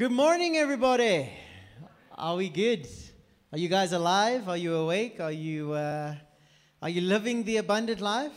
Good 0.00 0.12
morning, 0.12 0.56
everybody. 0.56 1.28
Are 2.16 2.34
we 2.34 2.48
good? 2.48 2.88
Are 3.52 3.58
you 3.58 3.68
guys 3.68 3.92
alive? 3.92 4.48
Are 4.48 4.56
you 4.56 4.74
awake? 4.74 5.20
Are 5.20 5.30
you, 5.30 5.74
uh, 5.74 6.14
are 6.80 6.88
you 6.88 7.02
living 7.02 7.44
the 7.44 7.58
abundant 7.58 8.00
life? 8.00 8.32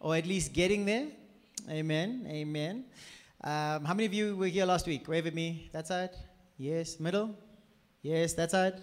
Or 0.00 0.16
at 0.16 0.24
least 0.24 0.54
getting 0.54 0.86
there? 0.86 1.08
Amen. 1.68 2.26
Amen. 2.26 2.86
Um, 3.44 3.84
how 3.84 3.92
many 3.92 4.06
of 4.06 4.14
you 4.14 4.36
were 4.36 4.46
here 4.46 4.64
last 4.64 4.86
week? 4.86 5.06
Wave 5.06 5.26
at 5.26 5.34
me. 5.34 5.68
That 5.74 5.86
side? 5.86 6.16
Yes. 6.56 6.98
Middle? 6.98 7.36
Yes. 8.00 8.32
That 8.32 8.50
side? 8.50 8.80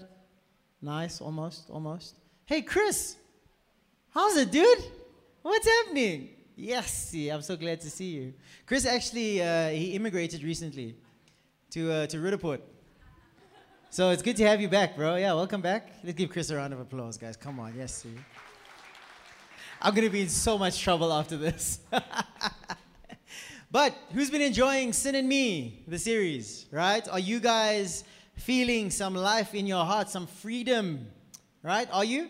Nice. 0.83 1.21
Almost. 1.21 1.71
Almost. 1.71 2.13
Hey, 2.45 2.61
Chris. 2.61 3.15
How's 4.11 4.37
it, 4.37 4.51
dude? 4.51 4.83
What's 5.41 5.67
happening? 5.67 6.29
Yes. 6.55 7.11
I'm 7.11 7.41
so 7.41 7.57
glad 7.57 7.81
to 7.81 7.89
see 7.89 8.11
you. 8.11 8.33
Chris 8.67 8.85
actually, 8.85 9.41
uh, 9.41 9.69
he 9.69 9.95
immigrated 9.95 10.43
recently 10.43 10.95
to, 11.71 11.91
uh, 11.91 12.07
to 12.07 12.17
Roodepoort. 12.17 12.61
So 13.91 14.09
it's 14.09 14.23
good 14.23 14.37
to 14.37 14.47
have 14.47 14.59
you 14.59 14.67
back, 14.67 14.95
bro. 14.95 15.15
Yeah, 15.15 15.33
welcome 15.33 15.61
back. 15.61 15.91
Let's 16.03 16.17
give 16.17 16.29
Chris 16.29 16.49
a 16.49 16.55
round 16.55 16.73
of 16.73 16.79
applause, 16.79 17.17
guys. 17.17 17.37
Come 17.37 17.59
on, 17.59 17.75
yes. 17.77 17.93
See. 17.93 18.09
I'm 19.81 19.93
gonna 19.93 20.09
be 20.09 20.21
in 20.21 20.29
so 20.29 20.57
much 20.57 20.81
trouble 20.81 21.13
after 21.13 21.37
this. 21.37 21.79
but 23.71 23.95
who's 24.13 24.31
been 24.31 24.41
enjoying 24.41 24.93
Sin 24.93 25.15
and 25.15 25.29
Me, 25.29 25.83
the 25.87 25.99
series, 25.99 26.65
right? 26.71 27.07
Are 27.07 27.19
you 27.19 27.39
guys 27.39 28.03
feeling 28.35 28.89
some 28.89 29.13
life 29.15 29.53
in 29.53 29.67
your 29.67 29.85
heart, 29.85 30.09
some 30.09 30.25
freedom, 30.27 31.07
right? 31.61 31.87
Are 31.91 32.05
you? 32.05 32.29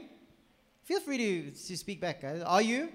Feel 0.84 0.99
free 0.99 1.17
to, 1.17 1.51
to 1.51 1.77
speak 1.77 2.01
back, 2.01 2.21
guys. 2.21 2.41
Are 2.41 2.62
you? 2.62 2.90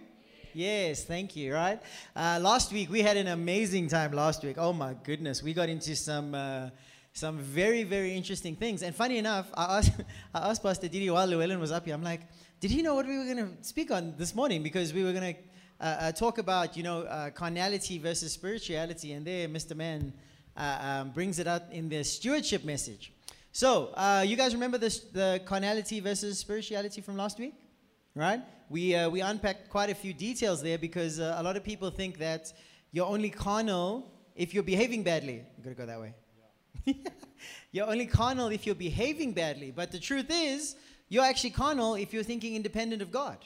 Yes, 0.54 1.04
thank 1.04 1.34
you. 1.34 1.52
Right. 1.52 1.82
Uh, 2.14 2.38
last 2.40 2.72
week 2.72 2.88
we 2.88 3.02
had 3.02 3.16
an 3.16 3.26
amazing 3.26 3.88
time. 3.88 4.12
Last 4.12 4.44
week, 4.44 4.54
oh 4.56 4.72
my 4.72 4.94
goodness, 5.02 5.42
we 5.42 5.52
got 5.52 5.68
into 5.68 5.96
some 5.96 6.32
uh, 6.32 6.70
some 7.12 7.38
very 7.38 7.82
very 7.82 8.14
interesting 8.14 8.54
things. 8.54 8.82
And 8.84 8.94
funny 8.94 9.18
enough, 9.18 9.50
I 9.54 9.78
asked 9.78 9.90
I 10.34 10.50
asked 10.50 10.62
Pastor 10.62 10.86
Didi 10.86 11.10
while 11.10 11.26
Llewellyn 11.26 11.58
was 11.58 11.72
up 11.72 11.84
here. 11.84 11.94
I'm 11.94 12.04
like, 12.04 12.20
did 12.60 12.70
he 12.70 12.82
know 12.82 12.94
what 12.94 13.04
we 13.04 13.18
were 13.18 13.24
going 13.24 13.38
to 13.38 13.50
speak 13.62 13.90
on 13.90 14.14
this 14.16 14.32
morning? 14.32 14.62
Because 14.62 14.94
we 14.94 15.02
were 15.02 15.12
going 15.12 15.34
to 15.34 15.40
uh, 15.80 15.84
uh, 15.84 16.12
talk 16.12 16.38
about 16.38 16.76
you 16.76 16.84
know 16.84 17.02
uh, 17.02 17.30
carnality 17.30 17.98
versus 17.98 18.32
spirituality, 18.32 19.12
and 19.12 19.26
there 19.26 19.48
Mr. 19.48 19.74
Man 19.74 20.12
uh, 20.56 20.78
um, 20.80 21.10
brings 21.10 21.40
it 21.40 21.48
out 21.48 21.62
in 21.72 21.88
the 21.88 22.04
stewardship 22.04 22.64
message. 22.64 23.12
So 23.50 23.88
you 24.24 24.36
guys 24.36 24.54
remember 24.54 24.78
this 24.78 25.00
the 25.00 25.40
carnality 25.44 25.98
versus 25.98 26.38
spirituality 26.38 27.00
from 27.00 27.16
last 27.16 27.40
week, 27.40 27.54
right? 28.14 28.40
we, 28.68 28.94
uh, 28.94 29.08
we 29.08 29.20
unpacked 29.20 29.68
quite 29.68 29.90
a 29.90 29.94
few 29.94 30.12
details 30.12 30.62
there 30.62 30.78
because 30.78 31.20
uh, 31.20 31.36
a 31.38 31.42
lot 31.42 31.56
of 31.56 31.64
people 31.64 31.90
think 31.90 32.18
that 32.18 32.52
you're 32.92 33.06
only 33.06 33.30
carnal 33.30 34.10
if 34.34 34.54
you're 34.54 34.62
behaving 34.62 35.02
badly. 35.02 35.44
You 35.56 35.62
gotta 35.62 35.76
go 35.76 35.86
that 35.86 36.00
way. 36.00 36.14
Yeah. 36.86 36.94
you're 37.72 37.86
only 37.86 38.06
carnal 38.06 38.48
if 38.48 38.66
you're 38.66 38.74
behaving 38.74 39.32
badly. 39.32 39.70
But 39.70 39.92
the 39.92 39.98
truth 39.98 40.26
is, 40.30 40.76
you're 41.08 41.24
actually 41.24 41.50
carnal 41.50 41.94
if 41.94 42.12
you're 42.12 42.22
thinking 42.22 42.56
independent 42.56 43.02
of 43.02 43.10
God. 43.12 43.38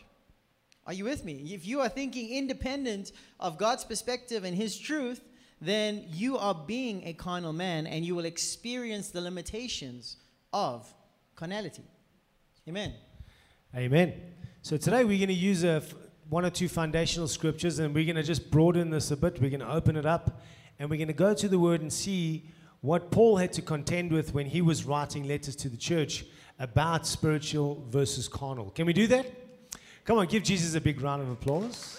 Are 0.86 0.92
you 0.92 1.04
with 1.04 1.24
me? 1.24 1.34
If 1.52 1.66
you 1.66 1.80
are 1.80 1.88
thinking 1.88 2.30
independent 2.30 3.12
of 3.38 3.58
God's 3.58 3.84
perspective 3.84 4.44
and 4.44 4.56
His 4.56 4.78
truth, 4.78 5.20
then 5.60 6.04
you 6.08 6.38
are 6.38 6.54
being 6.54 7.06
a 7.06 7.12
carnal 7.12 7.52
man 7.52 7.86
and 7.86 8.04
you 8.04 8.14
will 8.14 8.24
experience 8.24 9.10
the 9.10 9.20
limitations 9.20 10.16
of 10.52 10.90
carnality. 11.36 11.84
Amen. 12.66 12.94
Amen. 13.76 14.14
So 14.62 14.76
today 14.76 15.04
we're 15.04 15.18
going 15.18 15.28
to 15.28 15.34
use 15.34 15.62
a, 15.64 15.82
one 16.28 16.44
or 16.44 16.50
two 16.50 16.68
foundational 16.68 17.28
scriptures 17.28 17.78
and 17.78 17.94
we're 17.94 18.04
going 18.04 18.16
to 18.16 18.22
just 18.24 18.50
broaden 18.50 18.90
this 18.90 19.10
a 19.12 19.16
bit. 19.16 19.40
We're 19.40 19.50
going 19.50 19.60
to 19.60 19.72
open 19.72 19.96
it 19.96 20.04
up 20.04 20.40
and 20.78 20.90
we're 20.90 20.96
going 20.96 21.08
to 21.08 21.14
go 21.14 21.32
to 21.32 21.48
the 21.48 21.58
word 21.58 21.80
and 21.80 21.92
see 21.92 22.44
what 22.80 23.10
Paul 23.10 23.36
had 23.36 23.52
to 23.54 23.62
contend 23.62 24.12
with 24.12 24.34
when 24.34 24.46
he 24.46 24.60
was 24.60 24.84
writing 24.84 25.26
letters 25.26 25.54
to 25.56 25.68
the 25.68 25.76
church 25.76 26.24
about 26.58 27.06
spiritual 27.06 27.86
versus 27.88 28.28
carnal. 28.28 28.70
Can 28.70 28.84
we 28.84 28.92
do 28.92 29.06
that? 29.06 29.26
Come 30.04 30.18
on, 30.18 30.26
give 30.26 30.42
Jesus 30.42 30.74
a 30.74 30.80
big 30.80 31.00
round 31.00 31.22
of 31.22 31.30
applause. 31.30 31.96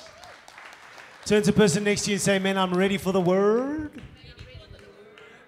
Turn 1.26 1.42
to 1.42 1.52
the 1.52 1.58
person 1.58 1.86
next 1.86 2.04
to 2.04 2.12
you 2.12 2.16
and 2.16 2.22
say, 2.22 2.40
Man, 2.40 2.58
I'm 2.58 2.74
ready 2.74 2.98
for 2.98 3.14
the 3.14 3.22
word. 3.22 4.02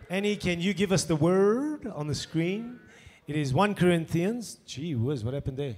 Annie, 0.09 0.37
can 0.37 0.61
you 0.61 0.73
give 0.73 0.91
us 0.91 1.03
the 1.03 1.15
word 1.15 1.87
on 1.87 2.07
the 2.07 2.15
screen? 2.15 2.79
It 3.27 3.35
is 3.35 3.53
1 3.53 3.75
Corinthians. 3.75 4.59
Gee 4.65 4.95
whiz, 4.95 5.23
what 5.23 5.33
happened 5.33 5.57
there? 5.57 5.75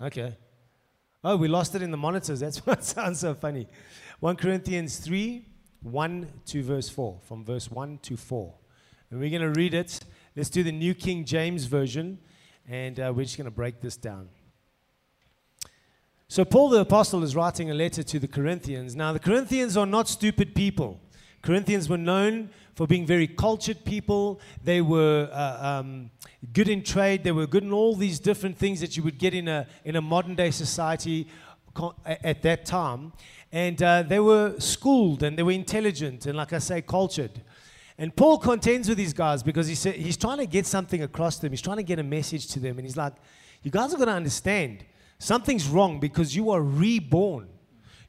Okay. 0.00 0.36
Oh, 1.24 1.36
we 1.36 1.46
lost 1.46 1.74
it 1.74 1.82
in 1.82 1.90
the 1.90 1.96
monitors. 1.96 2.40
That's 2.40 2.58
what 2.66 2.84
sounds 2.84 3.20
so 3.20 3.34
funny. 3.34 3.68
1 4.20 4.36
Corinthians 4.36 4.98
3 4.98 5.46
1 5.82 6.28
to 6.46 6.62
verse 6.62 6.88
4, 6.88 7.18
from 7.22 7.44
verse 7.44 7.70
1 7.70 7.98
to 8.02 8.16
4. 8.16 8.54
And 9.10 9.20
we're 9.20 9.30
going 9.30 9.42
to 9.42 9.60
read 9.60 9.74
it. 9.74 10.00
Let's 10.36 10.48
do 10.48 10.62
the 10.62 10.72
New 10.72 10.94
King 10.94 11.24
James 11.24 11.64
Version, 11.64 12.18
and 12.68 12.98
uh, 12.98 13.12
we're 13.14 13.24
just 13.24 13.36
going 13.36 13.46
to 13.46 13.50
break 13.50 13.80
this 13.80 13.96
down. 13.96 14.28
So, 16.28 16.44
Paul 16.44 16.70
the 16.70 16.80
Apostle 16.80 17.22
is 17.24 17.36
writing 17.36 17.70
a 17.70 17.74
letter 17.74 18.02
to 18.02 18.18
the 18.18 18.28
Corinthians. 18.28 18.96
Now, 18.96 19.12
the 19.12 19.18
Corinthians 19.18 19.76
are 19.76 19.86
not 19.86 20.08
stupid 20.08 20.54
people. 20.54 21.00
Corinthians 21.42 21.88
were 21.88 21.98
known 21.98 22.50
for 22.74 22.86
being 22.86 23.04
very 23.04 23.26
cultured 23.26 23.84
people. 23.84 24.40
They 24.62 24.80
were 24.80 25.28
uh, 25.32 25.80
um, 25.80 26.10
good 26.52 26.68
in 26.68 26.82
trade. 26.82 27.24
They 27.24 27.32
were 27.32 27.46
good 27.46 27.64
in 27.64 27.72
all 27.72 27.96
these 27.96 28.18
different 28.18 28.56
things 28.56 28.80
that 28.80 28.96
you 28.96 29.02
would 29.02 29.18
get 29.18 29.34
in 29.34 29.48
a, 29.48 29.66
in 29.84 29.96
a 29.96 30.00
modern 30.00 30.34
day 30.34 30.52
society 30.52 31.26
at 32.06 32.42
that 32.42 32.64
time. 32.64 33.12
And 33.50 33.82
uh, 33.82 34.02
they 34.02 34.20
were 34.20 34.58
schooled 34.58 35.22
and 35.22 35.36
they 35.36 35.42
were 35.42 35.52
intelligent 35.52 36.26
and, 36.26 36.36
like 36.36 36.52
I 36.52 36.58
say, 36.58 36.80
cultured. 36.80 37.42
And 37.98 38.14
Paul 38.14 38.38
contends 38.38 38.88
with 38.88 38.98
these 38.98 39.12
guys 39.12 39.42
because 39.42 39.68
he 39.68 39.74
said, 39.74 39.96
he's 39.96 40.16
trying 40.16 40.38
to 40.38 40.46
get 40.46 40.66
something 40.66 41.02
across 41.02 41.36
to 41.36 41.42
them. 41.42 41.52
He's 41.52 41.60
trying 41.60 41.76
to 41.76 41.82
get 41.82 41.98
a 41.98 42.02
message 42.02 42.46
to 42.48 42.60
them. 42.60 42.78
And 42.78 42.86
he's 42.86 42.96
like, 42.96 43.12
You 43.62 43.70
guys 43.70 43.92
are 43.92 43.96
going 43.96 44.08
to 44.08 44.14
understand 44.14 44.84
something's 45.18 45.68
wrong 45.68 46.00
because 46.00 46.34
you 46.34 46.50
are 46.50 46.62
reborn. 46.62 47.48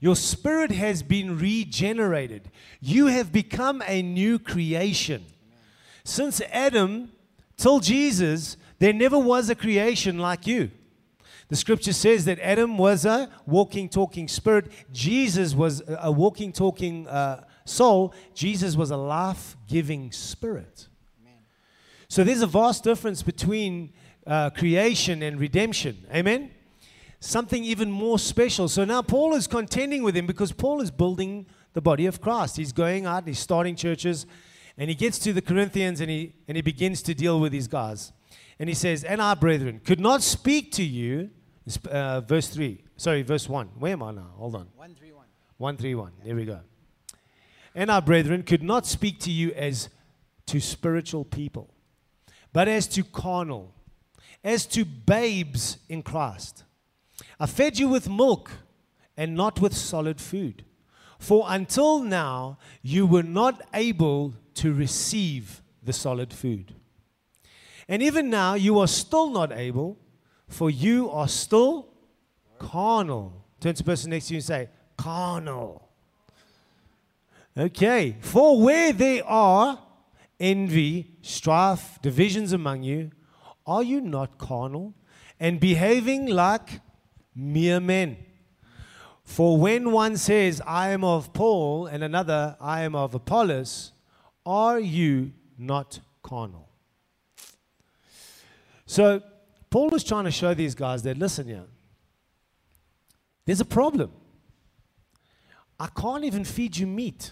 Your 0.03 0.17
spirit 0.17 0.71
has 0.71 1.01
been 1.01 1.39
regenerated. 1.39 2.51
You 2.81 3.05
have 3.05 3.31
become 3.31 3.81
a 3.87 4.01
new 4.01 4.37
creation. 4.37 5.23
Since 6.03 6.41
Adam 6.51 7.13
till 7.55 7.79
Jesus, 7.79 8.57
there 8.79 8.91
never 8.91 9.17
was 9.17 9.49
a 9.49 9.55
creation 9.55 10.19
like 10.19 10.45
you. 10.45 10.71
The 11.47 11.55
scripture 11.55 11.93
says 11.93 12.25
that 12.25 12.37
Adam 12.41 12.77
was 12.77 13.05
a 13.05 13.29
walking, 13.45 13.87
talking 13.87 14.27
spirit. 14.27 14.65
Jesus 14.91 15.55
was 15.55 15.81
a 15.87 16.11
walking, 16.11 16.51
talking 16.51 17.07
uh, 17.07 17.45
soul. 17.63 18.13
Jesus 18.33 18.75
was 18.75 18.91
a 18.91 18.97
life 18.97 19.55
giving 19.69 20.11
spirit. 20.11 20.89
Amen. 21.21 21.39
So 22.09 22.25
there's 22.25 22.41
a 22.41 22.47
vast 22.47 22.83
difference 22.83 23.23
between 23.23 23.93
uh, 24.27 24.49
creation 24.49 25.23
and 25.23 25.39
redemption. 25.39 26.05
Amen? 26.13 26.51
Something 27.23 27.63
even 27.63 27.89
more 27.89 28.19
special. 28.19 28.67
So 28.67 28.83
now 28.83 29.01
Paul 29.01 29.33
is 29.33 29.47
contending 29.47 30.03
with 30.03 30.15
him 30.15 30.27
because 30.27 30.51
Paul 30.51 30.81
is 30.81 30.91
building 30.91 31.45
the 31.73 31.81
body 31.81 32.05
of 32.05 32.21
Christ. 32.21 32.57
He's 32.57 32.73
going 32.73 33.05
out, 33.05 33.27
he's 33.27 33.39
starting 33.39 33.75
churches, 33.75 34.25
and 34.77 34.89
he 34.89 34.95
gets 34.95 35.19
to 35.19 35.33
the 35.33 35.41
Corinthians 35.41 36.01
and 36.01 36.09
he, 36.09 36.33
and 36.47 36.57
he 36.57 36.61
begins 36.61 37.01
to 37.03 37.13
deal 37.13 37.39
with 37.39 37.51
these 37.51 37.67
guys. 37.67 38.11
And 38.59 38.69
he 38.69 38.75
says, 38.75 39.03
And 39.03 39.21
our 39.21 39.35
brethren 39.35 39.81
could 39.83 39.99
not 39.99 40.21
speak 40.21 40.71
to 40.73 40.83
you, 40.83 41.29
uh, 41.89 42.21
verse 42.21 42.49
3, 42.49 42.83
sorry, 42.97 43.21
verse 43.21 43.47
1. 43.47 43.67
Where 43.79 43.93
am 43.93 44.03
I 44.03 44.11
now? 44.11 44.33
Hold 44.35 44.55
on. 44.55 44.67
131. 44.75 45.25
131. 45.57 46.11
There 46.25 46.35
we 46.35 46.45
go. 46.45 46.59
And 47.73 47.89
our 47.89 48.01
brethren 48.01 48.43
could 48.43 48.61
not 48.61 48.85
speak 48.85 49.19
to 49.21 49.31
you 49.31 49.51
as 49.53 49.89
to 50.47 50.59
spiritual 50.59 51.23
people, 51.23 51.73
but 52.51 52.67
as 52.67 52.85
to 52.89 53.03
carnal, 53.03 53.73
as 54.43 54.65
to 54.67 54.83
babes 54.83 55.77
in 55.87 56.03
Christ. 56.03 56.65
I 57.43 57.45
fed 57.45 57.77
you 57.77 57.89
with 57.89 58.07
milk 58.07 58.51
and 59.17 59.35
not 59.35 59.59
with 59.59 59.75
solid 59.75 60.21
food. 60.21 60.63
For 61.19 61.43
until 61.49 61.99
now, 61.99 62.57
you 62.81 63.05
were 63.05 63.21
not 63.21 63.61
able 63.73 64.35
to 64.53 64.73
receive 64.73 65.61
the 65.83 65.91
solid 65.91 66.31
food. 66.31 66.73
And 67.89 68.01
even 68.01 68.29
now, 68.29 68.53
you 68.53 68.79
are 68.79 68.87
still 68.87 69.29
not 69.29 69.51
able, 69.51 69.97
for 70.47 70.69
you 70.69 71.09
are 71.11 71.27
still 71.27 71.89
carnal. 72.59 73.45
Turn 73.59 73.73
to 73.73 73.83
the 73.83 73.91
person 73.91 74.11
next 74.11 74.27
to 74.27 74.35
you 74.35 74.37
and 74.37 74.45
say, 74.45 74.69
carnal. 74.95 75.89
Okay. 77.57 78.15
For 78.21 78.61
where 78.61 78.93
there 78.93 79.27
are 79.27 79.79
envy, 80.39 81.11
strife, 81.21 82.01
divisions 82.01 82.53
among 82.53 82.83
you, 82.83 83.11
are 83.67 83.83
you 83.83 83.99
not 83.99 84.37
carnal 84.37 84.93
and 85.41 85.59
behaving 85.59 86.27
like 86.27 86.79
mere 87.35 87.79
men. 87.79 88.17
For 89.23 89.57
when 89.57 89.91
one 89.91 90.17
says, 90.17 90.61
I 90.65 90.89
am 90.89 91.03
of 91.03 91.33
Paul, 91.33 91.87
and 91.87 92.03
another, 92.03 92.57
I 92.59 92.81
am 92.81 92.95
of 92.95 93.15
Apollos, 93.15 93.93
are 94.45 94.79
you 94.79 95.31
not 95.57 95.99
carnal? 96.21 96.69
So, 98.85 99.21
Paul 99.69 99.89
was 99.89 100.03
trying 100.03 100.25
to 100.25 100.31
show 100.31 100.53
these 100.53 100.75
guys 100.75 101.01
that, 101.03 101.17
listen 101.17 101.47
here, 101.47 101.65
there's 103.45 103.61
a 103.61 103.65
problem. 103.65 104.11
I 105.79 105.87
can't 105.87 106.23
even 106.23 106.43
feed 106.43 106.77
you 106.77 106.85
meat. 106.85 107.31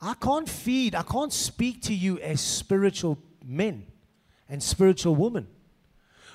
I 0.00 0.14
can't 0.14 0.48
feed, 0.48 0.94
I 0.94 1.02
can't 1.02 1.32
speak 1.32 1.82
to 1.82 1.94
you 1.94 2.18
as 2.20 2.40
spiritual 2.40 3.18
men 3.44 3.86
and 4.48 4.62
spiritual 4.62 5.14
women. 5.14 5.48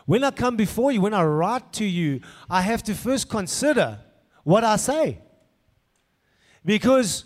When 0.06 0.24
I 0.24 0.32
come 0.32 0.58
before 0.58 0.92
you, 0.92 1.02
when 1.02 1.14
I 1.14 1.24
write 1.24 1.72
to 1.74 1.86
you, 1.86 2.22
I 2.50 2.62
have 2.62 2.84
to 2.84 2.94
first 2.94 3.30
consider 3.30 4.00
what 4.44 4.64
I 4.64 4.76
say. 4.76 5.20
Because 6.66 7.26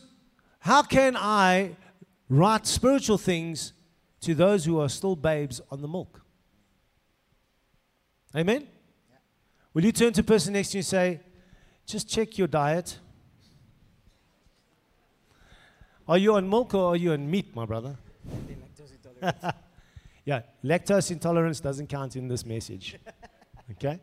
how 0.59 0.83
can 0.83 1.15
I 1.15 1.75
write 2.29 2.67
spiritual 2.67 3.17
things 3.17 3.73
to 4.21 4.35
those 4.35 4.65
who 4.65 4.79
are 4.79 4.89
still 4.89 5.15
babes 5.15 5.61
on 5.71 5.81
the 5.81 5.87
milk? 5.87 6.21
Amen? 8.35 8.67
Will 9.73 9.85
you 9.85 9.91
turn 9.91 10.13
to 10.13 10.21
the 10.21 10.27
person 10.27 10.53
next 10.53 10.69
to 10.69 10.77
you 10.77 10.79
and 10.79 10.85
say, 10.85 11.19
just 11.85 12.09
check 12.09 12.37
your 12.37 12.47
diet? 12.47 12.99
Are 16.07 16.17
you 16.17 16.35
on 16.35 16.49
milk 16.49 16.73
or 16.73 16.93
are 16.93 16.95
you 16.95 17.13
on 17.13 17.29
meat, 17.29 17.55
my 17.55 17.65
brother? 17.65 17.97
yeah, 20.27 20.41
lactose 20.61 21.09
intolerance 21.09 21.61
doesn't 21.61 21.87
count 21.87 22.17
in 22.17 22.27
this 22.27 22.45
message. 22.45 22.97
Okay? 23.69 23.99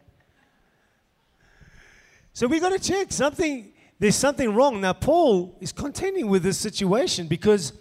So 2.34 2.46
we 2.46 2.60
got 2.60 2.68
to 2.68 2.78
check 2.78 3.10
something. 3.10 3.72
There's 3.98 4.14
something 4.14 4.54
wrong. 4.54 4.82
Now, 4.82 4.92
Paul 4.92 5.56
is 5.58 5.72
contending 5.72 6.28
with 6.28 6.42
this 6.42 6.58
situation 6.58 7.28
because, 7.28 7.72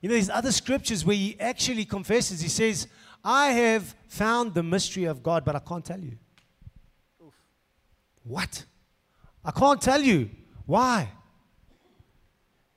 you 0.00 0.08
know, 0.08 0.16
there's 0.16 0.28
other 0.28 0.50
scriptures 0.50 1.04
where 1.04 1.14
he 1.14 1.36
actually 1.38 1.84
confesses. 1.84 2.40
He 2.40 2.48
says, 2.48 2.88
I 3.24 3.50
have 3.50 3.94
found 4.08 4.54
the 4.54 4.64
mystery 4.64 5.04
of 5.04 5.22
God, 5.22 5.44
but 5.44 5.54
I 5.54 5.60
can't 5.60 5.84
tell 5.84 6.00
you. 6.00 6.18
Oof. 7.24 7.34
What? 8.24 8.64
I 9.44 9.52
can't 9.52 9.80
tell 9.80 10.02
you. 10.02 10.28
Why? 10.66 11.08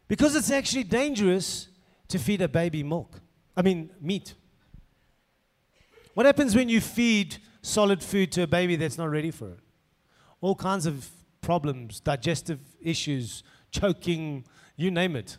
Because 0.07 0.35
it's 0.35 0.51
actually 0.51 0.83
dangerous 0.83 1.67
to 2.09 2.19
feed 2.19 2.43
a 2.43 2.47
baby 2.47 2.83
milk. 2.83 3.19
I 3.57 3.63
mean, 3.63 3.89
meat. 3.99 4.35
What 6.15 6.25
happens 6.25 6.55
when 6.55 6.69
you 6.69 6.79
feed 6.79 7.37
solid 7.61 8.01
food 8.01 8.31
to 8.31 8.43
a 8.43 8.47
baby 8.47 8.77
that's 8.77 8.97
not 8.97 9.09
ready 9.09 9.31
for 9.31 9.49
it? 9.49 9.59
All 10.39 10.55
kinds 10.55 10.85
of 10.85 11.09
problems, 11.41 11.99
digestive 11.99 12.59
issues, 12.81 13.43
choking, 13.69 14.45
you 14.77 14.91
name 14.91 15.17
it. 15.17 15.37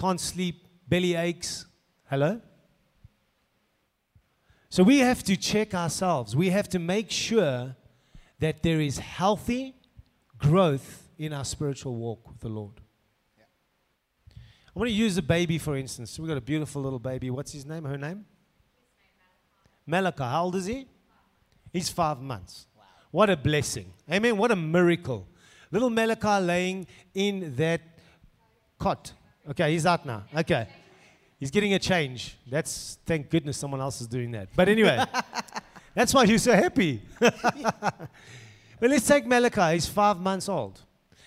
Can't 0.00 0.20
sleep, 0.20 0.66
belly 0.88 1.14
aches. 1.14 1.66
Hello? 2.10 2.40
So 4.68 4.82
we 4.82 4.98
have 4.98 5.22
to 5.22 5.36
check 5.36 5.74
ourselves. 5.74 6.34
We 6.34 6.50
have 6.50 6.68
to 6.70 6.80
make 6.80 7.12
sure 7.12 7.76
that 8.40 8.64
there 8.64 8.80
is 8.80 8.98
healthy 8.98 9.76
growth 10.38 11.08
in 11.18 11.32
our 11.32 11.44
spiritual 11.44 11.94
walk 11.94 12.28
with 12.28 12.40
the 12.40 12.48
Lord. 12.48 12.80
I 14.28 14.78
want 14.78 14.88
to 14.88 14.94
use 14.94 15.16
a 15.16 15.22
baby, 15.22 15.56
for 15.56 15.76
instance. 15.76 16.18
We've 16.18 16.28
got 16.28 16.36
a 16.36 16.40
beautiful 16.42 16.82
little 16.82 16.98
baby. 16.98 17.30
What's 17.30 17.52
his 17.52 17.64
name? 17.64 17.84
Her 17.84 17.96
name? 17.96 18.26
Malachi. 19.86 20.24
How 20.24 20.44
old 20.44 20.56
is 20.56 20.66
he? 20.66 20.86
He's 21.72 21.88
five 21.88 22.20
months. 22.20 22.66
Wow. 22.76 22.82
What 23.10 23.30
a 23.30 23.36
blessing. 23.36 23.92
Amen. 24.10 24.36
What 24.36 24.50
a 24.50 24.56
miracle. 24.56 25.26
Little 25.70 25.90
Malachi 25.90 26.44
laying 26.44 26.86
in 27.14 27.54
that 27.56 27.80
cot. 28.78 29.12
Okay, 29.50 29.72
he's 29.72 29.86
out 29.86 30.04
now. 30.04 30.24
Okay. 30.36 30.66
He's 31.38 31.50
getting 31.50 31.74
a 31.74 31.78
change. 31.78 32.36
That's, 32.46 32.98
thank 33.04 33.30
goodness 33.30 33.58
someone 33.58 33.80
else 33.80 34.00
is 34.00 34.06
doing 34.06 34.30
that. 34.32 34.48
But 34.56 34.68
anyway, 34.68 35.04
that's 35.94 36.14
why 36.14 36.24
you're 36.24 36.38
so 36.38 36.52
happy. 36.52 37.02
but 37.20 38.08
let's 38.80 39.06
take 39.06 39.26
Malachi. 39.26 39.74
He's 39.74 39.86
five 39.86 40.18
months 40.18 40.48
old. 40.48 40.80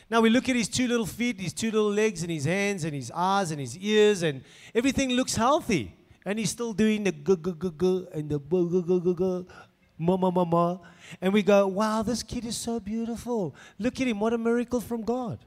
Now 0.10 0.22
we 0.22 0.32
look 0.32 0.50
at 0.50 0.56
his 0.56 0.68
two 0.68 0.88
little 0.88 1.06
feet, 1.06 1.40
his 1.40 1.54
two 1.54 1.70
little 1.70 1.92
legs, 1.92 2.24
and 2.24 2.32
his 2.32 2.46
hands, 2.46 2.84
and 2.84 2.96
his 2.96 3.12
eyes, 3.14 3.52
and 3.52 3.60
his 3.60 3.78
ears, 3.78 4.24
and 4.24 4.44
everything 4.74 5.12
looks 5.12 5.36
healthy. 5.36 5.96
And 6.30 6.38
he's 6.38 6.52
still 6.52 6.74
doing 6.74 7.06
the 7.06 7.12
gu 7.12 7.36
gu 7.36 7.56
gu 7.56 7.72
gu 7.72 8.08
and 8.14 8.30
the 8.30 8.38
gu 8.38 8.70
gu 8.70 8.84
gu 8.84 9.02
gu 9.02 9.16
gu, 9.16 9.48
ma 9.98 10.16
ma 10.16 10.30
ma 10.30 10.46
ma. 10.46 10.78
And 11.20 11.34
we 11.34 11.42
go, 11.42 11.66
wow, 11.66 12.04
this 12.04 12.22
kid 12.22 12.46
is 12.46 12.56
so 12.56 12.80
beautiful. 12.80 13.56
Look 13.80 14.00
at 14.00 14.06
him, 14.06 14.20
what 14.20 14.32
a 14.32 14.38
miracle 14.38 14.80
from 14.80 15.02
God. 15.02 15.40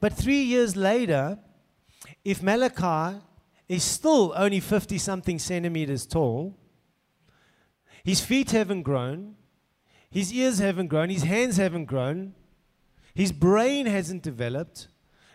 But 0.00 0.12
three 0.12 0.42
years 0.42 0.76
later, 0.76 1.38
if 2.22 2.42
Malachi 2.42 3.22
is 3.68 3.82
still 3.82 4.34
only 4.36 4.60
50 4.60 4.98
something 4.98 5.38
centimeters 5.38 6.04
tall, 6.04 6.54
his 8.04 8.20
feet 8.20 8.50
haven't 8.50 8.82
grown, 8.82 9.36
his 10.10 10.30
ears 10.30 10.58
haven't 10.58 10.88
grown, 10.88 11.08
his 11.08 11.22
hands 11.22 11.56
haven't 11.56 11.86
grown, 11.86 12.34
his 13.14 13.32
brain 13.32 13.86
hasn't 13.86 14.22
developed. 14.22 14.88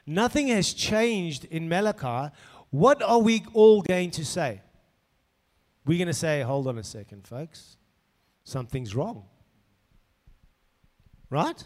Nothing 0.05 0.49
has 0.49 0.71
changed 0.71 1.45
in 1.45 1.67
Malachi. 1.67 2.31
What 2.69 3.01
are 3.01 3.19
we 3.19 3.45
all 3.53 3.81
going 3.81 4.11
to 4.11 4.25
say? 4.25 4.61
We're 5.85 5.97
going 5.97 6.07
to 6.07 6.13
say, 6.13 6.41
hold 6.41 6.67
on 6.67 6.77
a 6.77 6.83
second, 6.83 7.25
folks. 7.25 7.77
Something's 8.43 8.93
wrong. 8.93 9.23
Right? 11.29 11.63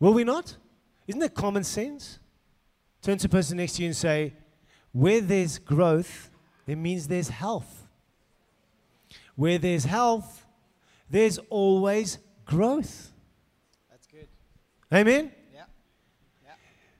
Will 0.00 0.14
we 0.14 0.24
not? 0.24 0.56
Isn't 1.06 1.20
that 1.20 1.34
common 1.34 1.64
sense? 1.64 2.18
Turn 3.02 3.18
to 3.18 3.28
the 3.28 3.28
person 3.28 3.58
next 3.58 3.74
to 3.74 3.82
you 3.82 3.88
and 3.88 3.96
say, 3.96 4.34
where 4.92 5.20
there's 5.20 5.58
growth, 5.58 6.30
it 6.66 6.76
means 6.76 7.08
there's 7.08 7.28
health. 7.28 7.86
Where 9.36 9.58
there's 9.58 9.84
health, 9.84 10.46
there's 11.08 11.38
always 11.50 12.18
growth. 12.44 13.12
That's 13.90 14.06
good. 14.06 14.28
Amen? 14.92 15.32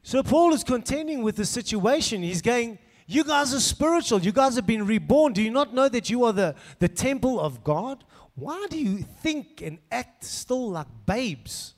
So 0.09 0.23
Paul 0.23 0.55
is 0.55 0.65
contending 0.65 1.23
with 1.23 1.37
the 1.37 1.45
situation. 1.45 2.23
He's 2.23 2.41
going, 2.41 2.79
You 3.07 3.25
guys 3.25 3.53
are 3.53 3.61
spiritual. 3.61 4.21
You 4.21 4.33
guys 4.33 4.57
have 4.57 4.67
been 4.67 4.87
reborn. 4.87 5.35
Do 5.35 5.43
you 5.43 5.51
not 5.51 5.75
know 5.75 5.87
that 5.87 6.09
you 6.09 6.25
are 6.25 6.33
the, 6.33 6.55
the 6.79 6.89
temple 6.89 7.39
of 7.39 7.63
God? 7.63 8.05
Why 8.35 8.69
do 8.71 8.79
you 8.79 9.05
think 9.23 9.61
and 9.61 9.77
act 9.93 10.25
still 10.25 10.71
like 10.71 10.87
babes? 11.05 11.75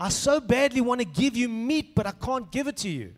I 0.00 0.08
so 0.08 0.40
badly 0.40 0.80
want 0.80 1.00
to 1.00 1.04
give 1.04 1.36
you 1.36 1.48
meat, 1.48 1.94
but 1.94 2.08
I 2.08 2.10
can't 2.10 2.50
give 2.50 2.66
it 2.66 2.76
to 2.78 2.88
you. 2.88 3.14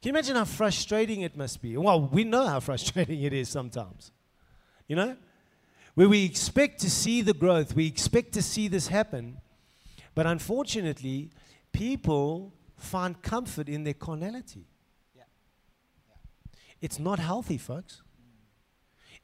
Can 0.00 0.04
you 0.04 0.10
imagine 0.10 0.36
how 0.36 0.44
frustrating 0.44 1.22
it 1.22 1.36
must 1.36 1.60
be? 1.60 1.76
Well, 1.76 2.02
we 2.02 2.22
know 2.22 2.46
how 2.46 2.60
frustrating 2.70 3.24
it 3.24 3.32
is 3.32 3.48
sometimes. 3.48 4.12
You 4.86 4.94
know? 4.94 5.16
Where 5.96 6.08
we 6.08 6.24
expect 6.24 6.78
to 6.82 6.90
see 6.90 7.22
the 7.22 7.34
growth, 7.34 7.74
we 7.74 7.88
expect 7.88 8.34
to 8.34 8.42
see 8.42 8.68
this 8.68 8.86
happen, 8.86 9.38
but 10.14 10.28
unfortunately, 10.28 11.30
people 11.72 12.52
find 12.76 13.20
comfort 13.22 13.68
in 13.68 13.84
their 13.84 13.94
carnality. 13.94 14.66
Yeah. 15.14 15.22
Yeah. 16.08 16.14
It's 16.80 16.98
not 16.98 17.18
healthy, 17.18 17.58
folks. 17.58 18.02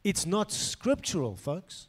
It's 0.05 0.27
not 0.27 0.51
scriptural, 0.51 1.37
folks. 1.37 1.89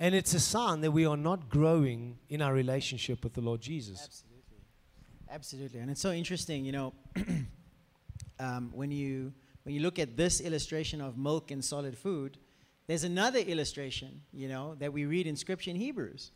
And 0.00 0.14
it's 0.14 0.34
a 0.34 0.40
sign 0.40 0.80
that 0.80 0.90
we 0.90 1.06
are 1.06 1.16
not 1.16 1.48
growing 1.48 2.18
in 2.28 2.42
our 2.42 2.52
relationship 2.52 3.22
with 3.22 3.34
the 3.34 3.40
Lord 3.40 3.60
Jesus. 3.60 4.02
Absolutely. 4.02 4.32
Absolutely. 5.30 5.80
And 5.80 5.90
it's 5.90 6.00
so 6.00 6.10
interesting, 6.10 6.64
you 6.64 6.72
know, 6.72 6.92
um, 8.40 8.70
when, 8.74 8.90
you, 8.90 9.32
when 9.62 9.74
you 9.74 9.80
look 9.80 9.98
at 10.00 10.16
this 10.16 10.40
illustration 10.40 11.00
of 11.00 11.16
milk 11.16 11.52
and 11.52 11.64
solid 11.64 11.96
food, 11.96 12.38
there's 12.88 13.04
another 13.04 13.38
illustration, 13.38 14.22
you 14.32 14.48
know, 14.48 14.74
that 14.80 14.92
we 14.92 15.04
read 15.04 15.26
in 15.26 15.36
Scripture 15.36 15.70
in 15.70 15.76
Hebrews. 15.76 16.32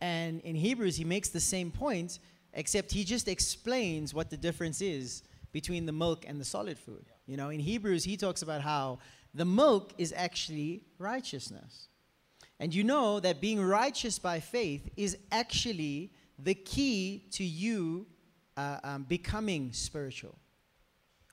And 0.00 0.40
in 0.42 0.54
Hebrews, 0.54 0.96
he 0.96 1.04
makes 1.04 1.28
the 1.30 1.40
same 1.40 1.70
point, 1.70 2.20
except 2.54 2.92
he 2.92 3.04
just 3.04 3.28
explains 3.28 4.12
what 4.12 4.30
the 4.30 4.36
difference 4.36 4.80
is 4.80 5.22
between 5.52 5.86
the 5.86 5.92
milk 5.92 6.24
and 6.26 6.40
the 6.40 6.44
solid 6.44 6.78
food. 6.78 7.04
You 7.26 7.36
know, 7.36 7.50
in 7.50 7.60
Hebrews, 7.60 8.04
he 8.04 8.16
talks 8.16 8.42
about 8.42 8.60
how 8.60 8.98
the 9.34 9.44
milk 9.44 9.92
is 9.98 10.12
actually 10.16 10.82
righteousness. 10.98 11.88
And 12.58 12.74
you 12.74 12.84
know 12.84 13.20
that 13.20 13.40
being 13.40 13.60
righteous 13.60 14.18
by 14.18 14.40
faith 14.40 14.88
is 14.96 15.16
actually 15.32 16.12
the 16.38 16.54
key 16.54 17.24
to 17.32 17.44
you 17.44 18.06
uh, 18.56 18.78
um, 18.84 19.02
becoming 19.04 19.72
spiritual. 19.72 20.36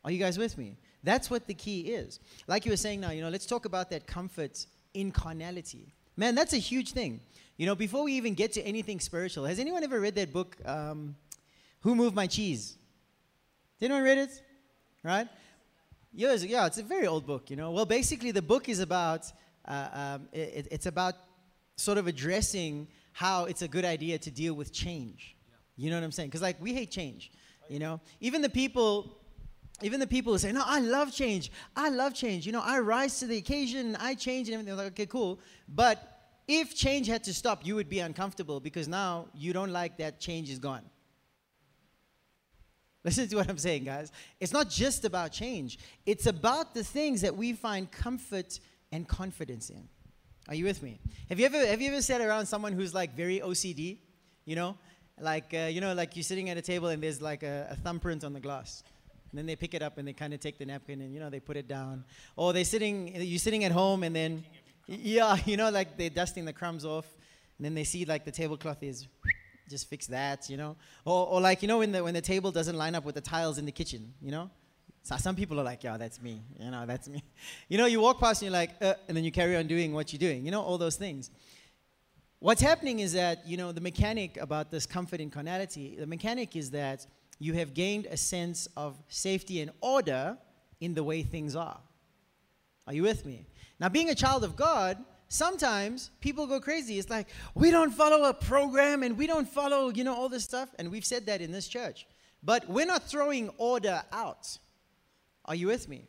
Are 0.03 0.11
you 0.11 0.19
guys 0.19 0.37
with 0.37 0.57
me? 0.57 0.77
That's 1.03 1.29
what 1.29 1.47
the 1.47 1.53
key 1.53 1.81
is. 1.81 2.19
Like 2.47 2.65
you 2.65 2.71
were 2.71 2.77
saying 2.77 3.01
now, 3.01 3.11
you 3.11 3.21
know, 3.21 3.29
let's 3.29 3.45
talk 3.45 3.65
about 3.65 3.89
that 3.89 4.07
comfort 4.07 4.65
in 4.93 5.11
carnality. 5.11 5.93
Man, 6.17 6.33
that's 6.33 6.53
a 6.53 6.57
huge 6.57 6.91
thing. 6.91 7.19
You 7.57 7.67
know, 7.67 7.75
before 7.75 8.03
we 8.03 8.13
even 8.13 8.33
get 8.33 8.51
to 8.53 8.61
anything 8.63 8.99
spiritual, 8.99 9.45
has 9.45 9.59
anyone 9.59 9.83
ever 9.83 9.99
read 9.99 10.15
that 10.15 10.33
book, 10.33 10.57
um, 10.65 11.15
Who 11.81 11.93
Moved 11.95 12.15
My 12.15 12.25
Cheese? 12.25 12.75
Did 13.79 13.85
anyone 13.85 14.03
read 14.03 14.17
it? 14.17 14.41
Right? 15.03 15.27
Yeah, 16.13 16.33
it's, 16.33 16.43
yeah, 16.43 16.65
it's 16.65 16.79
a 16.79 16.83
very 16.83 17.05
old 17.05 17.27
book, 17.27 17.51
you 17.51 17.55
know. 17.55 17.69
Well, 17.69 17.85
basically, 17.85 18.31
the 18.31 18.41
book 18.41 18.67
is 18.67 18.79
about, 18.79 19.31
uh, 19.65 19.87
um, 19.93 20.27
it, 20.33 20.67
it's 20.71 20.87
about 20.87 21.13
sort 21.75 21.99
of 21.99 22.07
addressing 22.07 22.87
how 23.11 23.45
it's 23.45 23.61
a 23.61 23.67
good 23.67 23.85
idea 23.85 24.17
to 24.17 24.31
deal 24.31 24.55
with 24.55 24.73
change. 24.73 25.35
Yeah. 25.47 25.85
You 25.85 25.89
know 25.91 25.97
what 25.97 26.03
I'm 26.03 26.11
saying? 26.11 26.29
Because, 26.29 26.41
like, 26.41 26.59
we 26.59 26.73
hate 26.73 26.89
change, 26.89 27.31
you 27.69 27.77
know. 27.77 28.01
Even 28.21 28.41
the 28.41 28.49
people 28.49 29.17
even 29.81 29.99
the 29.99 30.07
people 30.07 30.33
who 30.33 30.39
say, 30.39 30.51
No, 30.51 30.63
I 30.65 30.79
love 30.79 31.13
change. 31.13 31.51
I 31.75 31.89
love 31.89 32.13
change. 32.13 32.45
You 32.45 32.51
know, 32.51 32.63
I 32.63 32.79
rise 32.79 33.19
to 33.19 33.27
the 33.27 33.37
occasion, 33.37 33.95
I 33.99 34.15
change 34.15 34.49
and 34.49 34.55
everything. 34.55 34.77
Like, 34.77 34.87
okay, 34.87 35.05
cool. 35.05 35.39
But 35.67 36.17
if 36.47 36.75
change 36.75 37.07
had 37.07 37.23
to 37.25 37.33
stop, 37.33 37.65
you 37.65 37.75
would 37.75 37.89
be 37.89 37.99
uncomfortable 37.99 38.59
because 38.59 38.87
now 38.87 39.27
you 39.35 39.53
don't 39.53 39.71
like 39.71 39.97
that 39.97 40.19
change 40.19 40.49
is 40.49 40.59
gone. 40.59 40.83
Listen 43.03 43.27
to 43.27 43.35
what 43.35 43.49
I'm 43.49 43.57
saying, 43.57 43.83
guys. 43.83 44.11
It's 44.39 44.53
not 44.53 44.69
just 44.69 45.05
about 45.05 45.31
change, 45.31 45.77
it's 46.05 46.25
about 46.25 46.73
the 46.73 46.83
things 46.83 47.21
that 47.21 47.35
we 47.35 47.53
find 47.53 47.91
comfort 47.91 48.59
and 48.91 49.07
confidence 49.07 49.69
in. 49.69 49.87
Are 50.49 50.55
you 50.55 50.65
with 50.65 50.81
me? 50.81 50.99
Have 51.29 51.39
you 51.39 51.45
ever 51.45 51.65
have 51.65 51.81
you 51.81 51.91
ever 51.91 52.01
sat 52.01 52.21
around 52.21 52.45
someone 52.45 52.71
who's 52.71 52.93
like 52.93 53.15
very 53.15 53.41
OCD? 53.41 53.97
You 54.45 54.55
know, 54.55 54.77
like 55.19 55.53
uh, 55.53 55.65
you 55.65 55.81
know, 55.81 55.93
like 55.93 56.15
you're 56.15 56.23
sitting 56.23 56.49
at 56.49 56.57
a 56.57 56.61
table 56.61 56.87
and 56.87 57.03
there's 57.03 57.21
like 57.21 57.43
a, 57.43 57.67
a 57.71 57.75
thumbprint 57.75 58.23
on 58.23 58.31
the 58.31 58.39
glass. 58.39 58.83
And 59.37 59.43
then 59.43 59.45
they 59.45 59.55
pick 59.55 59.75
it 59.75 59.83
up 59.83 59.99
and 59.99 60.07
they 60.07 60.13
kind 60.13 60.33
of 60.33 60.39
take 60.39 60.57
the 60.57 60.65
napkin 60.65 60.99
and 60.99 61.13
you 61.13 61.19
know 61.19 61.29
they 61.29 61.39
put 61.39 61.57
it 61.57 61.67
down. 61.67 62.03
Or 62.35 62.53
they're 62.53 62.65
sitting, 62.65 63.15
you're 63.21 63.37
sitting 63.37 63.63
at 63.65 63.71
home 63.71 64.01
and 64.01 64.15
then, 64.15 64.43
yeah, 64.87 65.37
you 65.45 65.57
know, 65.57 65.69
like 65.69 65.95
they're 65.95 66.09
dusting 66.09 66.43
the 66.43 66.53
crumbs 66.53 66.83
off, 66.83 67.05
and 67.59 67.65
then 67.65 67.75
they 67.75 67.83
see 67.83 68.03
like 68.03 68.25
the 68.25 68.31
tablecloth 68.31 68.81
is, 68.81 69.07
just 69.69 69.87
fix 69.91 70.07
that, 70.07 70.49
you 70.49 70.57
know. 70.57 70.75
Or, 71.05 71.27
or 71.27 71.39
like 71.39 71.61
you 71.61 71.67
know 71.67 71.77
when 71.77 71.91
the 71.91 72.03
when 72.03 72.15
the 72.15 72.21
table 72.21 72.51
doesn't 72.51 72.75
line 72.75 72.95
up 72.95 73.05
with 73.05 73.13
the 73.13 73.21
tiles 73.21 73.59
in 73.59 73.65
the 73.65 73.71
kitchen, 73.71 74.11
you 74.23 74.31
know. 74.31 74.49
So 75.03 75.15
some 75.17 75.35
people 75.35 75.59
are 75.59 75.63
like, 75.63 75.83
yeah, 75.83 75.97
that's 75.97 76.19
me. 76.19 76.41
You 76.59 76.71
know, 76.71 76.87
that's 76.87 77.07
me. 77.07 77.23
You 77.69 77.77
know, 77.77 77.85
you 77.85 78.01
walk 78.01 78.19
past 78.19 78.41
and 78.41 78.51
you're 78.51 78.59
like, 78.59 78.71
uh, 78.81 78.95
and 79.07 79.15
then 79.15 79.23
you 79.23 79.31
carry 79.31 79.55
on 79.55 79.67
doing 79.67 79.93
what 79.93 80.11
you're 80.11 80.19
doing. 80.19 80.43
You 80.43 80.49
know, 80.49 80.63
all 80.63 80.79
those 80.79 80.95
things. 80.95 81.29
What's 82.39 82.61
happening 82.61 83.01
is 83.01 83.13
that, 83.13 83.47
you 83.47 83.55
know, 83.55 83.71
the 83.71 83.81
mechanic 83.81 84.35
about 84.37 84.71
this 84.71 84.85
comfort 84.85 85.21
in 85.21 85.29
carnality, 85.29 85.95
the 85.97 86.07
mechanic 86.07 86.55
is 86.55 86.71
that 86.71 87.05
you 87.39 87.53
have 87.53 87.73
gained 87.73 88.05
a 88.07 88.17
sense 88.17 88.67
of 88.75 88.95
safety 89.09 89.61
and 89.61 89.71
order 89.81 90.37
in 90.79 90.93
the 90.93 91.03
way 91.03 91.23
things 91.23 91.55
are. 91.55 91.79
Are 92.87 92.93
you 92.93 93.03
with 93.03 93.25
me? 93.25 93.45
Now, 93.79 93.89
being 93.89 94.09
a 94.09 94.15
child 94.15 94.43
of 94.43 94.55
God, 94.55 94.97
sometimes 95.27 96.09
people 96.19 96.47
go 96.47 96.59
crazy. 96.59 96.97
It's 96.97 97.09
like, 97.09 97.27
we 97.53 97.69
don't 97.69 97.91
follow 97.91 98.29
a 98.29 98.33
program 98.33 99.03
and 99.03 99.17
we 99.17 99.27
don't 99.27 99.47
follow, 99.47 99.89
you 99.89 100.03
know, 100.03 100.15
all 100.15 100.29
this 100.29 100.43
stuff. 100.43 100.69
And 100.79 100.89
we've 100.89 101.05
said 101.05 101.25
that 101.27 101.41
in 101.41 101.51
this 101.51 101.67
church. 101.67 102.07
But 102.43 102.67
we're 102.69 102.85
not 102.85 103.03
throwing 103.03 103.49
order 103.57 104.03
out. 104.11 104.57
Are 105.45 105.55
you 105.55 105.67
with 105.67 105.87
me? 105.89 106.07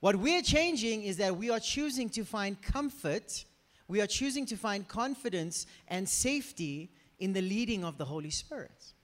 What 0.00 0.16
we're 0.16 0.42
changing 0.42 1.04
is 1.04 1.16
that 1.18 1.36
we 1.36 1.50
are 1.50 1.60
choosing 1.60 2.08
to 2.10 2.24
find 2.24 2.60
comfort, 2.60 3.44
we 3.88 4.00
are 4.00 4.06
choosing 4.06 4.46
to 4.46 4.56
find 4.56 4.86
confidence 4.88 5.66
and 5.88 6.08
safety 6.08 6.90
in 7.18 7.32
the 7.32 7.42
leading 7.42 7.84
of 7.84 7.98
the 7.98 8.04
Holy 8.04 8.30
Spirit. 8.30 8.94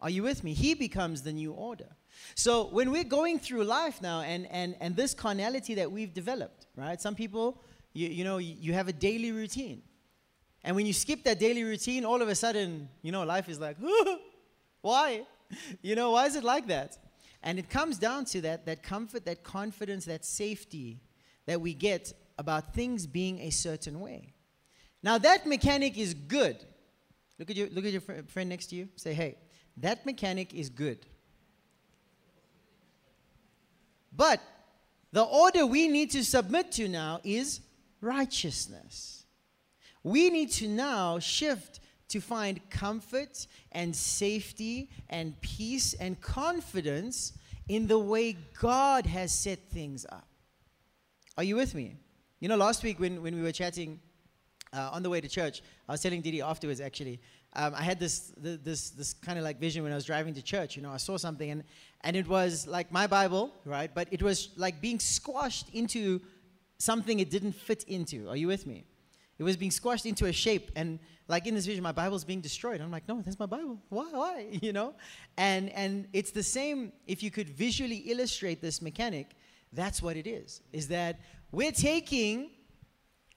Are 0.00 0.10
you 0.10 0.22
with 0.22 0.44
me? 0.44 0.54
He 0.54 0.74
becomes 0.74 1.22
the 1.22 1.32
new 1.32 1.52
order. 1.52 1.88
So 2.34 2.64
when 2.66 2.90
we're 2.90 3.04
going 3.04 3.38
through 3.38 3.64
life 3.64 4.00
now 4.00 4.20
and, 4.20 4.46
and, 4.50 4.76
and 4.80 4.94
this 4.96 5.14
carnality 5.14 5.74
that 5.74 5.90
we've 5.90 6.12
developed, 6.12 6.66
right? 6.76 7.00
Some 7.00 7.14
people, 7.14 7.62
you, 7.92 8.08
you 8.08 8.24
know, 8.24 8.38
you 8.38 8.72
have 8.72 8.88
a 8.88 8.92
daily 8.92 9.32
routine. 9.32 9.82
And 10.64 10.76
when 10.76 10.86
you 10.86 10.92
skip 10.92 11.24
that 11.24 11.38
daily 11.38 11.64
routine, 11.64 12.04
all 12.04 12.20
of 12.20 12.28
a 12.28 12.34
sudden, 12.34 12.88
you 13.02 13.12
know, 13.12 13.24
life 13.24 13.48
is 13.48 13.58
like, 13.58 13.76
why? 14.80 15.22
You 15.82 15.94
know, 15.94 16.12
why 16.12 16.26
is 16.26 16.36
it 16.36 16.44
like 16.44 16.66
that? 16.68 16.98
And 17.42 17.58
it 17.58 17.70
comes 17.70 17.98
down 17.98 18.24
to 18.26 18.40
that, 18.42 18.66
that 18.66 18.82
comfort, 18.82 19.24
that 19.26 19.42
confidence, 19.42 20.04
that 20.06 20.24
safety 20.24 21.00
that 21.46 21.60
we 21.60 21.74
get 21.74 22.12
about 22.38 22.74
things 22.74 23.06
being 23.06 23.38
a 23.40 23.50
certain 23.50 24.00
way. 24.00 24.34
Now, 25.02 25.18
that 25.18 25.46
mechanic 25.46 25.96
is 25.96 26.14
good. 26.14 26.56
Look 27.38 27.50
at 27.50 27.56
your, 27.56 27.68
look 27.68 27.84
at 27.84 27.92
your 27.92 28.00
fr- 28.00 28.26
friend 28.26 28.48
next 28.48 28.66
to 28.66 28.76
you. 28.76 28.88
Say, 28.96 29.14
hey, 29.14 29.36
that 29.80 30.04
mechanic 30.06 30.54
is 30.54 30.68
good. 30.68 30.98
But 34.14 34.40
the 35.12 35.22
order 35.22 35.66
we 35.66 35.88
need 35.88 36.10
to 36.12 36.24
submit 36.24 36.72
to 36.72 36.88
now 36.88 37.20
is 37.24 37.60
righteousness. 38.00 39.24
We 40.02 40.30
need 40.30 40.50
to 40.52 40.68
now 40.68 41.18
shift 41.18 41.80
to 42.08 42.20
find 42.20 42.60
comfort 42.70 43.46
and 43.72 43.94
safety 43.94 44.90
and 45.10 45.40
peace 45.40 45.94
and 45.94 46.20
confidence 46.20 47.32
in 47.68 47.86
the 47.86 47.98
way 47.98 48.36
God 48.60 49.06
has 49.06 49.32
set 49.32 49.58
things 49.70 50.06
up. 50.10 50.26
Are 51.36 51.44
you 51.44 51.56
with 51.56 51.74
me? 51.74 51.96
You 52.40 52.48
know, 52.48 52.56
last 52.56 52.82
week 52.82 52.98
when, 52.98 53.22
when 53.22 53.34
we 53.34 53.42
were 53.42 53.52
chatting 53.52 54.00
uh, 54.72 54.90
on 54.92 55.02
the 55.02 55.10
way 55.10 55.20
to 55.20 55.28
church, 55.28 55.62
I 55.88 55.92
was 55.92 56.00
telling 56.00 56.20
Didi 56.20 56.40
afterwards 56.40 56.80
actually, 56.80 57.20
um, 57.54 57.74
I 57.74 57.82
had 57.82 57.98
this, 57.98 58.32
this, 58.36 58.90
this 58.90 59.14
kind 59.14 59.38
of 59.38 59.44
like 59.44 59.58
vision 59.58 59.82
when 59.82 59.92
I 59.92 59.94
was 59.94 60.04
driving 60.04 60.34
to 60.34 60.42
church. 60.42 60.76
You 60.76 60.82
know, 60.82 60.90
I 60.90 60.98
saw 60.98 61.16
something 61.16 61.50
and, 61.50 61.64
and 62.02 62.16
it 62.16 62.28
was 62.28 62.66
like 62.66 62.92
my 62.92 63.06
Bible, 63.06 63.52
right? 63.64 63.90
But 63.92 64.08
it 64.10 64.22
was 64.22 64.50
like 64.56 64.80
being 64.80 64.98
squashed 64.98 65.68
into 65.72 66.20
something 66.78 67.20
it 67.20 67.30
didn't 67.30 67.52
fit 67.52 67.84
into. 67.84 68.28
Are 68.28 68.36
you 68.36 68.48
with 68.48 68.66
me? 68.66 68.84
It 69.38 69.44
was 69.44 69.56
being 69.56 69.70
squashed 69.70 70.04
into 70.04 70.26
a 70.26 70.32
shape 70.32 70.70
and 70.76 70.98
like 71.28 71.46
in 71.46 71.54
this 71.54 71.66
vision, 71.66 71.82
my 71.82 71.92
Bible's 71.92 72.24
being 72.24 72.40
destroyed. 72.40 72.80
I'm 72.80 72.90
like, 72.90 73.06
no, 73.06 73.20
that's 73.20 73.38
my 73.38 73.46
Bible. 73.46 73.78
Why? 73.90 74.08
Why? 74.10 74.46
You 74.62 74.72
know? 74.72 74.94
And 75.36 75.70
and 75.70 76.08
it's 76.12 76.30
the 76.30 76.42
same. 76.42 76.92
If 77.06 77.22
you 77.22 77.30
could 77.30 77.48
visually 77.48 77.98
illustrate 78.12 78.60
this 78.60 78.80
mechanic, 78.82 79.36
that's 79.72 80.02
what 80.02 80.16
it 80.16 80.26
is. 80.26 80.62
Is 80.72 80.88
that 80.88 81.20
we're 81.52 81.72
taking 81.72 82.50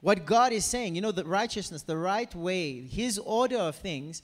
what 0.01 0.25
God 0.25 0.51
is 0.51 0.65
saying, 0.65 0.95
you 0.95 1.01
know, 1.01 1.11
the 1.11 1.23
righteousness, 1.23 1.83
the 1.83 1.97
right 1.97 2.33
way, 2.35 2.81
His 2.81 3.17
order 3.19 3.57
of 3.57 3.75
things, 3.75 4.21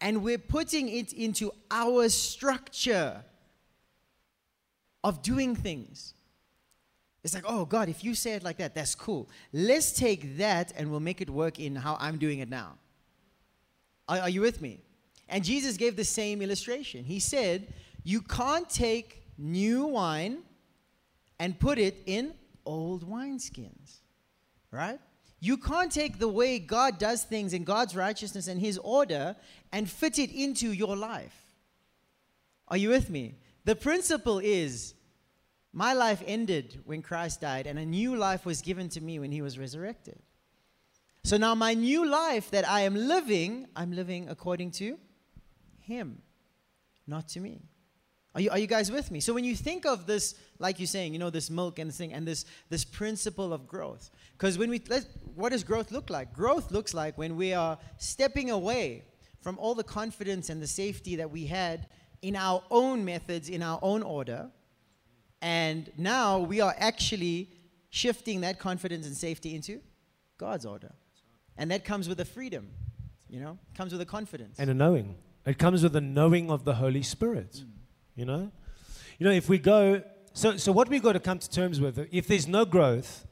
and 0.00 0.22
we're 0.22 0.38
putting 0.38 0.88
it 0.88 1.12
into 1.12 1.52
our 1.70 2.08
structure 2.08 3.24
of 5.02 5.22
doing 5.22 5.54
things. 5.54 6.14
It's 7.22 7.34
like, 7.34 7.44
oh 7.46 7.64
God, 7.64 7.88
if 7.88 8.02
you 8.02 8.14
say 8.14 8.32
it 8.32 8.42
like 8.42 8.56
that, 8.58 8.74
that's 8.74 8.94
cool. 8.94 9.28
Let's 9.52 9.92
take 9.92 10.38
that 10.38 10.72
and 10.76 10.90
we'll 10.90 11.00
make 11.00 11.20
it 11.20 11.28
work 11.28 11.58
in 11.58 11.76
how 11.76 11.96
I'm 12.00 12.18
doing 12.18 12.38
it 12.38 12.48
now. 12.48 12.78
Are, 14.08 14.20
are 14.20 14.28
you 14.28 14.40
with 14.40 14.60
me? 14.62 14.80
And 15.28 15.44
Jesus 15.44 15.76
gave 15.76 15.96
the 15.96 16.04
same 16.04 16.42
illustration. 16.42 17.04
He 17.04 17.20
said, 17.20 17.72
You 18.02 18.22
can't 18.22 18.68
take 18.68 19.22
new 19.38 19.84
wine 19.86 20.38
and 21.38 21.58
put 21.58 21.78
it 21.78 22.02
in 22.06 22.34
old 22.64 23.08
wineskins, 23.08 24.00
right? 24.70 24.98
You 25.40 25.56
can't 25.56 25.90
take 25.90 26.18
the 26.18 26.28
way 26.28 26.58
God 26.58 26.98
does 26.98 27.24
things 27.24 27.54
in 27.54 27.64
God's 27.64 27.96
righteousness 27.96 28.46
and 28.46 28.60
His 28.60 28.78
order 28.78 29.36
and 29.72 29.88
fit 29.90 30.18
it 30.18 30.30
into 30.30 30.70
your 30.70 30.96
life. 30.96 31.34
Are 32.68 32.76
you 32.76 32.90
with 32.90 33.08
me? 33.08 33.36
The 33.64 33.74
principle 33.74 34.38
is 34.38 34.94
my 35.72 35.94
life 35.94 36.22
ended 36.26 36.80
when 36.84 37.00
Christ 37.00 37.40
died, 37.40 37.66
and 37.66 37.78
a 37.78 37.86
new 37.86 38.16
life 38.16 38.44
was 38.44 38.60
given 38.60 38.88
to 38.90 39.00
me 39.00 39.18
when 39.18 39.32
He 39.32 39.40
was 39.40 39.58
resurrected. 39.58 40.20
So 41.24 41.36
now, 41.36 41.54
my 41.54 41.74
new 41.74 42.06
life 42.08 42.50
that 42.50 42.68
I 42.68 42.82
am 42.82 42.94
living, 42.94 43.66
I'm 43.76 43.92
living 43.92 44.28
according 44.28 44.72
to 44.72 44.98
Him, 45.80 46.22
not 47.06 47.28
to 47.28 47.40
me. 47.40 47.69
Are 48.34 48.40
you, 48.40 48.50
are 48.50 48.58
you 48.58 48.66
guys 48.68 48.92
with 48.92 49.10
me? 49.10 49.18
So 49.18 49.34
when 49.34 49.44
you 49.44 49.56
think 49.56 49.84
of 49.84 50.06
this, 50.06 50.36
like 50.58 50.78
you're 50.78 50.86
saying, 50.86 51.12
you 51.12 51.18
know, 51.18 51.30
this 51.30 51.50
milk 51.50 51.78
and 51.78 51.88
this 51.88 51.98
thing, 51.98 52.12
and 52.12 52.26
this, 52.26 52.44
this 52.68 52.84
principle 52.84 53.52
of 53.52 53.66
growth, 53.66 54.10
because 54.32 54.56
when 54.56 54.70
we, 54.70 54.80
let, 54.88 55.04
what 55.34 55.50
does 55.50 55.64
growth 55.64 55.90
look 55.90 56.10
like? 56.10 56.32
Growth 56.32 56.70
looks 56.70 56.94
like 56.94 57.18
when 57.18 57.36
we 57.36 57.52
are 57.54 57.76
stepping 57.96 58.50
away 58.50 59.04
from 59.42 59.58
all 59.58 59.74
the 59.74 59.82
confidence 59.82 60.48
and 60.48 60.62
the 60.62 60.66
safety 60.66 61.16
that 61.16 61.30
we 61.30 61.46
had 61.46 61.88
in 62.22 62.36
our 62.36 62.62
own 62.70 63.04
methods, 63.04 63.48
in 63.48 63.62
our 63.62 63.80
own 63.82 64.02
order, 64.02 64.50
and 65.42 65.90
now 65.96 66.38
we 66.38 66.60
are 66.60 66.74
actually 66.78 67.50
shifting 67.88 68.42
that 68.42 68.58
confidence 68.58 69.06
and 69.06 69.16
safety 69.16 69.54
into 69.54 69.80
God's 70.38 70.66
order. 70.66 70.92
And 71.56 71.70
that 71.70 71.84
comes 71.84 72.08
with 72.08 72.20
a 72.20 72.24
freedom, 72.24 72.68
you 73.28 73.40
know, 73.40 73.58
comes 73.74 73.92
with 73.92 74.00
a 74.00 74.06
confidence. 74.06 74.58
And 74.58 74.70
a 74.70 74.74
knowing. 74.74 75.16
It 75.46 75.58
comes 75.58 75.82
with 75.82 75.96
a 75.96 76.00
knowing 76.00 76.50
of 76.50 76.64
the 76.64 76.74
Holy 76.74 77.02
Spirit, 77.02 77.62
mm. 77.64 77.79
You 78.14 78.24
know? 78.24 78.50
You 79.18 79.26
know, 79.26 79.32
if 79.32 79.48
we 79.48 79.58
go, 79.58 80.02
so, 80.32 80.56
so 80.56 80.72
what 80.72 80.88
we've 80.88 81.02
got 81.02 81.12
to 81.12 81.20
come 81.20 81.38
to 81.38 81.50
terms 81.50 81.80
with, 81.80 81.98
if 82.10 82.26
there's 82.26 82.46
no 82.46 82.64
growth, 82.64 83.26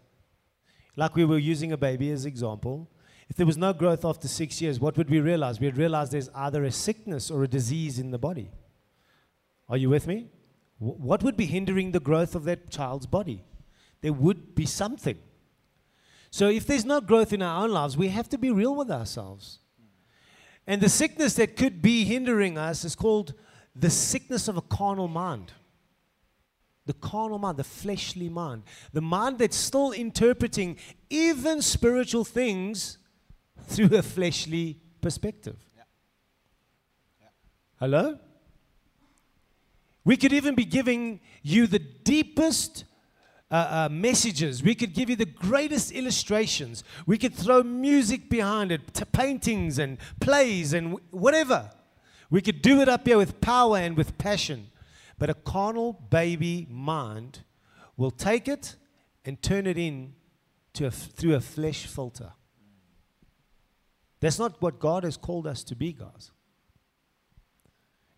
like 0.97 1.15
we 1.15 1.25
were 1.25 1.39
using 1.39 1.73
a 1.73 1.77
baby 1.77 2.11
as 2.11 2.27
example, 2.27 2.91
if 3.29 3.37
there 3.37 3.47
was 3.47 3.57
no 3.57 3.73
growth 3.73 4.05
after 4.05 4.27
six 4.27 4.61
years, 4.61 4.81
what 4.81 4.97
would 4.97 5.11
we 5.11 5.21
realize? 5.21 5.61
We'd 5.61 5.77
realize 5.77 6.11
there's 6.11 6.31
either 6.35 6.65
a 6.65 6.71
sickness 6.71 7.31
or 7.31 7.45
a 7.45 7.49
disease 7.49 7.99
in 7.99 8.11
the 8.11 8.19
body. 8.19 8.51
Are 9.69 9.77
you 9.77 9.91
with 9.91 10.07
me? 10.07 10.29
What 10.79 11.23
would 11.23 11.37
be 11.37 11.47
hindering 11.47 11.93
the 11.93 12.01
growth 12.01 12.35
of 12.35 12.45
that 12.45 12.71
child's 12.71 13.07
body? 13.07 13.45
There 14.01 14.13
would 14.13 14.55
be 14.55 14.65
something. 14.65 15.19
So 16.31 16.49
if 16.49 16.67
there's 16.67 16.85
no 16.85 17.01
growth 17.01 17.33
in 17.33 17.43
our 17.43 17.65
own 17.65 17.71
lives, 17.71 17.97
we 17.97 18.09
have 18.09 18.29
to 18.31 18.39
be 18.39 18.51
real 18.51 18.75
with 18.75 18.91
ourselves. 18.91 19.59
And 20.67 20.81
the 20.81 20.89
sickness 20.89 21.35
that 21.35 21.57
could 21.57 21.81
be 21.83 22.05
hindering 22.05 22.59
us 22.59 22.85
is 22.85 22.95
called 22.95 23.35
the 23.79 23.91
sickness 23.91 24.49
of 24.49 24.57
a 24.57 24.63
carnal 24.63 25.09
mind. 25.09 25.53
The 26.87 26.95
carnal 26.95 27.39
mind, 27.39 27.59
the 27.59 27.65
fleshly 27.65 28.31
mind, 28.31 28.63
the 28.95 29.03
mind 29.03 29.39
that's 29.39 29.57
still 29.57 29.93
interpreting 29.93 30.79
even 31.11 31.61
spiritual 31.61 32.25
things 32.25 32.97
through 33.65 33.95
a 33.97 34.03
fleshly 34.03 34.81
perspective. 35.03 35.57
Yeah. 35.77 35.83
Yeah. 37.21 37.27
Hello? 37.79 38.19
We 40.05 40.17
could 40.17 40.33
even 40.33 40.55
be 40.55 40.65
giving 40.65 41.21
you 41.43 41.67
the 41.67 41.79
deepest 41.79 42.85
uh, 43.51 43.55
uh, 43.55 43.89
messages. 43.91 44.63
We 44.63 44.75
could 44.75 44.95
give 44.95 45.11
you 45.11 45.17
the 45.17 45.27
greatest 45.27 45.93
illustrations. 45.93 46.85
We 47.07 47.19
could 47.19 47.35
throw 47.35 47.63
music 47.63 48.31
behind 48.31 48.73
it, 48.73 48.95
t- 48.95 49.05
paintings 49.13 49.79
and 49.79 49.99
plays 50.21 50.73
and 50.73 50.93
w- 50.93 51.07
whatever. 51.11 51.71
We 52.31 52.43
could 52.43 52.63
do 52.63 52.81
it 52.81 52.89
up 52.89 53.07
here 53.07 53.17
with 53.17 53.41
power 53.41 53.79
and 53.79 53.97
with 53.97 54.19
passion. 54.19 54.71
But 55.19 55.31
a 55.31 55.35
carnal 55.35 55.95
baby 56.11 56.67
mind 56.71 57.41
will 57.97 58.11
take 58.11 58.49
it 58.49 58.77
and 59.25 59.41
turn 59.43 59.67
it 59.67 59.77
in 59.77 60.15
to 60.75 60.87
a, 60.87 60.91
through 60.91 61.35
a 61.35 61.41
flesh 61.41 61.87
filter. 61.87 62.33
That's 64.21 64.39
not 64.39 64.61
what 64.61 64.79
God 64.79 65.05
has 65.05 65.17
called 65.17 65.47
us 65.47 65.63
to 65.65 65.77
be, 65.77 65.93
guys. 65.93 66.31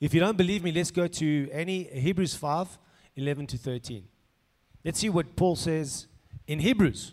If 0.01 0.15
you 0.15 0.21
don't 0.21 0.37
believe 0.37 0.65
me, 0.65 0.73
let's 0.73 0.91
go 0.91 1.07
to 1.07 1.51
any 1.53 1.85
Hebrews 1.85 2.35
5 2.35 2.79
11 3.17 3.47
to 3.49 3.59
13. 3.59 4.05
Let's 4.85 5.01
see 5.01 5.11
what 5.11 5.37
Paul 5.37 5.57
says 5.57 6.07
in 6.47 6.61
Hebrews. 6.61 7.13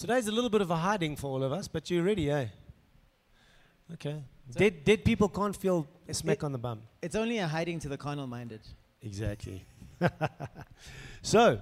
Today's 0.00 0.28
a 0.28 0.32
little 0.32 0.48
bit 0.48 0.62
of 0.62 0.70
a 0.70 0.76
hiding 0.76 1.14
for 1.14 1.26
all 1.26 1.42
of 1.42 1.52
us, 1.52 1.68
but 1.68 1.90
you're 1.90 2.02
ready, 2.02 2.30
eh? 2.30 2.46
Okay. 3.92 4.22
Dead, 4.50 4.82
dead 4.82 5.04
people 5.04 5.28
can't 5.28 5.54
feel 5.54 5.86
a 6.08 6.14
smack 6.14 6.38
It- 6.38 6.44
on 6.44 6.52
the 6.52 6.58
bum. 6.58 6.80
It's 7.02 7.14
only 7.14 7.36
a 7.36 7.46
hiding 7.46 7.78
to 7.80 7.88
the 7.90 7.98
carnal 7.98 8.26
minded. 8.26 8.62
Exactly. 9.02 9.62
so, 11.22 11.60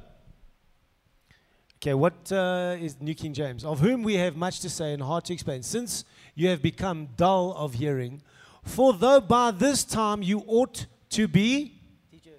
okay, 1.79 1.95
what 1.95 2.31
uh, 2.31 2.77
is 2.79 3.01
New 3.01 3.17
King 3.17 3.35
James? 3.35 3.65
Of 3.65 3.81
whom 3.81 4.05
we 4.05 4.15
have 4.15 4.37
much 4.37 4.61
to 4.61 4.71
say 4.71 4.93
and 4.93 5.03
hard 5.03 5.25
to 5.25 5.33
explain, 5.33 5.65
since 5.65 6.05
you 6.37 6.47
have 6.49 6.63
become 6.63 7.09
dull 7.17 7.55
of 7.57 7.75
hearing. 7.75 8.23
For 8.63 8.93
though 8.93 9.21
by 9.21 9.51
this 9.51 9.83
time 9.83 10.23
you 10.23 10.45
ought 10.47 10.87
to 11.11 11.27
be, 11.27 11.73
Teachers. 12.13 12.35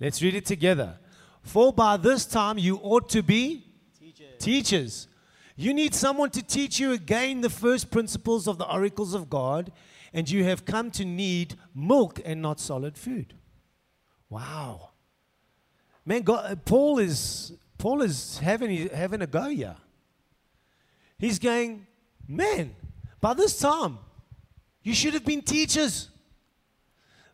let's 0.00 0.20
read 0.20 0.34
it 0.34 0.46
together. 0.46 0.98
For 1.42 1.72
by 1.72 1.96
this 1.96 2.26
time 2.26 2.58
you 2.58 2.80
ought 2.82 3.08
to 3.10 3.22
be 3.22 3.64
Teachers. 4.00 4.38
teachers. 4.40 5.08
You 5.56 5.74
need 5.74 5.94
someone 5.94 6.30
to 6.30 6.42
teach 6.42 6.80
you 6.80 6.92
again 6.92 7.40
the 7.40 7.50
first 7.50 7.90
principles 7.90 8.46
of 8.48 8.58
the 8.58 8.66
oracles 8.66 9.14
of 9.14 9.28
God, 9.28 9.70
and 10.12 10.28
you 10.30 10.44
have 10.44 10.64
come 10.64 10.90
to 10.92 11.04
need 11.04 11.56
milk 11.74 12.20
and 12.24 12.40
not 12.40 12.60
solid 12.60 12.96
food. 12.96 13.34
Wow. 14.28 14.90
Man, 16.04 16.22
God, 16.22 16.50
uh, 16.50 16.56
Paul 16.56 16.98
is 16.98 17.52
Paul 17.78 18.02
is 18.02 18.38
having 18.38 18.88
having 18.88 19.22
a 19.22 19.26
go 19.26 19.48
here. 19.48 19.76
He's 21.18 21.38
going, 21.38 21.86
man. 22.26 22.74
By 23.20 23.34
this 23.34 23.58
time, 23.58 23.98
you 24.82 24.94
should 24.94 25.14
have 25.14 25.24
been 25.24 25.42
teachers. 25.42 26.08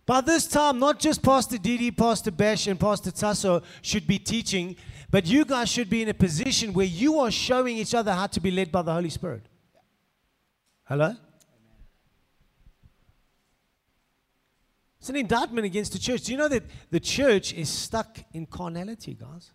By 0.09 0.23
this 0.23 0.47
time, 0.47 0.79
not 0.79 0.99
just 0.99 1.23
Pastor 1.23 1.59
Didi, 1.59 1.91
Pastor 1.91 2.31
Bash, 2.31 2.67
and 2.67 2.81
Pastor 2.81 3.11
Tasso 3.11 3.61
should 3.83 4.07
be 4.07 4.19
teaching, 4.19 4.75
but 5.11 5.27
you 5.27 5.45
guys 5.45 5.69
should 5.69 5.91
be 5.91 6.01
in 6.01 6.09
a 6.09 6.15
position 6.15 6.73
where 6.73 6.87
you 6.87 7.19
are 7.19 7.31
showing 7.31 7.77
each 7.77 7.95
other 7.95 8.15
how 8.15 8.27
to 8.29 8.41
be 8.41 8.51
led 8.51 8.73
by 8.73 8.81
the 8.81 8.91
Holy 8.91 9.11
Spirit. 9.11 9.45
Hello? 10.85 11.15
It's 14.99 15.11
an 15.11 15.17
indictment 15.17 15.67
against 15.67 15.93
the 15.93 15.99
church. 15.99 16.23
Do 16.23 16.33
you 16.33 16.39
know 16.39 16.49
that 16.49 16.63
the 16.91 17.01
church 17.01 17.53
is 17.53 17.69
stuck 17.69 18.19
in 18.33 18.47
carnality, 18.47 19.13
guys? 19.13 19.51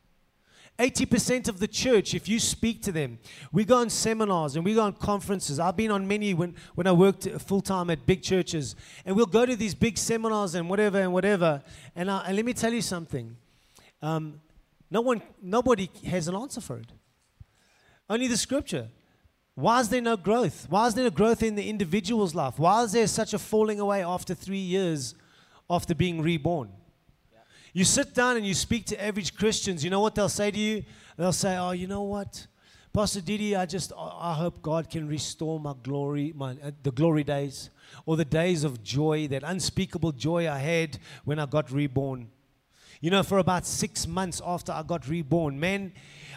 80% 0.80 1.48
of 1.48 1.60
the 1.60 1.68
church, 1.68 2.15
if 2.15 2.27
you 2.27 2.39
speak 2.39 2.82
to 2.84 2.92
them, 2.92 3.20
we 3.51 3.63
go 3.63 3.77
on 3.77 3.92
seminars 3.92 4.56
and 4.56 4.65
we 4.65 4.74
go 4.74 4.82
on 4.82 4.94
conferences. 4.94 5.60
I've 5.60 5.77
been 5.77 5.92
on 5.92 6.08
many 6.08 6.34
when, 6.34 6.56
when 6.74 6.88
I 6.88 6.92
worked 6.92 7.30
full 7.42 7.62
time 7.62 7.92
at 7.92 8.08
big 8.08 8.24
churches, 8.24 8.75
and 9.06 9.15
we'll 9.15 9.27
go 9.27 9.46
to 9.46 9.56
these 9.56 9.75
big 9.75 10.00
seminars 10.00 10.56
and 10.56 10.68
whatever 10.68 11.00
and 11.00 11.13
whatever. 11.13 11.62
And, 11.96 12.10
I, 12.10 12.24
and 12.25 12.36
let 12.36 12.46
me 12.46 12.53
tell 12.53 12.74
you 12.74 12.82
something 12.82 13.38
um, 14.01 14.42
no 14.89 15.01
one, 15.01 15.22
nobody 15.42 15.89
has 16.08 16.27
an 16.27 16.36
answer 16.36 16.60
for 16.60 16.77
it. 16.77 16.92
Only 18.10 18.27
the 18.27 18.38
scripture. 18.38 18.89
Why 19.56 19.80
is 19.80 19.89
there 19.89 20.01
no 20.01 20.18
growth? 20.18 20.65
Why 20.70 20.88
is 20.88 20.96
there 20.96 21.03
no 21.03 21.12
growth 21.12 21.44
in 21.44 21.56
the 21.56 21.70
individual's 21.70 22.34
life? 22.34 22.58
Why 22.58 22.84
is 22.84 22.92
there 22.92 23.08
such 23.08 23.34
a 23.34 23.39
falling 23.39 23.80
away 23.80 24.03
after 24.03 24.34
three 24.34 24.58
years 24.58 25.13
after 25.70 25.94
being 25.94 26.22
reborn? 26.22 26.70
You 27.74 27.84
sit 27.84 28.13
down 28.13 28.38
and 28.38 28.46
you 28.46 28.53
speak 28.53 28.86
to 28.88 29.03
average 29.03 29.36
Christians, 29.36 29.83
you 29.83 29.90
know 29.90 30.00
what 30.00 30.14
they'll 30.14 30.29
say 30.29 30.51
to 30.51 30.59
you? 30.59 30.83
They'll 31.18 31.33
say, 31.33 31.57
Oh, 31.57 31.72
you 31.72 31.88
know 31.88 32.03
what? 32.03 32.46
Pastor 32.94 33.22
Didi, 33.22 33.55
I 33.55 33.66
just, 33.66 33.92
I 33.98 34.36
hope 34.36 34.62
God 34.62 34.88
can 34.88 35.07
restore 35.07 35.59
my 35.59 35.74
glory, 35.81 36.31
my, 36.36 36.51
uh, 36.51 36.70
the 36.83 36.92
glory 36.92 37.24
days, 37.24 37.72
or 38.05 38.16
the 38.16 38.25
days 38.25 38.64
of 38.64 38.83
joy, 38.83 39.27
that 39.29 39.42
unspeakable 39.44 40.12
joy 40.12 40.48
I 40.48 40.59
had 40.59 41.00
when 41.25 41.40
I 41.40 41.48
got 41.48 41.72
reborn. 41.72 42.29
You 43.01 43.09
know, 43.09 43.24
for 43.24 43.40
about 43.40 43.66
six 43.66 44.05
months 44.05 44.40
after 44.46 44.72
I 44.72 44.83
got 44.83 45.07
reborn, 45.07 45.59
man, 45.59 45.92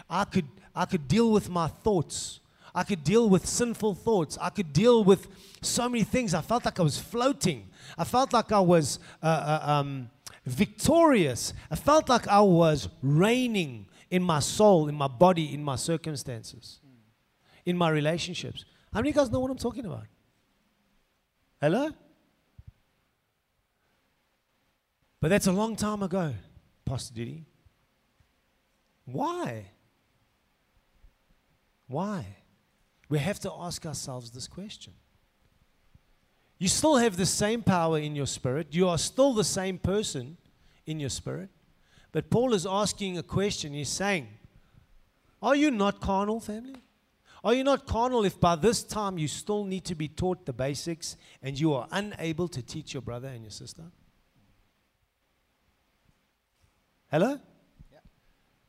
I 0.09 0.23
could, 0.23 0.47
I 0.75 0.85
could 0.85 1.07
deal 1.07 1.31
with 1.31 1.47
my 1.47 1.67
thoughts. 1.67 2.39
I 2.73 2.83
could 2.83 3.03
deal 3.03 3.29
with 3.29 3.45
sinful 3.45 3.93
thoughts. 3.93 4.39
I 4.41 4.49
could 4.49 4.73
deal 4.73 5.03
with 5.03 5.27
so 5.61 5.87
many 5.87 6.03
things. 6.03 6.33
I 6.33 6.41
felt 6.41 6.65
like 6.65 6.79
I 6.79 6.83
was 6.83 6.97
floating. 6.97 7.69
I 7.99 8.03
felt 8.03 8.33
like 8.33 8.51
I 8.51 8.59
was 8.59 8.97
uh, 9.21 9.27
uh, 9.27 9.71
um, 9.71 10.09
victorious. 10.47 11.53
I 11.69 11.75
felt 11.75 12.09
like 12.09 12.27
I 12.27 12.41
was 12.41 12.89
reigning 13.01 13.87
in 14.09 14.23
my 14.23 14.39
soul, 14.39 14.87
in 14.87 14.95
my 14.95 15.07
body, 15.07 15.53
in 15.53 15.63
my 15.63 15.75
circumstances, 15.75 16.79
in 17.65 17.77
my 17.77 17.89
relationships. 17.89 18.65
How 18.93 18.99
many 18.99 19.09
of 19.09 19.15
you 19.15 19.21
guys 19.21 19.31
know 19.31 19.39
what 19.39 19.51
I'm 19.51 19.57
talking 19.57 19.85
about? 19.85 20.05
Hello? 21.61 21.91
But 25.19 25.29
that's 25.29 25.47
a 25.47 25.51
long 25.51 25.75
time 25.75 26.03
ago, 26.03 26.33
Pastor 26.85 27.13
Didi. 27.13 27.45
Why? 29.05 29.65
Why? 31.87 32.25
We 33.09 33.19
have 33.19 33.39
to 33.41 33.51
ask 33.51 33.85
ourselves 33.85 34.31
this 34.31 34.47
question. 34.47 34.93
You 36.59 36.67
still 36.67 36.97
have 36.97 37.17
the 37.17 37.25
same 37.25 37.61
power 37.61 37.99
in 37.99 38.15
your 38.15 38.25
spirit. 38.25 38.67
You 38.71 38.87
are 38.89 38.97
still 38.97 39.33
the 39.33 39.43
same 39.43 39.77
person 39.77 40.37
in 40.85 40.99
your 40.99 41.09
spirit. 41.09 41.49
But 42.11 42.29
Paul 42.29 42.53
is 42.53 42.65
asking 42.65 43.17
a 43.17 43.23
question. 43.23 43.73
He's 43.73 43.89
saying, 43.89 44.27
Are 45.41 45.55
you 45.55 45.69
not 45.69 46.01
carnal, 46.01 46.39
family? 46.39 46.81
Are 47.43 47.53
you 47.53 47.63
not 47.63 47.85
carnal 47.85 48.25
if 48.25 48.39
by 48.39 48.55
this 48.55 48.83
time 48.83 49.17
you 49.17 49.27
still 49.27 49.63
need 49.63 49.85
to 49.85 49.95
be 49.95 50.07
taught 50.07 50.45
the 50.45 50.53
basics 50.53 51.15
and 51.43 51.59
you 51.59 51.73
are 51.73 51.87
unable 51.91 52.47
to 52.47 52.61
teach 52.63 52.93
your 52.93 53.01
brother 53.01 53.27
and 53.27 53.43
your 53.43 53.51
sister? 53.51 53.83
Hello? 57.11 57.39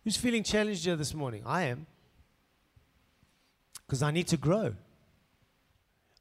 Who's 0.05 0.17
feeling 0.17 0.43
challenged 0.43 0.85
here 0.85 0.97
this 0.97 1.15
morning? 1.15 1.43
I 1.45 1.65
am. 1.65 1.87
Because 3.87 4.03
I 4.03 4.11
need 4.11 4.29
to 4.29 4.37
grow. 4.37 4.75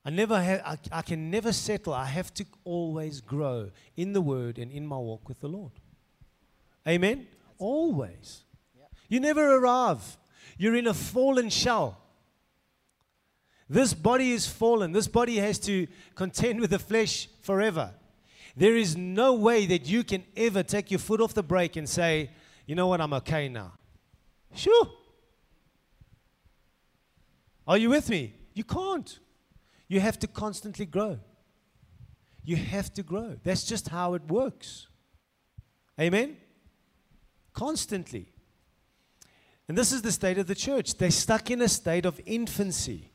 I 0.07 0.09
never 0.09 0.41
have, 0.41 0.61
I, 0.63 0.77
I 0.99 1.01
can 1.01 1.29
never 1.29 1.51
settle. 1.51 1.93
I 1.93 2.05
have 2.05 2.33
to 2.35 2.45
always 2.63 3.19
grow 3.19 3.71
in 3.97 4.13
the 4.13 4.21
word 4.21 4.57
and 4.57 4.71
in 4.71 4.87
my 4.87 4.95
walk 4.95 5.27
with 5.27 5.41
the 5.41 5.49
Lord. 5.49 5.73
Amen? 6.87 7.27
Always. 7.57 8.45
You 9.09 9.19
never 9.19 9.57
arrive. 9.57 10.17
You're 10.57 10.77
in 10.77 10.87
a 10.87 10.93
fallen 10.93 11.49
shell. 11.49 11.97
This 13.69 13.93
body 13.93 14.31
is 14.31 14.47
fallen. 14.47 14.93
This 14.93 15.09
body 15.09 15.35
has 15.39 15.59
to 15.59 15.87
contend 16.15 16.61
with 16.61 16.69
the 16.69 16.79
flesh 16.79 17.27
forever. 17.41 17.91
There 18.55 18.77
is 18.77 18.95
no 18.95 19.33
way 19.33 19.65
that 19.65 19.89
you 19.89 20.05
can 20.05 20.23
ever 20.37 20.63
take 20.63 20.89
your 20.89 21.01
foot 21.01 21.19
off 21.19 21.33
the 21.33 21.43
brake 21.43 21.75
and 21.75 21.87
say, 21.87 22.29
you 22.65 22.75
know 22.75 22.87
what, 22.87 23.01
I'm 23.01 23.11
okay 23.15 23.49
now. 23.49 23.73
Sure. 24.55 24.89
Are 27.67 27.77
you 27.77 27.89
with 27.89 28.09
me? 28.09 28.35
You 28.53 28.63
can't. 28.63 29.19
You 29.88 30.00
have 30.00 30.19
to 30.19 30.28
constantly 30.28 30.86
grow. 30.86 31.19
You 32.43 32.56
have 32.56 32.93
to 32.93 33.04
grow. 33.04 33.38
That's 33.43 33.63
just 33.63 33.89
how 33.89 34.13
it 34.13 34.28
works. 34.28 34.88
Amen? 36.00 36.38
Constantly. 37.54 38.28
And 39.67 39.78
this 39.78 39.91
is 39.91 40.02
the 40.02 40.12
state 40.12 40.38
of 40.38 40.47
the 40.47 40.56
church. 40.56 40.97
They're 40.97 41.12
stuck 41.12 41.52
in 41.52 41.62
a 41.62 41.67
state 41.67 42.06
of 42.06 42.21
infancy. 42.26 43.12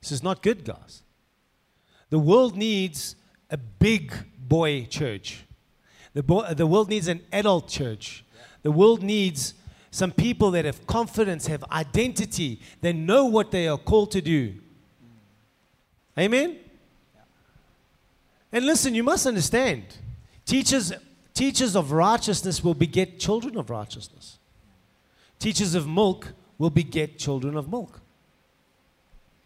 This 0.00 0.12
is 0.12 0.22
not 0.22 0.42
good, 0.42 0.64
guys. 0.64 1.02
The 2.08 2.18
world 2.18 2.56
needs 2.56 3.16
a 3.50 3.56
big 3.56 4.12
boy 4.38 4.86
church. 4.86 5.44
The, 6.14 6.22
bo- 6.22 6.54
the 6.54 6.66
world 6.66 6.88
needs 6.88 7.06
an 7.08 7.20
adult 7.32 7.68
church. 7.68 8.24
The 8.62 8.72
world 8.72 9.02
needs 9.02 9.54
some 9.90 10.12
people 10.12 10.52
that 10.52 10.64
have 10.64 10.86
confidence, 10.86 11.46
have 11.48 11.64
identity, 11.70 12.60
they 12.80 12.92
know 12.92 13.24
what 13.26 13.50
they 13.50 13.68
are 13.68 13.78
called 13.78 14.12
to 14.12 14.20
do. 14.20 14.54
Amen? 16.18 16.56
And 18.52 18.66
listen, 18.66 18.94
you 18.94 19.02
must 19.02 19.26
understand 19.26 19.84
teachers, 20.44 20.92
teachers 21.34 21.76
of 21.76 21.92
righteousness 21.92 22.64
will 22.64 22.74
beget 22.74 23.18
children 23.18 23.56
of 23.56 23.70
righteousness, 23.70 24.38
teachers 25.38 25.74
of 25.74 25.86
milk 25.86 26.32
will 26.58 26.70
beget 26.70 27.18
children 27.18 27.56
of 27.56 27.70
milk. 27.70 28.00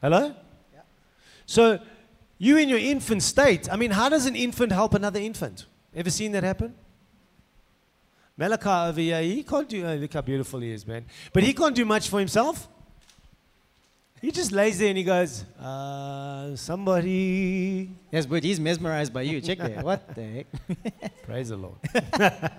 Hello? 0.00 0.34
So, 1.46 1.78
you 2.38 2.56
in 2.56 2.68
your 2.68 2.78
infant 2.78 3.22
state, 3.22 3.70
I 3.70 3.76
mean, 3.76 3.90
how 3.90 4.08
does 4.08 4.26
an 4.26 4.34
infant 4.34 4.72
help 4.72 4.94
another 4.94 5.20
infant? 5.20 5.66
Ever 5.94 6.10
seen 6.10 6.32
that 6.32 6.42
happen? 6.42 6.74
Malachi 8.36 8.68
over 8.68 9.00
here, 9.00 9.22
he 9.22 9.42
can't 9.42 9.68
do, 9.68 9.86
oh, 9.86 9.94
look 9.94 10.12
how 10.12 10.22
beautiful 10.22 10.60
he 10.60 10.72
is, 10.72 10.86
man. 10.86 11.04
But 11.32 11.44
he 11.44 11.52
can't 11.52 11.74
do 11.74 11.84
much 11.84 12.08
for 12.08 12.18
himself. 12.18 12.68
He 14.24 14.30
just 14.30 14.52
lays 14.52 14.78
there 14.78 14.88
and 14.88 14.96
he 14.96 15.04
goes, 15.04 15.44
uh, 15.60 16.56
somebody. 16.56 17.90
Yes, 18.10 18.24
but 18.24 18.42
he's 18.42 18.58
mesmerized 18.58 19.12
by 19.12 19.20
you. 19.20 19.38
Check 19.42 19.58
that. 19.58 19.84
What 19.84 20.14
the 20.14 20.22
heck? 20.22 21.22
Praise 21.24 21.50
the 21.50 21.58
Lord. 21.58 21.76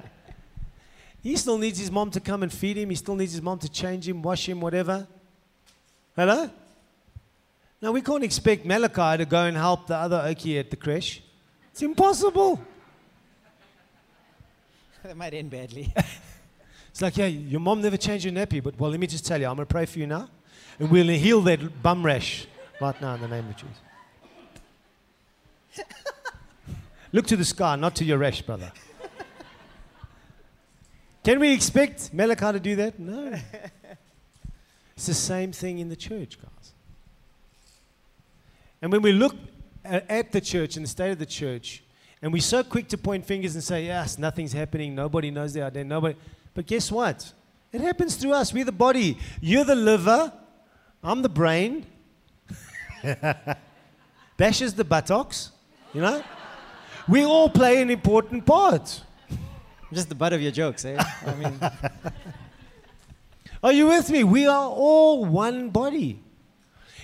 he 1.23 1.35
still 1.35 1.57
needs 1.57 1.79
his 1.79 1.89
mom 1.89 2.11
to 2.11 2.19
come 2.19 2.43
and 2.43 2.53
feed 2.53 2.77
him. 2.77 2.91
He 2.91 2.95
still 2.95 3.15
needs 3.15 3.31
his 3.31 3.41
mom 3.41 3.57
to 3.59 3.69
change 3.69 4.07
him, 4.07 4.21
wash 4.21 4.47
him, 4.47 4.61
whatever. 4.61 5.07
Hello? 6.15 6.51
Now, 7.81 7.91
we 7.91 8.01
can't 8.03 8.23
expect 8.23 8.63
Malachi 8.63 9.17
to 9.17 9.25
go 9.25 9.45
and 9.45 9.57
help 9.57 9.87
the 9.87 9.95
other 9.95 10.17
Okie 10.17 10.59
at 10.59 10.69
the 10.69 10.75
creche. 10.75 11.23
It's 11.71 11.81
impossible. 11.81 12.61
that 15.03 15.17
might 15.17 15.33
end 15.33 15.49
badly. 15.49 15.91
It's 16.91 17.01
like, 17.01 17.17
yeah, 17.17 17.25
your 17.25 17.59
mom 17.59 17.81
never 17.81 17.97
changed 17.97 18.23
your 18.23 18.35
nappy, 18.35 18.61
but 18.61 18.79
well, 18.79 18.91
let 18.91 18.99
me 18.99 19.07
just 19.07 19.25
tell 19.25 19.41
you, 19.41 19.47
I'm 19.47 19.55
going 19.55 19.67
to 19.67 19.73
pray 19.73 19.87
for 19.87 19.97
you 19.97 20.05
now, 20.05 20.29
and 20.79 20.89
we'll 20.89 21.07
heal 21.07 21.41
that 21.41 21.81
bum 21.81 22.05
rash 22.05 22.47
right 22.81 22.99
now 23.01 23.15
in 23.15 23.21
the 23.21 23.27
name 23.27 23.47
of 23.47 23.55
Jesus. 23.55 23.77
Look 27.11 27.27
to 27.27 27.37
the 27.37 27.45
sky, 27.45 27.75
not 27.75 27.95
to 27.95 28.03
your 28.03 28.17
rash, 28.17 28.41
brother. 28.41 28.71
Can 31.23 31.39
we 31.39 31.53
expect 31.53 32.13
Malachi 32.13 32.51
to 32.51 32.59
do 32.59 32.75
that? 32.75 32.99
No. 32.99 33.33
It's 34.95 35.07
the 35.07 35.13
same 35.13 35.51
thing 35.51 35.79
in 35.79 35.89
the 35.89 35.95
church, 35.95 36.37
guys. 36.41 36.73
And 38.81 38.91
when 38.91 39.01
we 39.01 39.11
look 39.11 39.35
at, 39.83 40.31
the 40.31 40.41
church 40.41 40.75
and 40.75 40.85
the 40.85 40.89
state 40.89 41.11
of 41.11 41.19
the 41.19 41.25
church, 41.25 41.83
and 42.21 42.31
we're 42.31 42.41
so 42.41 42.63
quick 42.63 42.87
to 42.89 42.97
point 42.97 43.25
fingers 43.25 43.55
and 43.55 43.63
say, 43.63 43.85
yes, 43.85 44.17
nothing's 44.17 44.53
happening, 44.53 44.93
nobody 44.93 45.31
knows 45.31 45.53
their 45.53 45.65
identity, 45.65 45.87
nobody. 45.87 46.15
But 46.53 46.65
guess 46.65 46.91
what? 46.91 47.33
It 47.71 47.81
happens 47.81 48.15
through 48.15 48.33
us. 48.33 48.53
We're 48.53 48.65
the 48.65 48.71
body. 48.71 49.17
You're 49.41 49.65
the 49.65 49.75
liver. 49.75 50.31
I'm 51.05 51.21
the 51.21 51.29
brain. 51.29 51.85
Bash 54.37 54.61
is 54.61 54.73
the 54.73 54.83
buttocks. 54.83 55.51
You 55.93 56.01
know? 56.01 56.23
We 57.07 57.23
all 57.23 57.47
play 57.47 57.81
an 57.81 57.91
important 57.91 58.45
part. 58.45 59.03
Just 59.93 60.09
the 60.09 60.15
butt 60.15 60.33
of 60.33 60.41
your 60.41 60.51
jokes, 60.51 60.83
eh? 60.83 61.01
I 61.25 61.35
mean, 61.35 61.59
Are 63.63 63.71
you 63.71 63.87
with 63.87 64.09
me? 64.09 64.23
We 64.23 64.47
are 64.47 64.67
all 64.67 65.25
one 65.25 65.69
body. 65.69 66.19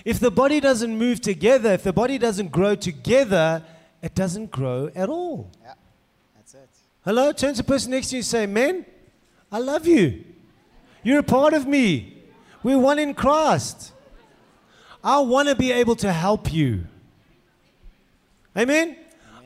If 0.04 0.18
the 0.18 0.30
body 0.30 0.58
doesn't 0.58 0.98
move 0.98 1.20
together, 1.20 1.72
if 1.72 1.84
the 1.84 1.92
body 1.92 2.18
doesn't 2.18 2.50
grow 2.50 2.74
together, 2.74 3.62
it 4.02 4.16
doesn't 4.16 4.50
grow 4.50 4.90
at 4.94 5.08
all. 5.08 5.50
yeah, 5.62 5.74
that's 6.36 6.54
it. 6.54 6.68
Hello? 7.04 7.32
Turn 7.32 7.54
to 7.54 7.62
the 7.62 7.66
person 7.66 7.92
next 7.92 8.08
to 8.08 8.16
you 8.16 8.18
and 8.18 8.26
say, 8.26 8.46
Man, 8.46 8.84
I 9.50 9.58
love 9.58 9.86
you. 9.86 10.24
You're 11.04 11.20
a 11.20 11.24
part 11.24 11.54
of 11.54 11.66
me. 11.66 12.18
We're 12.62 12.78
one 12.78 12.98
in 12.98 13.14
Christ. 13.14 13.91
I 15.04 15.20
want 15.20 15.48
to 15.48 15.54
be 15.54 15.72
able 15.72 15.96
to 15.96 16.12
help 16.12 16.52
you. 16.52 16.84
Amen? 18.56 18.96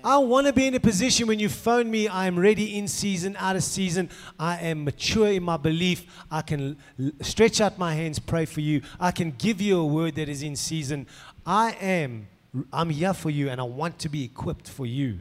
I 0.04 0.18
want 0.18 0.46
to 0.46 0.52
be 0.52 0.66
in 0.66 0.74
a 0.74 0.80
position 0.80 1.26
when 1.26 1.40
you 1.40 1.48
phone 1.48 1.90
me, 1.90 2.06
I 2.06 2.26
am 2.26 2.38
ready 2.38 2.78
in 2.78 2.86
season, 2.86 3.34
out 3.40 3.56
of 3.56 3.64
season. 3.64 4.08
I 4.38 4.58
am 4.58 4.84
mature 4.84 5.28
in 5.28 5.42
my 5.42 5.56
belief. 5.56 6.06
I 6.30 6.42
can 6.42 6.76
stretch 7.22 7.60
out 7.60 7.76
my 7.76 7.94
hands, 7.94 8.20
pray 8.20 8.44
for 8.44 8.60
you. 8.60 8.82
I 9.00 9.10
can 9.10 9.32
give 9.32 9.60
you 9.60 9.80
a 9.80 9.86
word 9.86 10.14
that 10.14 10.28
is 10.28 10.44
in 10.44 10.54
season. 10.54 11.08
I 11.44 11.72
am, 11.80 12.28
I'm 12.72 12.90
here 12.90 13.14
for 13.14 13.30
you, 13.30 13.48
and 13.48 13.60
I 13.60 13.64
want 13.64 13.98
to 14.00 14.08
be 14.08 14.22
equipped 14.24 14.68
for 14.68 14.86
you. 14.86 15.18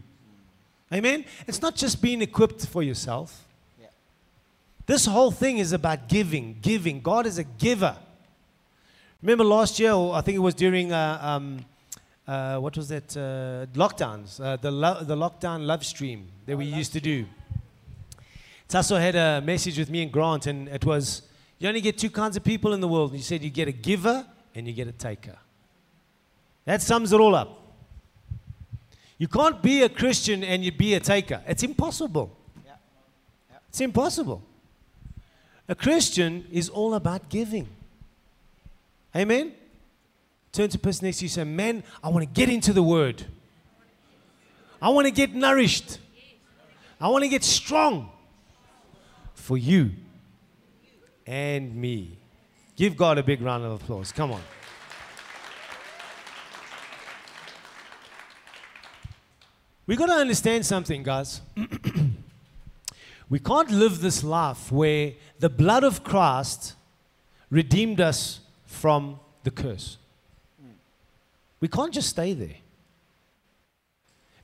Amen? 0.94 1.26
It's 1.48 1.62
not 1.64 1.76
just 1.76 2.00
being 2.00 2.22
equipped 2.22 2.68
for 2.68 2.84
yourself. 2.84 3.44
Yeah. 3.82 3.88
This 4.86 5.08
whole 5.08 5.32
thing 5.32 5.58
is 5.58 5.72
about 5.72 6.10
giving, 6.10 6.60
giving. 6.62 7.02
God 7.02 7.26
is 7.26 7.40
a 7.40 7.44
giver. 7.44 7.98
Remember 9.26 9.44
last 9.44 9.80
year, 9.80 9.92
or 9.92 10.14
I 10.14 10.22
think 10.22 10.36
it 10.36 10.40
was 10.40 10.54
during, 10.54 10.92
uh, 10.92 11.18
um, 11.20 11.66
uh, 12.28 12.60
what 12.60 12.78
was 12.78 12.90
that? 12.90 13.18
Uh, 13.18 13.66
lockdowns, 13.76 14.40
uh, 14.40 14.56
the, 14.58 14.70
lo- 14.70 15.04
the 15.04 15.16
lockdown 15.16 15.66
love 15.66 15.84
stream 15.84 16.28
that 16.46 16.56
we 16.56 16.66
used 16.66 16.94
to 16.94 17.02
do. 17.02 17.26
Tasso 18.68 18.98
had 18.98 19.16
a 19.16 19.42
message 19.42 19.80
with 19.80 19.90
me 19.90 20.04
and 20.04 20.12
Grant, 20.12 20.46
and 20.46 20.68
it 20.68 20.86
was 20.86 21.24
you 21.58 21.68
only 21.68 21.82
get 21.82 21.98
two 21.98 22.12
kinds 22.12 22.38
of 22.38 22.44
people 22.44 22.72
in 22.74 22.82
the 22.82 22.88
world. 22.88 23.14
You 23.14 23.20
said 23.24 23.42
you 23.42 23.50
get 23.50 23.68
a 23.68 23.72
giver 23.72 24.28
and 24.54 24.68
you 24.68 24.74
get 24.74 24.88
a 24.88 24.92
taker. 24.92 25.38
That 26.66 26.84
sums 26.84 27.12
it 27.12 27.20
all 27.20 27.34
up. 27.34 27.74
You 29.18 29.28
can't 29.28 29.60
be 29.60 29.82
a 29.82 29.90
Christian 29.90 30.44
and 30.44 30.64
you 30.64 30.72
be 30.72 30.94
a 30.94 31.00
taker. 31.00 31.42
It's 31.48 31.64
impossible. 31.64 32.38
Yeah. 32.64 32.74
It's 33.70 33.82
impossible. 33.82 34.44
A 35.68 35.74
Christian 35.74 36.46
is 36.52 36.70
all 36.70 36.94
about 36.94 37.28
giving. 37.30 37.68
Amen? 39.16 39.54
Turn 40.52 40.70
to 40.70 40.78
the 40.78 40.82
person 40.82 41.06
next 41.06 41.20
to 41.20 41.26
you 41.26 41.28
and 41.28 41.32
say, 41.34 41.44
Man, 41.44 41.84
I 42.04 42.10
want 42.10 42.24
to 42.24 42.32
get 42.32 42.50
into 42.50 42.74
the 42.74 42.84
word. 42.84 43.26
I 44.82 44.90
want 44.90 45.06
to 45.06 45.12
get 45.12 45.34
nourished. 45.34 46.00
I 47.00 47.08
want 47.08 47.24
to 47.24 47.30
get 47.30 47.44
strong 47.44 48.10
for 49.34 49.58
you 49.58 49.92
and 51.26 51.76
me. 51.76 52.18
Give 52.76 52.96
God 52.98 53.18
a 53.18 53.24
big 53.24 53.42
round 53.42 53.64
of 53.64 53.82
applause. 53.82 54.12
Come 54.12 54.32
on. 54.32 54.42
We 59.88 59.96
got 59.96 60.08
to 60.08 60.14
understand 60.14 60.66
something, 60.66 61.04
guys. 61.04 61.42
we 63.30 63.40
can't 63.40 63.70
live 63.70 64.02
this 64.02 64.24
life 64.24 64.72
where 64.72 65.14
the 65.40 65.50
blood 65.50 65.84
of 65.84 66.04
Christ 66.04 66.74
redeemed 67.50 68.02
us 68.02 68.40
from 68.76 69.20
the 69.44 69.52
curse. 69.52 69.98
Hmm. 70.62 70.76
We 71.60 71.68
can't 71.68 71.94
just 71.94 72.10
stay 72.10 72.34
there. 72.34 72.58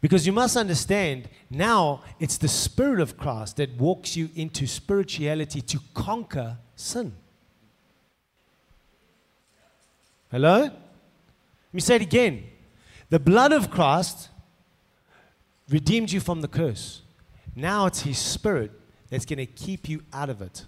Because 0.02 0.26
you 0.26 0.34
must 0.34 0.58
understand, 0.58 1.30
now 1.50 2.04
it's 2.20 2.38
the 2.38 2.48
Spirit 2.48 3.00
of 3.00 3.18
Christ 3.18 3.58
that 3.58 3.78
walks 3.78 4.18
you 4.18 4.30
into 4.36 4.66
spirituality 4.66 5.62
to 5.62 5.80
conquer 5.94 6.58
sin. 6.76 7.14
Hello? 10.32 10.62
Let 10.62 10.74
me 11.74 11.82
say 11.82 11.98
it 11.98 12.02
again. 12.02 12.46
The 13.10 13.20
blood 13.20 13.52
of 13.52 13.70
Christ 13.70 14.30
redeemed 15.70 16.12
you 16.12 16.20
from 16.20 16.42
the 16.42 16.48
curse. 16.48 17.02
Now 17.56 17.86
it's 17.86 18.02
His 18.02 18.18
Spirit 18.18 18.72
that's 19.10 19.26
going 19.26 19.38
to 19.38 19.46
keep 19.46 19.88
you 19.88 20.02
out 20.12 20.30
of 20.30 20.42
it. 20.42 20.66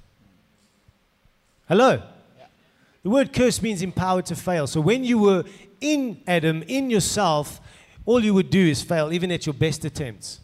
Hello? 1.68 2.04
The 3.04 3.10
word 3.10 3.34
curse 3.34 3.62
means 3.62 3.82
empowered 3.82 4.26
to 4.28 4.36
fail. 4.36 4.66
So 4.66 4.80
when 4.80 5.04
you 5.04 5.18
were 5.18 5.44
in 5.82 6.22
Adam, 6.26 6.64
in 6.64 6.90
yourself, 6.90 7.60
all 8.06 8.24
you 8.24 8.34
would 8.34 8.50
do 8.50 8.66
is 8.66 8.82
fail, 8.82 9.12
even 9.12 9.32
at 9.32 9.46
your 9.46 9.54
best 9.54 9.84
attempts. 9.84 10.40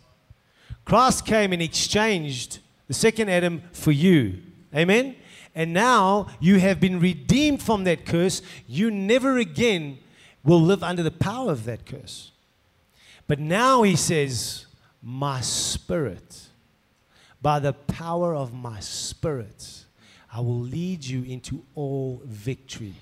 Christ 0.84 1.26
came 1.26 1.54
and 1.54 1.62
exchanged 1.62 2.60
the 2.88 2.94
second 2.94 3.30
Adam 3.30 3.64
for 3.72 3.92
you. 3.92 4.42
Amen? 4.76 5.16
And 5.56 5.74
now 5.74 6.28
you 6.40 6.60
have 6.60 6.80
been 6.80 7.00
redeemed 7.00 7.62
from 7.62 7.86
that 7.86 8.06
curse. 8.06 8.42
You 8.68 8.92
never 8.92 9.38
again 9.38 10.00
will 10.44 10.62
live 10.62 10.84
under 10.84 11.04
the 11.04 11.12
power 11.12 11.52
of 11.52 11.66
that 11.66 11.86
curse. 11.86 12.32
But 13.28 13.40
now 13.40 13.84
he 13.84 13.96
says, 13.96 14.66
My 15.02 15.42
spirit, 15.42 16.48
by 17.42 17.60
the 17.60 17.74
power 17.74 18.36
of 18.36 18.54
my 18.54 18.80
spirit, 18.80 19.86
I 20.32 20.42
will 20.42 20.60
lead 20.60 21.04
you 21.04 21.24
into 21.24 21.64
all 21.76 22.22
victory. 22.26 22.94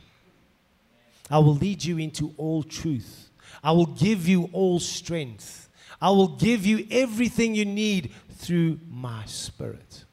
I 1.29 1.39
will 1.39 1.55
lead 1.55 1.83
you 1.83 1.97
into 1.97 2.33
all 2.37 2.63
truth. 2.63 3.29
I 3.63 3.71
will 3.71 3.85
give 3.85 4.27
you 4.27 4.49
all 4.53 4.79
strength. 4.79 5.69
I 6.01 6.09
will 6.09 6.29
give 6.29 6.65
you 6.65 6.87
everything 6.89 7.55
you 7.55 7.65
need 7.65 8.11
through 8.31 8.79
my 8.89 9.25
spirit. 9.25 10.05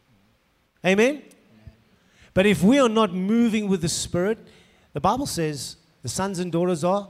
Amen? 0.85 1.23
But 2.33 2.47
if 2.47 2.63
we 2.65 2.79
are 2.81 2.89
not 2.89 3.15
moving 3.15 3.69
with 3.69 3.83
the 3.83 3.89
spirit, 3.89 4.39
the 4.93 5.01
Bible 5.01 5.27
says 5.27 5.77
the 6.03 6.09
sons 6.09 6.41
and 6.41 6.51
daughters 6.51 6.83
are 6.83 7.09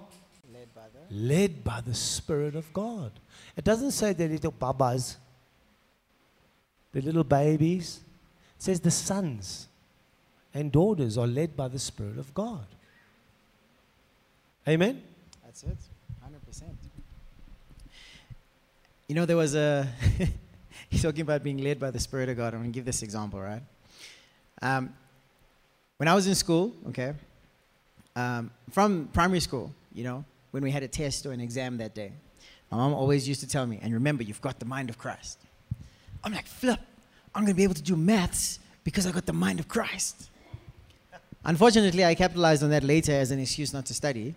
Led 0.52 0.74
by 0.74 0.82
the. 0.92 1.14
led 1.14 1.64
by 1.64 1.80
the 1.80 1.94
Spirit 1.94 2.56
of 2.56 2.70
God. 2.72 3.12
It 3.56 3.64
doesn't 3.64 3.92
say 3.92 4.12
the 4.12 4.28
little 4.28 4.50
babas, 4.50 5.16
the 6.92 7.00
little 7.00 7.24
babies. 7.24 8.00
It 8.56 8.62
says 8.62 8.80
the 8.80 8.90
sons 8.90 9.68
and 10.54 10.70
daughters 10.70 11.18
are 11.18 11.26
led 11.26 11.56
by 11.56 11.68
the 11.68 11.78
Spirit 11.78 12.16
of 12.16 12.32
God. 12.32 12.64
Amen? 14.66 15.02
That's 15.44 15.64
it. 15.64 15.76
100%. 16.24 16.62
You 19.08 19.14
know, 19.14 19.26
there 19.26 19.36
was 19.36 19.54
a. 19.54 19.86
he's 20.88 21.02
talking 21.02 21.20
about 21.20 21.42
being 21.42 21.58
led 21.58 21.78
by 21.78 21.90
the 21.90 22.00
Spirit 22.00 22.28
of 22.28 22.36
God. 22.36 22.54
I'm 22.54 22.60
going 22.60 22.72
to 22.72 22.74
give 22.74 22.84
this 22.84 23.02
example, 23.02 23.40
right? 23.40 23.62
Um, 24.62 24.94
when 25.98 26.08
I 26.08 26.14
was 26.14 26.26
in 26.26 26.34
school, 26.34 26.72
okay, 26.88 27.12
um, 28.16 28.50
from 28.70 29.08
primary 29.12 29.40
school, 29.40 29.72
you 29.92 30.04
know, 30.04 30.24
when 30.52 30.62
we 30.62 30.70
had 30.70 30.82
a 30.82 30.88
test 30.88 31.26
or 31.26 31.32
an 31.32 31.40
exam 31.40 31.76
that 31.78 31.94
day, 31.94 32.12
my 32.70 32.78
mom 32.78 32.94
always 32.94 33.28
used 33.28 33.40
to 33.40 33.48
tell 33.48 33.66
me, 33.66 33.78
and 33.82 33.92
remember, 33.92 34.22
you've 34.22 34.40
got 34.40 34.58
the 34.58 34.64
mind 34.64 34.88
of 34.88 34.98
Christ. 34.98 35.38
I'm 36.22 36.32
like, 36.32 36.46
flip, 36.46 36.80
I'm 37.34 37.42
going 37.42 37.52
to 37.52 37.56
be 37.56 37.64
able 37.64 37.74
to 37.74 37.82
do 37.82 37.96
maths 37.96 38.58
because 38.84 39.06
I 39.06 39.12
got 39.12 39.26
the 39.26 39.32
mind 39.32 39.60
of 39.60 39.68
Christ. 39.68 40.30
Unfortunately, 41.46 42.04
I 42.04 42.14
capitalized 42.14 42.62
on 42.62 42.70
that 42.70 42.83
later 42.83 43.12
as 43.12 43.30
an 43.30 43.38
excuse 43.38 43.74
not 43.74 43.85
to 43.87 43.94
study. 43.94 44.35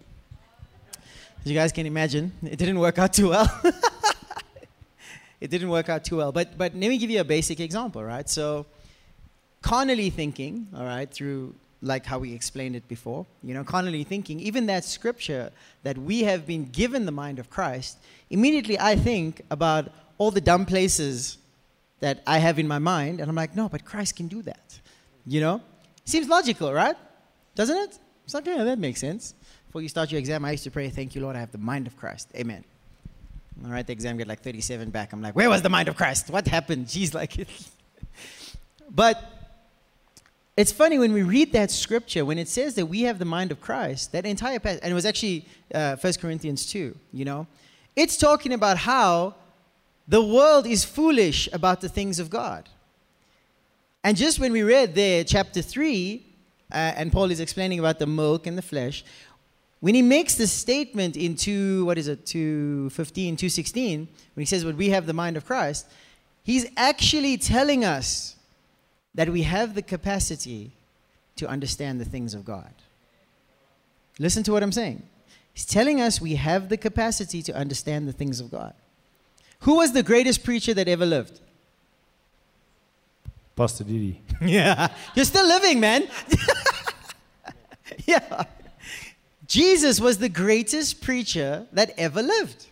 As 1.40 1.46
you 1.46 1.54
guys 1.54 1.72
can 1.72 1.86
imagine, 1.86 2.34
it 2.44 2.58
didn't 2.58 2.78
work 2.80 3.00
out 3.00 3.14
too 3.14 3.30
well. 3.30 3.62
it 5.42 5.50
didn't 5.50 5.70
work 5.70 5.88
out 5.88 6.04
too 6.04 6.18
well. 6.18 6.34
But, 6.34 6.58
but 6.58 6.74
let 6.74 6.90
me 6.90 6.98
give 6.98 7.10
you 7.10 7.22
a 7.22 7.24
basic 7.24 7.62
example, 7.62 8.04
right? 8.04 8.28
So, 8.30 8.66
carnally 9.62 10.10
thinking, 10.10 10.68
all 10.76 10.84
right, 10.84 11.10
through 11.10 11.56
like 11.82 12.06
how 12.06 12.20
we 12.20 12.34
explained 12.34 12.76
it 12.76 12.86
before, 12.90 13.26
you 13.42 13.54
know, 13.54 13.64
carnally 13.64 14.04
thinking, 14.04 14.42
even 14.42 14.66
that 14.66 14.84
scripture 14.84 15.52
that 15.84 15.98
we 15.98 16.24
have 16.24 16.46
been 16.46 16.66
given 16.66 17.06
the 17.06 17.12
mind 17.12 17.40
of 17.40 17.50
Christ, 17.50 18.00
immediately 18.30 18.78
I 18.80 18.96
think 18.96 19.44
about 19.50 19.92
all 20.18 20.32
the 20.32 20.42
dumb 20.42 20.66
places 20.66 21.38
that 22.02 22.22
I 22.28 22.40
have 22.40 22.60
in 22.60 22.68
my 22.68 22.80
mind, 22.80 23.22
and 23.22 23.30
I'm 23.30 23.36
like, 23.36 23.56
no, 23.56 23.70
but 23.70 23.86
Christ 23.86 24.18
can 24.18 24.28
do 24.28 24.42
that. 24.42 24.80
You 25.26 25.40
know? 25.40 25.62
Seems 26.08 26.30
logical, 26.30 26.72
right? 26.72 26.96
Doesn't 27.54 27.76
it? 27.76 28.00
It's 28.24 28.34
like, 28.34 28.46
yeah, 28.46 28.64
that 28.64 28.80
makes 28.80 29.02
sense. 29.02 29.34
Before 29.66 29.82
you 29.82 29.90
start 29.90 30.10
your 30.10 30.20
exam, 30.20 30.46
I 30.46 30.52
used 30.52 30.64
to 30.64 30.72
pray, 30.72 30.90
thank 30.90 31.16
you, 31.16 31.22
Lord, 31.22 31.36
I 31.36 31.40
have 31.42 31.52
the 31.52 31.58
mind 31.58 31.86
of 31.86 31.98
Christ. 31.98 32.30
Amen. 32.34 32.64
All 33.66 33.72
right, 33.72 33.86
the 33.86 33.92
exam 33.92 34.16
get 34.16 34.26
like 34.26 34.40
37 34.40 34.90
back. 34.90 35.12
I'm 35.12 35.22
like, 35.22 35.36
where 35.36 35.50
was 35.50 35.64
the 35.64 35.70
mind 35.70 35.90
of 35.90 35.98
Christ? 35.98 36.30
What 36.30 36.48
happened? 36.48 36.86
Jeez, 36.94 37.14
like, 37.14 37.36
but 38.90 39.22
it's 40.56 40.72
funny 40.72 40.98
when 40.98 41.12
we 41.12 41.24
read 41.24 41.52
that 41.52 41.72
scripture, 41.72 42.24
when 42.24 42.38
it 42.38 42.48
says 42.48 42.76
that 42.76 42.86
we 42.86 43.02
have 43.02 43.20
the 43.20 43.26
mind 43.26 43.52
of 43.52 43.60
Christ, 43.60 44.14
that 44.14 44.26
entire 44.26 44.60
passage, 44.60 44.80
and 44.84 44.92
it 44.92 44.96
was 44.96 45.06
actually 45.06 45.46
uh, 45.76 45.98
1 45.98 46.14
Corinthians 46.22 46.66
2, 46.68 46.96
you 47.12 47.26
know, 47.26 47.48
it's 47.98 48.16
talking 48.16 48.54
about 48.54 48.78
how 48.78 49.36
the 50.08 50.24
world 50.24 50.66
is 50.66 50.86
foolish 50.86 51.50
about 51.52 51.82
the 51.82 51.90
things 51.90 52.18
of 52.18 52.30
God. 52.30 52.70
And 54.08 54.16
just 54.16 54.40
when 54.40 54.54
we 54.54 54.64
read 54.64 54.96
there, 54.96 55.26
chapter 55.26 55.62
3, 55.62 56.26
uh, 56.72 56.76
and 56.96 57.12
Paul 57.12 57.30
is 57.30 57.42
explaining 57.42 57.80
about 57.80 58.00
the 58.00 58.06
milk 58.06 58.48
and 58.48 58.58
the 58.58 58.62
flesh, 58.62 59.04
when 59.82 59.96
he 59.96 60.02
makes 60.02 60.36
the 60.36 60.48
statement 60.48 61.18
in 61.18 61.36
2, 61.36 61.84
what 61.84 61.98
is 61.98 62.08
it, 62.08 62.26
215, 62.26 63.36
216, 63.36 64.08
when 64.34 64.42
he 64.42 64.46
says, 64.46 64.64
But 64.64 64.76
we 64.76 64.92
have 64.92 65.08
the 65.08 65.14
mind 65.14 65.36
of 65.36 65.46
Christ, 65.46 65.88
he's 66.42 66.66
actually 66.78 67.36
telling 67.36 67.84
us 67.84 68.38
that 69.14 69.28
we 69.28 69.42
have 69.42 69.76
the 69.76 69.82
capacity 69.82 70.72
to 71.36 71.46
understand 71.46 72.00
the 72.00 72.06
things 72.06 72.34
of 72.34 72.46
God. 72.46 72.74
Listen 74.20 74.42
to 74.44 74.54
what 74.54 74.64
I'm 74.64 74.72
saying. 74.72 75.04
He's 75.52 75.66
telling 75.66 76.00
us 76.00 76.22
we 76.22 76.36
have 76.36 76.70
the 76.70 76.78
capacity 76.78 77.42
to 77.42 77.54
understand 77.54 78.08
the 78.08 78.14
things 78.14 78.40
of 78.40 78.52
God. 78.52 78.74
Who 79.64 79.76
was 79.76 79.92
the 79.92 80.02
greatest 80.02 80.46
preacher 80.46 80.74
that 80.76 80.88
ever 80.88 81.06
lived? 81.06 81.42
Pastor 83.58 83.84
Didi. 83.84 84.22
yeah. 84.42 84.94
You're 85.16 85.26
still 85.26 85.48
living, 85.48 85.80
man. 85.80 86.08
yeah. 88.06 88.44
Jesus 89.48 90.00
was 90.00 90.20
the 90.20 90.30
greatest 90.30 91.02
preacher 91.02 91.66
that 91.74 91.92
ever 91.98 92.22
lived. 92.22 92.68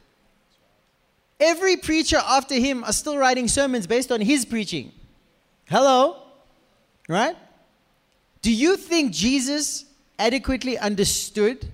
Every 1.39 1.76
preacher 1.76 2.21
after 2.24 2.54
him 2.54 2.84
are 2.84 2.93
still 2.93 3.17
writing 3.17 3.48
sermons 3.48 3.88
based 3.88 4.12
on 4.12 4.21
his 4.21 4.45
preaching. 4.45 4.91
Hello? 5.67 6.17
Right? 7.10 7.36
Do 8.43 8.52
you 8.52 8.78
think 8.78 9.12
Jesus 9.12 9.86
adequately 10.19 10.78
understood 10.78 11.67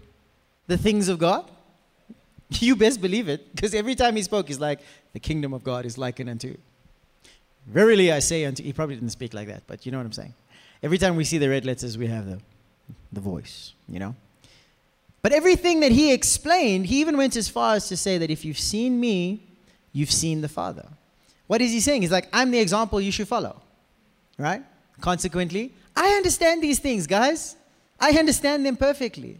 the 0.67 0.77
things 0.77 1.09
of 1.09 1.19
God? 1.19 1.51
You 2.59 2.75
best 2.75 2.99
believe 2.99 3.29
it, 3.29 3.55
because 3.55 3.73
every 3.73 3.95
time 3.95 4.17
he 4.17 4.23
spoke, 4.23 4.49
he's 4.49 4.59
like, 4.59 4.81
the 5.13 5.21
kingdom 5.21 5.53
of 5.53 5.63
God 5.63 5.85
is 5.85 5.97
likened 5.97 6.29
unto. 6.29 6.57
Verily 7.67 8.11
I 8.11 8.19
say 8.19 8.45
unto, 8.45 8.63
he 8.63 8.73
probably 8.73 8.95
didn't 8.95 9.11
speak 9.11 9.33
like 9.33 9.47
that, 9.47 9.63
but 9.67 9.85
you 9.85 9.91
know 9.91 9.97
what 9.97 10.05
I'm 10.05 10.13
saying. 10.13 10.33
Every 10.83 10.97
time 10.97 11.15
we 11.15 11.23
see 11.23 11.37
the 11.37 11.49
red 11.49 11.65
letters, 11.65 11.97
we 11.97 12.07
have 12.07 12.25
the, 12.25 12.39
the 13.11 13.21
voice, 13.21 13.73
you 13.87 13.99
know. 13.99 14.15
But 15.21 15.31
everything 15.31 15.81
that 15.81 15.91
he 15.91 16.11
explained, 16.11 16.87
he 16.87 16.99
even 16.99 17.15
went 17.15 17.35
as 17.35 17.47
far 17.47 17.75
as 17.75 17.87
to 17.89 17.97
say 17.97 18.17
that 18.17 18.31
if 18.31 18.43
you've 18.43 18.59
seen 18.59 18.99
me, 18.99 19.43
you've 19.93 20.11
seen 20.11 20.41
the 20.41 20.49
Father. 20.49 20.87
What 21.47 21.61
is 21.61 21.71
he 21.71 21.79
saying? 21.79 22.01
He's 22.01 22.11
like, 22.11 22.27
I'm 22.33 22.49
the 22.49 22.59
example 22.59 22.99
you 22.99 23.11
should 23.11 23.27
follow, 23.27 23.61
right? 24.37 24.63
Consequently, 24.99 25.73
I 25.95 26.13
understand 26.13 26.63
these 26.63 26.79
things, 26.79 27.05
guys. 27.05 27.55
I 27.99 28.11
understand 28.11 28.65
them 28.65 28.77
perfectly. 28.77 29.37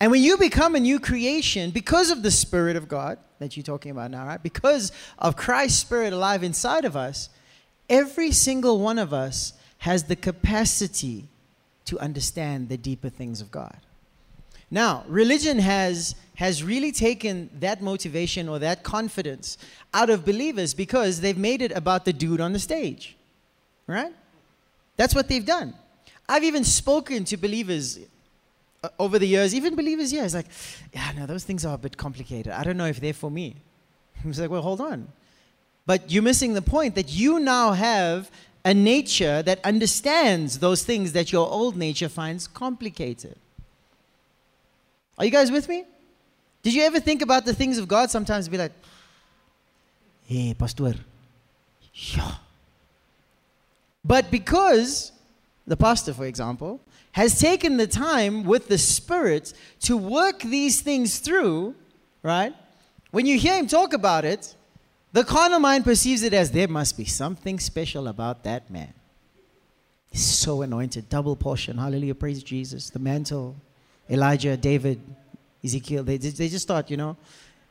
And 0.00 0.10
when 0.10 0.22
you 0.22 0.36
become 0.36 0.74
a 0.74 0.80
new 0.80 1.00
creation, 1.00 1.70
because 1.70 2.10
of 2.10 2.22
the 2.22 2.30
Spirit 2.30 2.76
of 2.76 2.86
God 2.86 3.18
that 3.38 3.56
you're 3.56 3.64
talking 3.64 3.90
about 3.90 4.10
now, 4.10 4.26
right? 4.26 4.42
Because 4.42 4.92
of 5.18 5.36
Christ's 5.36 5.80
Spirit 5.80 6.12
alive 6.12 6.42
inside 6.42 6.84
of 6.84 6.96
us, 6.96 7.30
every 7.88 8.30
single 8.32 8.78
one 8.78 8.98
of 8.98 9.14
us 9.14 9.54
has 9.78 10.04
the 10.04 10.16
capacity 10.16 11.28
to 11.86 11.98
understand 11.98 12.68
the 12.68 12.76
deeper 12.76 13.08
things 13.08 13.40
of 13.40 13.50
God. 13.50 13.76
Now, 14.70 15.04
religion 15.06 15.60
has, 15.60 16.16
has 16.34 16.62
really 16.62 16.92
taken 16.92 17.48
that 17.60 17.80
motivation 17.80 18.48
or 18.48 18.58
that 18.58 18.82
confidence 18.82 19.56
out 19.94 20.10
of 20.10 20.24
believers 20.24 20.74
because 20.74 21.20
they've 21.20 21.38
made 21.38 21.62
it 21.62 21.72
about 21.72 22.04
the 22.04 22.12
dude 22.12 22.40
on 22.40 22.52
the 22.52 22.58
stage, 22.58 23.16
right? 23.86 24.12
That's 24.96 25.14
what 25.14 25.28
they've 25.28 25.44
done. 25.44 25.74
I've 26.28 26.42
even 26.42 26.64
spoken 26.64 27.24
to 27.26 27.36
believers 27.36 28.00
Uh, 28.86 28.88
over 29.00 29.18
the 29.18 29.26
years, 29.26 29.52
even 29.54 29.74
believers, 29.74 30.12
yeah, 30.12 30.24
it's 30.24 30.34
like, 30.34 30.46
yeah, 30.94 31.10
no, 31.16 31.26
those 31.26 31.44
things 31.44 31.64
are 31.64 31.74
a 31.74 31.78
bit 31.78 31.96
complicated. 31.96 32.52
I 32.52 32.62
don't 32.62 32.76
know 32.76 32.86
if 32.86 33.00
they're 33.00 33.12
for 33.12 33.30
me. 33.30 33.56
It's 34.24 34.38
like, 34.38 34.50
well, 34.50 34.62
hold 34.62 34.80
on. 34.80 35.08
But 35.86 36.10
you're 36.10 36.22
missing 36.22 36.54
the 36.54 36.62
point 36.62 36.94
that 36.94 37.10
you 37.10 37.40
now 37.40 37.72
have 37.72 38.30
a 38.64 38.74
nature 38.74 39.42
that 39.42 39.64
understands 39.64 40.58
those 40.58 40.84
things 40.84 41.12
that 41.12 41.32
your 41.32 41.48
old 41.48 41.76
nature 41.76 42.08
finds 42.08 42.46
complicated. 42.46 43.36
Are 45.18 45.24
you 45.24 45.30
guys 45.30 45.50
with 45.50 45.68
me? 45.68 45.84
Did 46.62 46.74
you 46.74 46.82
ever 46.82 47.00
think 47.00 47.22
about 47.22 47.44
the 47.44 47.54
things 47.54 47.78
of 47.78 47.88
God 47.88 48.10
sometimes 48.10 48.48
be 48.48 48.58
like, 48.58 48.72
hey, 50.26 50.54
Pastor, 50.54 50.94
yeah. 51.94 52.34
But 54.04 54.30
because 54.30 55.12
the 55.66 55.76
pastor, 55.76 56.14
for 56.14 56.26
example, 56.26 56.80
has 57.12 57.38
taken 57.38 57.76
the 57.76 57.86
time 57.86 58.44
with 58.44 58.68
the 58.68 58.78
Spirit 58.78 59.52
to 59.80 59.96
work 59.96 60.40
these 60.40 60.80
things 60.80 61.18
through, 61.18 61.74
right? 62.22 62.54
When 63.10 63.26
you 63.26 63.38
hear 63.38 63.56
him 63.56 63.66
talk 63.66 63.92
about 63.92 64.24
it, 64.24 64.54
the 65.12 65.24
carnal 65.24 65.60
mind 65.60 65.84
perceives 65.84 66.22
it 66.22 66.34
as 66.34 66.50
there 66.50 66.68
must 66.68 66.96
be 66.96 67.04
something 67.04 67.58
special 67.58 68.06
about 68.08 68.44
that 68.44 68.70
man. 68.70 68.92
He's 70.10 70.24
so 70.24 70.62
anointed, 70.62 71.08
double 71.08 71.36
portion. 71.36 71.78
Hallelujah. 71.78 72.14
Praise 72.14 72.42
Jesus. 72.42 72.90
The 72.90 72.98
mantle, 72.98 73.56
Elijah, 74.10 74.56
David, 74.56 75.00
Ezekiel, 75.64 76.04
they, 76.04 76.16
they 76.16 76.48
just 76.48 76.62
start, 76.62 76.90
you 76.90 76.96
know, 76.96 77.16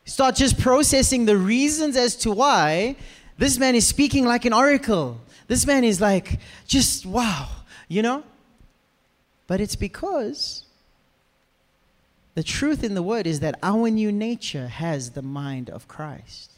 start 0.06 0.36
just 0.36 0.60
processing 0.60 1.26
the 1.26 1.38
reasons 1.38 1.96
as 1.96 2.16
to 2.18 2.32
why 2.32 2.96
this 3.38 3.58
man 3.58 3.76
is 3.76 3.88
speaking 3.88 4.26
like 4.26 4.46
an 4.46 4.54
oracle. 4.54 5.22
This 5.48 5.66
man 5.68 5.84
is 5.84 6.02
like, 6.02 6.40
just 6.68 7.06
wow, 7.06 7.48
you 7.88 8.02
know? 8.02 8.24
But 9.48 9.62
it's 9.62 9.76
because 9.76 10.64
the 12.34 12.44
truth 12.44 12.84
in 12.84 12.96
the 12.96 13.04
word 13.04 13.28
is 13.28 13.40
that 13.40 13.60
our 13.64 13.90
new 13.90 14.12
nature 14.12 14.68
has 14.68 15.12
the 15.12 15.22
mind 15.22 15.70
of 15.70 15.88
Christ. 15.88 16.52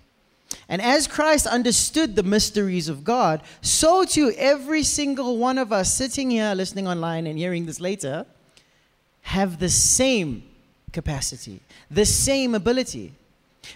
And 0.70 0.82
as 0.82 1.08
Christ 1.08 1.46
understood 1.46 2.16
the 2.16 2.24
mysteries 2.24 2.90
of 2.90 3.04
God, 3.04 3.42
so 3.62 4.06
too 4.06 4.34
every 4.38 4.84
single 4.84 5.38
one 5.38 5.58
of 5.58 5.72
us 5.72 5.94
sitting 5.94 6.32
here, 6.32 6.54
listening 6.56 6.88
online, 6.88 7.28
and 7.28 7.38
hearing 7.38 7.66
this 7.66 7.80
later, 7.80 8.26
have 9.22 9.60
the 9.60 9.70
same 9.70 10.44
capacity, 10.94 11.62
the 11.92 12.06
same 12.06 12.56
ability. 12.56 13.13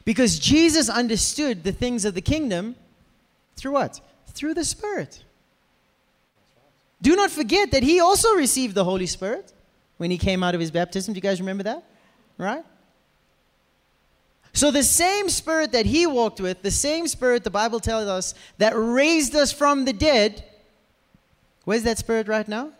Because 0.05 0.39
Jesus 0.39 0.89
understood 0.89 1.63
the 1.63 1.73
things 1.73 2.05
of 2.05 2.13
the 2.13 2.21
kingdom 2.21 2.75
through 3.55 3.73
what? 3.73 3.99
Through 4.27 4.53
the 4.53 4.63
Spirit. 4.63 5.23
Do 7.01 7.15
not 7.15 7.31
forget 7.31 7.71
that 7.71 7.83
he 7.83 7.99
also 7.99 8.33
received 8.35 8.75
the 8.75 8.83
Holy 8.83 9.07
Spirit 9.07 9.51
when 9.97 10.11
he 10.11 10.17
came 10.17 10.43
out 10.43 10.53
of 10.53 10.61
his 10.61 10.71
baptism. 10.71 11.13
Do 11.13 11.17
you 11.17 11.21
guys 11.21 11.39
remember 11.39 11.63
that? 11.63 11.83
Right? 12.37 12.63
So, 14.53 14.69
the 14.69 14.83
same 14.83 15.29
spirit 15.29 15.71
that 15.71 15.85
he 15.85 16.05
walked 16.05 16.39
with, 16.39 16.61
the 16.61 16.71
same 16.71 17.07
spirit 17.07 17.43
the 17.43 17.49
Bible 17.49 17.79
tells 17.79 18.07
us 18.07 18.33
that 18.57 18.73
raised 18.75 19.33
us 19.33 19.51
from 19.51 19.85
the 19.85 19.93
dead, 19.93 20.43
where's 21.63 21.83
that 21.83 21.97
spirit 21.97 22.27
right 22.27 22.47
now? 22.47 22.71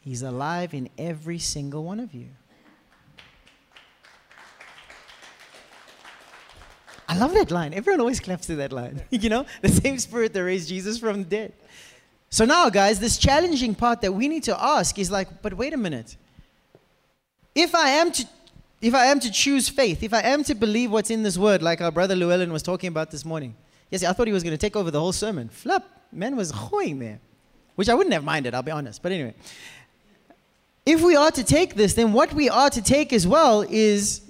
He's 0.00 0.22
alive 0.22 0.74
in 0.74 0.88
every 0.98 1.38
single 1.38 1.84
one 1.84 2.00
of 2.00 2.14
you. 2.14 2.26
I 7.08 7.16
love 7.16 7.32
that 7.34 7.50
line. 7.50 7.72
Everyone 7.72 8.00
always 8.00 8.20
claps 8.20 8.46
to 8.48 8.56
that 8.56 8.72
line. 8.72 9.02
you 9.10 9.28
know, 9.28 9.46
the 9.62 9.68
same 9.68 9.98
spirit 9.98 10.32
that 10.32 10.42
raised 10.42 10.68
Jesus 10.68 10.98
from 10.98 11.22
the 11.22 11.28
dead. 11.28 11.52
So 12.30 12.44
now, 12.44 12.68
guys, 12.68 12.98
this 12.98 13.16
challenging 13.18 13.74
part 13.74 14.00
that 14.00 14.12
we 14.12 14.28
need 14.28 14.42
to 14.44 14.62
ask 14.62 14.98
is 14.98 15.10
like, 15.10 15.42
but 15.42 15.54
wait 15.54 15.72
a 15.72 15.76
minute. 15.76 16.16
If 17.54 17.74
I 17.74 17.90
am 17.90 18.12
to 18.12 18.26
if 18.82 18.94
I 18.94 19.06
am 19.06 19.20
to 19.20 19.30
choose 19.30 19.68
faith, 19.70 20.02
if 20.02 20.12
I 20.12 20.20
am 20.20 20.44
to 20.44 20.54
believe 20.54 20.90
what's 20.90 21.10
in 21.10 21.22
this 21.22 21.38
word, 21.38 21.62
like 21.62 21.80
our 21.80 21.90
brother 21.90 22.14
Llewellyn 22.14 22.52
was 22.52 22.62
talking 22.62 22.88
about 22.88 23.10
this 23.10 23.24
morning. 23.24 23.54
Yes, 23.90 24.04
I 24.04 24.12
thought 24.12 24.26
he 24.26 24.32
was 24.32 24.42
going 24.42 24.52
to 24.52 24.58
take 24.58 24.76
over 24.76 24.90
the 24.90 25.00
whole 25.00 25.12
sermon. 25.12 25.48
Flip, 25.48 25.82
man 26.12 26.36
was 26.36 26.52
going 26.52 26.98
there. 26.98 27.18
which 27.76 27.88
I 27.88 27.94
wouldn't 27.94 28.12
have 28.12 28.24
minded, 28.24 28.54
I'll 28.54 28.62
be 28.62 28.70
honest. 28.70 29.02
But 29.02 29.12
anyway, 29.12 29.34
if 30.84 31.02
we 31.02 31.16
are 31.16 31.30
to 31.30 31.44
take 31.44 31.74
this, 31.74 31.94
then 31.94 32.12
what 32.12 32.32
we 32.32 32.48
are 32.48 32.70
to 32.70 32.82
take 32.82 33.12
as 33.12 33.26
well 33.26 33.62
is 33.62 34.22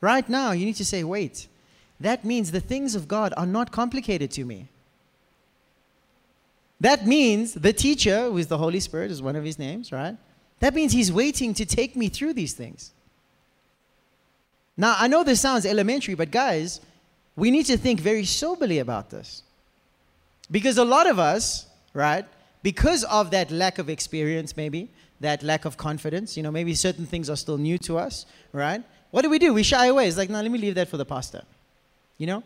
right 0.00 0.28
now, 0.28 0.52
you 0.52 0.64
need 0.64 0.76
to 0.76 0.84
say, 0.84 1.04
wait, 1.04 1.48
that 2.02 2.24
means 2.24 2.50
the 2.50 2.60
things 2.60 2.94
of 2.94 3.08
God 3.08 3.34
are 3.36 3.46
not 3.46 3.72
complicated 3.72 4.30
to 4.32 4.44
me. 4.44 4.68
That 6.80 7.06
means 7.06 7.54
the 7.54 7.72
teacher, 7.72 8.24
who 8.24 8.38
is 8.38 8.48
the 8.48 8.58
Holy 8.58 8.80
Spirit, 8.80 9.10
is 9.10 9.22
one 9.22 9.36
of 9.36 9.44
his 9.44 9.58
names, 9.58 9.92
right? 9.92 10.16
That 10.58 10.74
means 10.74 10.92
he's 10.92 11.12
waiting 11.12 11.54
to 11.54 11.64
take 11.64 11.94
me 11.96 12.08
through 12.08 12.34
these 12.34 12.54
things. 12.54 12.92
Now, 14.76 14.96
I 14.98 15.06
know 15.06 15.22
this 15.22 15.40
sounds 15.40 15.64
elementary, 15.64 16.14
but 16.14 16.30
guys, 16.30 16.80
we 17.36 17.50
need 17.50 17.66
to 17.66 17.76
think 17.76 18.00
very 18.00 18.24
soberly 18.24 18.78
about 18.78 19.10
this. 19.10 19.42
Because 20.50 20.78
a 20.78 20.84
lot 20.84 21.08
of 21.08 21.18
us, 21.18 21.66
right, 21.94 22.24
because 22.62 23.04
of 23.04 23.30
that 23.30 23.50
lack 23.50 23.78
of 23.78 23.88
experience, 23.88 24.56
maybe, 24.56 24.88
that 25.20 25.42
lack 25.42 25.64
of 25.64 25.76
confidence, 25.76 26.36
you 26.36 26.42
know, 26.42 26.50
maybe 26.50 26.74
certain 26.74 27.06
things 27.06 27.30
are 27.30 27.36
still 27.36 27.58
new 27.58 27.78
to 27.78 27.96
us, 27.96 28.26
right? 28.52 28.82
What 29.12 29.22
do 29.22 29.30
we 29.30 29.38
do? 29.38 29.54
We 29.54 29.62
shy 29.62 29.86
away. 29.86 30.08
It's 30.08 30.16
like, 30.16 30.30
no, 30.30 30.40
let 30.40 30.50
me 30.50 30.58
leave 30.58 30.74
that 30.74 30.88
for 30.88 30.96
the 30.96 31.04
pastor. 31.04 31.44
You 32.22 32.26
know? 32.26 32.44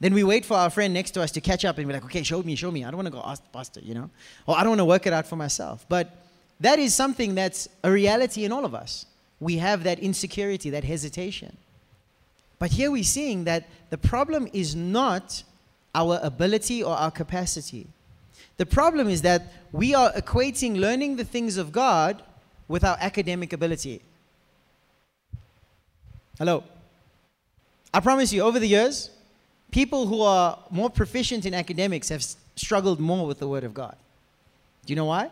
Then 0.00 0.12
we 0.12 0.22
wait 0.22 0.44
for 0.44 0.54
our 0.54 0.68
friend 0.68 0.92
next 0.92 1.12
to 1.12 1.22
us 1.22 1.30
to 1.30 1.40
catch 1.40 1.64
up 1.64 1.78
and 1.78 1.88
be 1.88 1.94
like, 1.94 2.04
okay, 2.04 2.22
show 2.22 2.42
me, 2.42 2.56
show 2.56 2.70
me. 2.70 2.84
I 2.84 2.90
don't 2.90 2.96
want 2.96 3.06
to 3.06 3.10
go 3.10 3.22
ask 3.24 3.42
the 3.42 3.48
pastor, 3.48 3.80
you 3.80 3.94
know? 3.94 4.10
Or 4.46 4.54
I 4.54 4.60
don't 4.60 4.72
want 4.72 4.80
to 4.80 4.84
work 4.84 5.06
it 5.06 5.14
out 5.14 5.26
for 5.26 5.36
myself. 5.36 5.86
But 5.88 6.14
that 6.60 6.78
is 6.78 6.94
something 6.94 7.34
that's 7.34 7.66
a 7.82 7.90
reality 7.90 8.44
in 8.44 8.52
all 8.52 8.66
of 8.66 8.74
us. 8.74 9.06
We 9.40 9.56
have 9.56 9.82
that 9.84 9.98
insecurity, 9.98 10.68
that 10.68 10.84
hesitation. 10.84 11.56
But 12.58 12.72
here 12.72 12.90
we're 12.90 13.02
seeing 13.02 13.44
that 13.44 13.66
the 13.88 13.96
problem 13.96 14.46
is 14.52 14.76
not 14.76 15.42
our 15.94 16.20
ability 16.22 16.82
or 16.82 16.94
our 16.94 17.10
capacity. 17.10 17.86
The 18.58 18.66
problem 18.66 19.08
is 19.08 19.22
that 19.22 19.54
we 19.72 19.94
are 19.94 20.12
equating 20.12 20.76
learning 20.76 21.16
the 21.16 21.24
things 21.24 21.56
of 21.56 21.72
God 21.72 22.22
with 22.68 22.84
our 22.84 22.98
academic 23.00 23.54
ability. 23.54 24.02
Hello. 26.36 26.62
I 27.94 28.00
promise 28.00 28.30
you, 28.32 28.42
over 28.42 28.58
the 28.58 28.66
years, 28.66 29.08
people 29.74 30.06
who 30.06 30.22
are 30.22 30.56
more 30.70 30.88
proficient 30.88 31.44
in 31.44 31.52
academics 31.52 32.08
have 32.08 32.24
struggled 32.54 33.00
more 33.00 33.26
with 33.26 33.40
the 33.40 33.48
Word 33.48 33.64
of 33.64 33.74
God. 33.74 33.96
Do 34.86 34.92
you 34.92 34.96
know 34.96 35.06
why? 35.06 35.30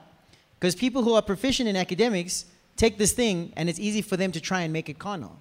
Because 0.58 0.74
people 0.74 1.04
who 1.04 1.14
are 1.14 1.22
proficient 1.22 1.68
in 1.68 1.76
academics 1.76 2.44
take 2.74 2.98
this 2.98 3.12
thing 3.12 3.52
and 3.56 3.68
it's 3.68 3.78
easy 3.78 4.02
for 4.02 4.16
them 4.16 4.32
to 4.32 4.40
try 4.40 4.62
and 4.62 4.72
make 4.72 4.88
it 4.88 4.98
carnal. 4.98 5.38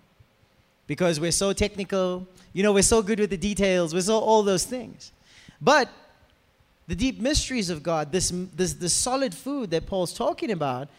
Because 0.86 1.20
we're 1.20 1.32
so 1.32 1.52
technical, 1.52 2.28
you 2.54 2.62
know, 2.62 2.74
we're 2.74 2.84
so 2.84 3.02
good 3.02 3.20
with 3.20 3.32
the 3.32 3.38
details, 3.38 3.92
we're 3.92 4.02
so 4.02 4.20
all 4.20 4.44
those 4.44 4.66
things. 4.66 5.12
But 5.60 5.90
the 6.88 6.96
deep 6.96 7.20
mysteries 7.20 7.72
of 7.72 7.82
God, 7.82 8.12
this, 8.12 8.32
this, 8.56 8.74
this 8.76 8.94
solid 8.94 9.34
food 9.34 9.72
that 9.72 9.88
Paul's 9.88 10.14
talking 10.14 10.52
about, 10.52 10.90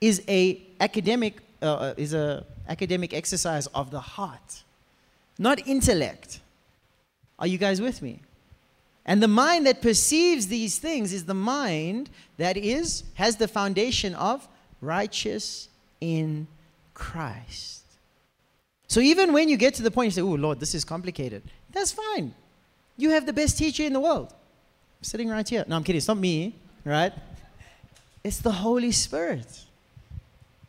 is 0.00 0.22
a 0.28 0.62
academic 0.80 1.42
uh, 1.60 1.66
uh, 1.66 1.94
is 1.98 2.14
a 2.14 2.46
academic 2.68 3.12
exercise 3.12 3.66
of 3.68 3.90
the 3.90 4.00
heart, 4.00 4.62
not 5.38 5.66
intellect. 5.68 6.40
Are 7.38 7.46
you 7.46 7.58
guys 7.58 7.80
with 7.80 8.02
me? 8.02 8.20
And 9.06 9.22
the 9.22 9.28
mind 9.28 9.66
that 9.66 9.82
perceives 9.82 10.46
these 10.46 10.78
things 10.78 11.12
is 11.12 11.24
the 11.26 11.34
mind 11.34 12.08
that 12.38 12.56
is 12.56 13.04
has 13.14 13.36
the 13.36 13.48
foundation 13.48 14.14
of 14.14 14.48
righteous 14.80 15.68
in 16.00 16.46
Christ. 16.94 17.82
So 18.88 19.00
even 19.00 19.32
when 19.32 19.48
you 19.48 19.56
get 19.56 19.74
to 19.74 19.82
the 19.82 19.90
point 19.90 20.06
you 20.06 20.10
say, 20.12 20.22
"Oh 20.22 20.34
Lord, 20.34 20.60
this 20.60 20.74
is 20.74 20.84
complicated," 20.84 21.42
that's 21.70 21.92
fine. 21.92 22.34
You 22.96 23.10
have 23.10 23.26
the 23.26 23.32
best 23.32 23.58
teacher 23.58 23.82
in 23.82 23.92
the 23.92 24.00
world 24.00 24.32
sitting 25.02 25.28
right 25.28 25.46
here. 25.46 25.64
No, 25.66 25.76
I'm 25.76 25.84
kidding. 25.84 25.98
It's 25.98 26.08
not 26.08 26.16
me, 26.16 26.54
right? 26.84 27.12
It's 28.22 28.38
the 28.38 28.52
Holy 28.52 28.92
Spirit. 28.92 29.64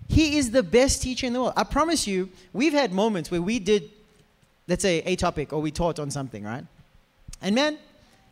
He 0.08 0.38
is 0.38 0.51
the 0.51 0.63
best 0.63 1.01
teacher 1.01 1.25
in 1.25 1.34
the 1.34 1.41
world. 1.41 1.54
I 1.56 1.63
promise 1.63 2.06
you, 2.06 2.30
we've 2.54 2.73
had 2.73 2.91
moments 2.91 3.32
where 3.32 3.41
we 3.41 3.60
did, 3.60 3.89
let's 4.67 4.82
say, 4.82 4.99
a 5.06 5.15
topic 5.15 5.54
or 5.54 5.62
we 5.62 5.71
taught 5.71 5.99
on 5.99 6.10
something, 6.12 6.43
right? 6.43 6.65
And 7.41 7.56
man, 7.56 7.78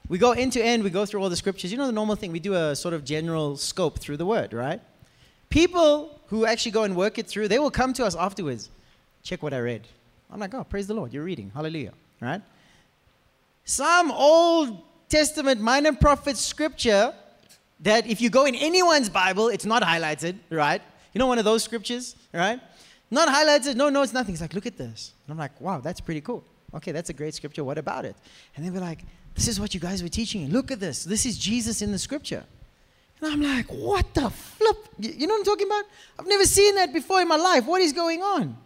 we 0.10 0.17
go 0.17 0.32
end 0.32 0.54
to 0.54 0.63
end, 0.63 0.84
we 0.84 0.89
go 0.89 1.06
through 1.06 1.22
all 1.22 1.30
the 1.30 1.36
scriptures. 1.36 1.72
You 1.72 1.78
know 1.78 1.86
the 1.86 1.93
normal 1.93 2.15
thing, 2.15 2.32
we 2.32 2.39
do 2.39 2.54
a 2.54 2.76
sort 2.76 2.93
of 2.93 3.06
general 3.06 3.58
scope 3.58 4.00
through 4.00 4.17
the 4.17 4.26
word, 4.26 4.54
right? 4.54 4.82
People 5.50 6.19
who 6.28 6.46
actually 6.46 6.72
go 6.72 6.84
and 6.84 6.96
work 6.96 7.17
it 7.17 7.28
through, 7.28 7.48
they 7.48 7.60
will 7.60 7.72
come 7.72 7.93
to 7.93 8.06
us 8.06 8.15
afterwards. 8.15 8.69
Check 9.22 9.43
what 9.43 9.54
I 9.54 9.60
read. 9.60 9.88
I'm 10.32 10.39
like, 10.39 10.54
oh, 10.54 10.63
praise 10.63 10.88
the 10.88 10.93
Lord, 10.93 11.13
you're 11.13 11.24
reading. 11.24 11.52
Hallelujah, 11.54 11.93
right? 12.19 12.41
Some 13.65 14.12
old 14.12 14.84
Testament 15.10 15.62
minor 15.62 15.93
prophet 15.93 16.38
scripture 16.38 17.13
that 17.82 18.08
if 18.08 18.19
you 18.19 18.30
go 18.30 18.46
in 18.46 18.56
anyone's 18.56 19.10
Bible, 19.10 19.50
it's 19.50 19.65
not 19.65 19.84
highlighted, 19.84 20.38
right? 20.50 20.82
You 21.13 21.19
know, 21.19 21.28
one 21.28 21.38
of 21.38 21.46
those 21.46 21.63
scriptures, 21.63 22.15
right? 22.34 22.60
Not 23.12 23.28
highlighted, 23.30 23.76
no 23.76 23.89
notes, 23.89 24.12
nothing. 24.12 24.34
It's 24.34 24.41
like, 24.41 24.54
look 24.54 24.65
at 24.65 24.78
this. 24.78 25.12
And 25.26 25.32
I'm 25.34 25.38
like, 25.38 25.60
wow, 25.62 25.80
that's 25.80 26.02
pretty 26.02 26.22
cool. 26.22 26.44
Okay, 26.74 26.92
that's 26.92 27.10
a 27.10 27.14
great 27.14 27.34
scripture. 27.34 27.64
What 27.64 27.78
about 27.78 28.06
it? 28.06 28.16
And 28.56 28.66
they 28.66 28.70
were 28.70 28.80
like, 28.80 29.06
this 29.36 29.48
is 29.48 29.60
what 29.60 29.74
you 29.74 29.80
guys 29.80 30.04
were 30.04 30.10
teaching. 30.10 30.50
Look 30.50 30.72
at 30.72 30.80
this. 30.80 31.04
This 31.04 31.26
is 31.26 31.38
Jesus 31.38 31.82
in 31.82 31.92
the 31.92 32.00
scripture. 32.00 32.44
And 33.22 33.32
I'm 33.32 33.42
like, 33.42 33.68
what 33.68 34.14
the 34.14 34.30
flip? 34.30 34.78
You 35.00 35.28
know 35.28 35.36
what 35.36 35.40
I'm 35.40 35.46
talking 35.46 35.68
about? 35.68 35.84
I've 36.20 36.28
never 36.28 36.46
seen 36.46 36.76
that 36.76 36.92
before 36.92 37.22
in 37.22 37.28
my 37.28 37.38
life. 37.38 37.66
What 37.66 37.82
is 37.82 37.94
going 37.94 38.22
on? 38.22 38.58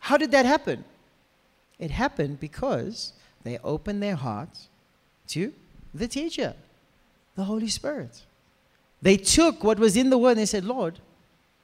How 0.00 0.16
did 0.16 0.30
that 0.32 0.46
happen? 0.46 0.84
It 1.78 1.90
happened 1.90 2.40
because 2.40 3.12
they 3.44 3.58
opened 3.58 4.02
their 4.02 4.16
hearts 4.16 4.68
to 5.28 5.52
the 5.94 6.08
teacher, 6.08 6.54
the 7.36 7.44
Holy 7.44 7.68
Spirit. 7.68 8.22
They 9.00 9.16
took 9.16 9.62
what 9.62 9.78
was 9.78 9.96
in 9.96 10.10
the 10.10 10.18
Word 10.18 10.32
and 10.32 10.40
they 10.40 10.46
said, 10.46 10.64
Lord, 10.64 10.98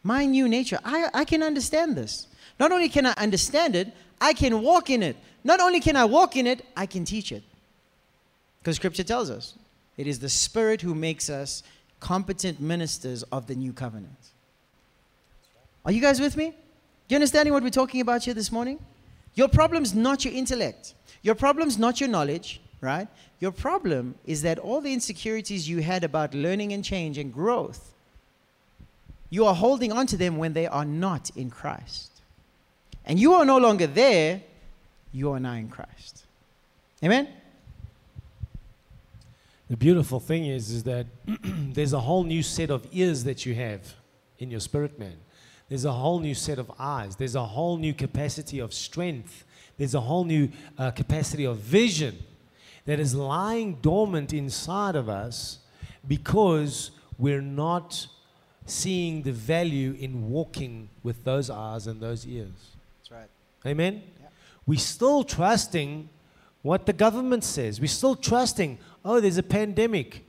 my 0.03 0.27
new 0.27 0.49
nature, 0.49 0.79
I, 0.85 1.09
I 1.13 1.25
can 1.25 1.43
understand 1.43 1.97
this. 1.97 2.29
Not 2.59 2.73
only 2.73 2.89
can 2.89 3.07
I 3.07 3.13
understand 3.17 3.75
it, 3.77 3.93
I 4.21 4.33
can 4.33 4.63
walk 4.63 4.91
in 4.91 5.03
it. 5.03 5.17
Not 5.43 5.61
only 5.61 5.81
can 5.81 5.97
I 5.97 6.05
walk 6.05 6.37
in 6.37 6.47
it, 6.47 6.65
I 6.77 6.87
can 6.87 7.05
teach 7.05 7.33
it. 7.33 7.43
Because 8.61 8.77
Scripture 8.77 9.05
tells 9.05 9.31
us 9.31 9.55
it 9.97 10.07
is 10.07 10.19
the 10.19 10.29
Spirit 10.29 10.81
who 10.81 10.95
makes 10.95 11.29
us 11.29 11.63
competent 12.01 12.61
ministers 12.61 13.23
of 13.25 13.47
the 13.47 13.55
new 13.55 13.73
covenant. 13.73 14.17
Are 15.85 15.93
you 15.93 16.01
guys 16.01 16.21
with 16.21 16.37
me? 16.37 16.55
You 17.09 17.17
understanding 17.17 17.53
what 17.53 17.63
we're 17.63 17.71
talking 17.71 18.01
about 18.01 18.25
here 18.25 18.35
this 18.35 18.51
morning? 18.51 18.79
Your 19.35 19.49
problem's 19.49 19.95
not 19.95 20.25
your 20.25 20.33
intellect. 20.33 20.95
Your 21.23 21.35
problem's 21.35 21.79
not 21.79 22.01
your 22.01 22.09
knowledge 22.09 22.61
right? 22.85 23.09
Your 23.41 23.51
problem 23.51 24.15
is 24.27 24.43
that 24.43 24.59
all 24.59 24.81
the 24.81 24.93
insecurities 24.93 25.69
you 25.69 25.83
had 25.83 26.05
about 26.05 26.35
learning 26.35 26.73
and 26.73 26.85
change 26.85 27.19
and 27.19 27.33
growth, 27.33 27.93
you 29.31 29.47
are 29.47 29.55
holding 29.55 29.91
on 29.91 30.07
to 30.09 30.17
them 30.17 30.37
when 30.37 30.53
they 30.53 30.67
are 30.67 30.85
not 30.85 31.31
in 31.35 31.51
Christ. 31.51 32.14
And 33.07 33.19
you 33.19 33.35
are 33.35 33.45
no 33.45 33.59
longer 33.59 33.87
there, 33.87 34.43
you 35.13 35.33
are 35.33 35.41
now 35.41 35.53
in 35.53 35.69
Christ. 35.69 36.25
Amen? 37.03 37.29
The 39.69 39.77
beautiful 39.77 40.21
thing 40.21 40.47
is, 40.47 40.71
is 40.71 40.83
that 40.85 41.07
there's 41.45 41.93
a 41.93 42.01
whole 42.01 42.25
new 42.25 42.43
set 42.43 42.71
of 42.71 42.87
ears 42.93 43.25
that 43.25 43.47
you 43.47 43.55
have 43.55 43.95
in 44.39 44.51
your 44.51 44.61
spirit 44.61 44.99
man. 44.99 45.17
There's 45.69 45.85
a 45.85 45.93
whole 45.93 46.21
new 46.21 46.35
set 46.35 46.59
of 46.59 46.71
eyes. 46.79 47.17
There's 47.17 47.35
a 47.35 47.45
whole 47.45 47.79
new 47.79 47.95
capacity 47.95 48.59
of 48.59 48.75
strength. 48.75 49.45
There's 49.79 49.95
a 49.95 50.01
whole 50.01 50.25
new 50.25 50.51
uh, 50.79 50.91
capacity 50.91 51.45
of 51.45 51.59
vision 51.59 52.19
that 52.85 53.01
is 53.01 53.15
lying 53.15 53.77
dormant 53.77 54.33
inside 54.33 54.95
of 54.95 55.09
us 55.09 55.59
because 56.07 56.91
we're 57.19 57.41
not 57.41 58.07
seeing 58.67 59.23
the 59.23 59.33
value 59.33 59.97
in 59.99 60.29
walking 60.31 60.89
with 61.03 61.25
those 61.25 61.49
eyes 61.51 61.87
and 61.87 62.01
those 62.01 62.27
ears. 62.27 62.74
Amen? 63.67 64.03
Yeah. 64.21 64.29
We're 64.67 64.79
still 64.79 65.25
trusting 65.25 66.09
what 66.63 66.87
the 66.87 66.93
government 66.93 67.45
says. 67.45 67.81
We're 67.81 67.87
still 67.89 68.17
trusting, 68.17 68.79
oh, 69.05 69.21
there's 69.21 69.39
a 69.39 69.43
pandemic. 69.43 70.25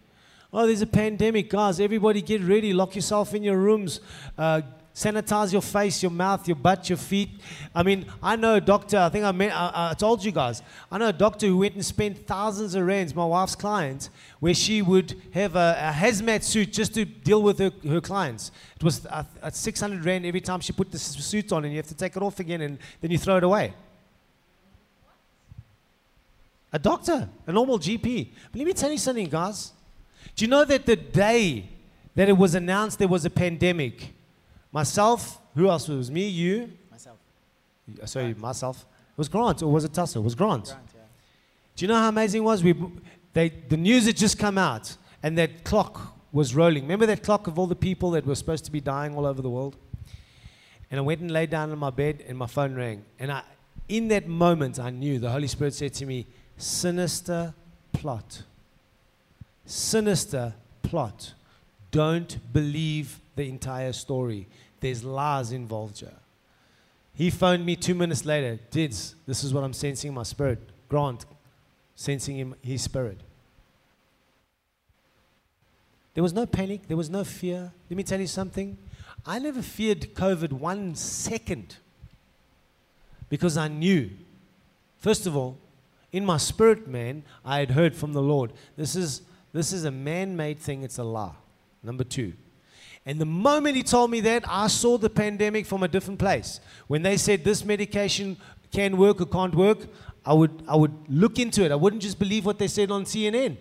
Oh, 0.51 0.65
there's 0.65 0.81
a 0.81 0.87
pandemic. 0.87 1.49
Guys, 1.49 1.79
everybody 1.79 2.21
get 2.21 2.41
ready. 2.41 2.73
Lock 2.73 2.95
yourself 2.95 3.33
in 3.33 3.43
your 3.43 3.57
rooms. 3.57 3.99
Uh, 4.37 4.61
sanitize 4.95 5.51
your 5.51 5.61
face, 5.61 6.01
your 6.01 6.11
mouth, 6.11 6.47
your 6.47 6.55
butt, 6.55 6.87
your 6.89 6.97
feet. 6.97 7.29
I 7.75 7.83
mean, 7.83 8.05
I 8.23 8.37
know 8.37 8.55
a 8.55 8.61
doctor, 8.61 8.97
I 8.97 9.09
think 9.09 9.25
I, 9.25 9.31
met, 9.33 9.51
I, 9.53 9.89
I, 9.91 9.93
told 9.93 10.23
you 10.23 10.31
guys, 10.31 10.61
I 10.89 10.97
know 10.97 11.09
a 11.09 11.13
doctor 11.13 11.47
who 11.47 11.57
went 11.57 11.75
and 11.75 11.85
spent 11.85 12.25
thousands 12.25 12.75
of 12.75 12.85
rands, 12.85 13.13
my 13.13 13.25
wife's 13.25 13.55
client, 13.55 14.09
where 14.39 14.53
she 14.53 14.81
would 14.81 15.21
have 15.33 15.57
a, 15.57 15.75
a 15.77 15.91
hazmat 15.91 16.43
suit 16.43 16.71
just 16.71 16.93
to 16.93 17.03
deal 17.03 17.43
with 17.43 17.59
her, 17.59 17.71
her 17.85 17.99
clients. 17.99 18.51
It 18.77 18.83
was 18.85 19.05
uh, 19.07 19.25
at 19.43 19.57
600 19.57 20.05
rand 20.05 20.25
every 20.25 20.39
time 20.39 20.61
she 20.61 20.71
put 20.71 20.89
the 20.91 20.97
suit 20.97 21.51
on, 21.51 21.65
and 21.65 21.73
you 21.73 21.77
have 21.77 21.87
to 21.87 21.95
take 21.95 22.15
it 22.15 22.23
off 22.23 22.39
again, 22.39 22.61
and 22.61 22.79
then 23.01 23.11
you 23.11 23.17
throw 23.17 23.35
it 23.35 23.43
away. 23.43 23.73
A 26.71 26.79
doctor, 26.79 27.27
a 27.45 27.51
normal 27.51 27.79
GP. 27.79 28.29
But 28.51 28.59
let 28.59 28.65
me 28.65 28.73
tell 28.73 28.91
you 28.91 28.97
something, 28.97 29.27
guys. 29.27 29.73
Do 30.37 30.45
you 30.45 30.49
know 30.49 30.63
that 30.63 30.85
the 30.85 30.95
day 30.95 31.69
that 32.15 32.29
it 32.29 32.37
was 32.37 32.55
announced 32.55 32.97
there 32.97 33.09
was 33.09 33.25
a 33.25 33.29
pandemic, 33.29 34.14
Myself, 34.75 35.39
who 35.55 35.69
else 35.69 35.87
was 35.87 36.11
me? 36.11 36.27
You? 36.27 36.69
Myself. 36.91 37.17
Uh, 38.03 38.05
sorry, 38.05 38.25
Grant. 38.25 38.39
myself. 38.39 38.81
It 38.81 39.17
was 39.17 39.29
Grant, 39.29 39.63
or 39.63 39.71
was 39.71 39.85
it 39.85 39.93
Tussle? 39.93 40.21
It 40.21 40.25
was 40.25 40.35
Grant. 40.35 40.65
Grant 40.65 40.89
yeah. 40.93 41.01
Do 41.77 41.85
you 41.85 41.87
know 41.87 41.95
how 41.95 42.09
amazing 42.09 42.41
it 42.41 42.43
was? 42.43 42.61
We, 42.61 42.75
they, 43.31 43.47
the 43.69 43.77
news 43.77 44.05
had 44.05 44.17
just 44.17 44.37
come 44.37 44.57
out, 44.57 44.97
and 45.23 45.37
that 45.37 45.63
clock 45.63 46.17
was 46.33 46.53
rolling. 46.53 46.83
Remember 46.83 47.05
that 47.05 47.23
clock 47.23 47.47
of 47.47 47.57
all 47.57 47.67
the 47.67 47.75
people 47.89 48.11
that 48.11 48.25
were 48.25 48.35
supposed 48.35 48.65
to 48.65 48.71
be 48.71 48.81
dying 48.81 49.15
all 49.15 49.25
over 49.25 49.41
the 49.41 49.49
world? 49.49 49.77
And 50.91 50.99
I 50.99 51.03
went 51.03 51.21
and 51.21 51.31
laid 51.31 51.51
down 51.51 51.71
on 51.71 51.79
my 51.79 51.89
bed, 51.89 52.25
and 52.27 52.37
my 52.37 52.47
phone 52.47 52.75
rang. 52.75 53.05
And 53.17 53.31
I, 53.31 53.43
in 53.87 54.09
that 54.09 54.27
moment, 54.27 54.77
I 54.77 54.89
knew 54.89 55.19
the 55.19 55.31
Holy 55.31 55.47
Spirit 55.47 55.73
said 55.73 55.93
to 55.93 56.05
me, 56.05 56.27
Sinister 56.57 57.53
plot. 57.93 58.43
Sinister 59.65 60.53
plot. 60.83 61.33
Don't 61.91 62.51
believe 62.51 63.21
the 63.37 63.47
entire 63.47 63.93
story. 63.93 64.47
There's 64.85 65.03
lies 65.03 65.51
involved 65.51 66.01
here. 66.01 66.13
He 67.15 67.31
phoned 67.31 67.65
me 67.65 67.75
two 67.75 67.95
minutes 67.95 68.23
later. 68.23 68.59
Dids, 68.69 69.15
this 69.25 69.43
is 69.43 69.51
what 69.51 69.63
I'm 69.63 69.73
sensing 69.73 70.09
in 70.09 70.13
my 70.13 70.21
spirit. 70.21 70.59
Grant, 70.89 71.25
sensing 71.95 72.37
in 72.37 72.55
his 72.61 72.83
spirit. 72.83 73.17
There 76.13 76.21
was 76.21 76.33
no 76.33 76.45
panic. 76.45 76.87
There 76.87 76.95
was 76.95 77.09
no 77.09 77.23
fear. 77.23 77.73
Let 77.89 77.97
me 77.97 78.03
tell 78.03 78.19
you 78.21 78.27
something. 78.27 78.77
I 79.25 79.39
never 79.39 79.63
feared 79.63 80.13
COVID 80.13 80.53
one 80.53 80.93
second 80.93 81.77
because 83.27 83.57
I 83.57 83.67
knew, 83.67 84.11
first 84.99 85.25
of 85.25 85.35
all, 85.35 85.57
in 86.11 86.23
my 86.23 86.37
spirit, 86.37 86.87
man, 86.87 87.23
I 87.43 87.57
had 87.57 87.71
heard 87.71 87.95
from 87.95 88.13
the 88.13 88.21
Lord. 88.21 88.53
This 88.77 88.95
is, 88.95 89.23
this 89.51 89.73
is 89.73 89.83
a 89.83 89.89
man 89.89 90.37
made 90.37 90.59
thing, 90.59 90.83
it's 90.83 90.99
a 90.99 91.03
lie. 91.03 91.33
Number 91.81 92.03
two. 92.03 92.33
And 93.05 93.21
the 93.21 93.25
moment 93.25 93.75
he 93.75 93.83
told 93.83 94.09
me 94.09 94.19
that, 94.21 94.43
I 94.47 94.67
saw 94.67 94.97
the 94.97 95.09
pandemic 95.09 95.65
from 95.65 95.83
a 95.83 95.87
different 95.87 96.19
place. 96.19 96.59
When 96.87 97.03
they 97.03 97.17
said 97.17 97.43
this 97.43 97.63
medication 97.63 98.37
can 98.71 98.97
work 98.97 99.21
or 99.21 99.25
can't 99.25 99.53
work, 99.53 99.79
I 100.25 100.33
would, 100.33 100.63
I 100.67 100.75
would 100.75 100.93
look 101.07 101.37
into 101.37 101.63
it. 101.63 101.71
I 101.71 101.75
wouldn't 101.75 102.01
just 102.01 102.17
believe 102.17 102.45
what 102.45 102.57
they 102.57 102.67
said 102.67 102.89
on 102.89 103.05
CNN. 103.05 103.57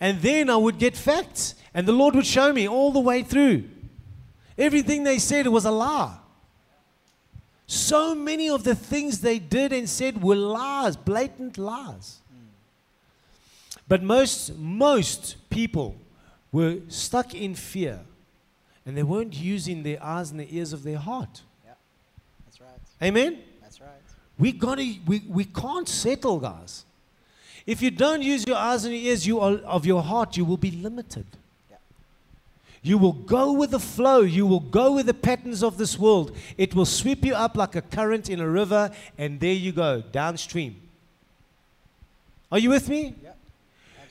And 0.00 0.20
then 0.22 0.48
I 0.48 0.56
would 0.56 0.78
get 0.78 0.96
facts. 0.96 1.54
And 1.74 1.86
the 1.86 1.92
Lord 1.92 2.14
would 2.14 2.26
show 2.26 2.52
me 2.52 2.66
all 2.66 2.90
the 2.90 3.00
way 3.00 3.22
through. 3.22 3.64
Everything 4.56 5.04
they 5.04 5.18
said 5.18 5.46
was 5.46 5.66
a 5.66 5.70
lie. 5.70 6.16
So 7.66 8.14
many 8.14 8.48
of 8.48 8.64
the 8.64 8.74
things 8.74 9.20
they 9.20 9.38
did 9.38 9.72
and 9.72 9.88
said 9.88 10.22
were 10.22 10.36
lies, 10.36 10.96
blatant 10.96 11.58
lies. 11.58 12.20
But 13.88 14.02
most, 14.02 14.56
most 14.56 15.36
people 15.50 15.96
were 16.56 16.78
stuck 16.88 17.34
in 17.34 17.54
fear 17.54 18.00
and 18.86 18.96
they 18.96 19.02
weren't 19.02 19.34
using 19.34 19.82
their 19.82 20.02
eyes 20.02 20.30
and 20.30 20.40
the 20.40 20.56
ears 20.56 20.72
of 20.72 20.82
their 20.84 20.96
heart. 20.96 21.42
Yeah, 21.66 21.72
that's 22.46 22.60
right. 22.60 23.06
Amen? 23.06 23.38
That's 23.60 23.78
right. 23.78 23.90
We, 24.38 24.52
gotta, 24.52 24.94
we, 25.06 25.22
we 25.28 25.44
can't 25.44 25.86
settle, 25.86 26.40
guys. 26.40 26.86
If 27.66 27.82
you 27.82 27.90
don't 27.90 28.22
use 28.22 28.46
your 28.46 28.56
eyes 28.56 28.86
and 28.86 28.94
your 28.94 29.02
ears 29.02 29.26
you 29.26 29.38
are, 29.38 29.56
of 29.66 29.84
your 29.84 30.02
heart, 30.02 30.38
you 30.38 30.46
will 30.46 30.56
be 30.56 30.70
limited. 30.70 31.26
Yeah. 31.68 31.76
You 32.82 32.96
will 32.96 33.12
go 33.12 33.52
with 33.52 33.72
the 33.72 33.80
flow. 33.80 34.20
You 34.20 34.46
will 34.46 34.60
go 34.60 34.92
with 34.92 35.06
the 35.06 35.14
patterns 35.14 35.62
of 35.62 35.76
this 35.76 35.98
world. 35.98 36.34
It 36.56 36.74
will 36.74 36.86
sweep 36.86 37.22
you 37.22 37.34
up 37.34 37.54
like 37.56 37.76
a 37.76 37.82
current 37.82 38.30
in 38.30 38.40
a 38.40 38.48
river, 38.48 38.90
and 39.18 39.38
there 39.40 39.52
you 39.52 39.72
go, 39.72 40.00
downstream. 40.10 40.76
Are 42.50 42.58
you 42.58 42.70
with 42.70 42.88
me? 42.88 43.14
Yeah. 43.22 43.25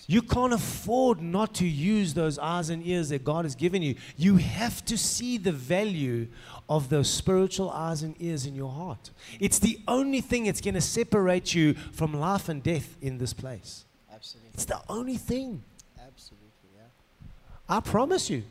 You 0.07 0.21
can't 0.21 0.53
afford 0.53 1.19
not 1.19 1.55
to 1.55 1.65
use 1.65 2.13
those 2.13 2.37
eyes 2.37 2.69
and 2.69 2.85
ears 2.85 3.09
that 3.09 3.23
God 3.23 3.45
has 3.45 3.55
given 3.55 3.81
you. 3.81 3.95
You 4.17 4.37
have 4.37 4.85
to 4.85 4.97
see 4.97 5.37
the 5.37 5.51
value 5.51 6.27
of 6.69 6.89
those 6.89 7.09
spiritual 7.09 7.71
eyes 7.71 8.03
and 8.03 8.15
ears 8.19 8.45
in 8.45 8.55
your 8.55 8.71
heart. 8.71 9.09
It's 9.39 9.57
the 9.57 9.79
only 9.87 10.21
thing 10.21 10.45
that's 10.45 10.61
going 10.61 10.75
to 10.75 10.81
separate 10.81 11.55
you 11.55 11.73
from 11.73 12.13
life 12.13 12.49
and 12.49 12.61
death 12.61 12.95
in 13.01 13.17
this 13.17 13.33
place. 13.33 13.85
Absolutely. 14.13 14.51
It's 14.53 14.65
the 14.65 14.81
only 14.89 15.17
thing. 15.17 15.63
Absolutely. 15.99 16.49
Yeah. 16.75 17.27
I 17.67 17.79
promise 17.79 18.29
you. 18.29 18.43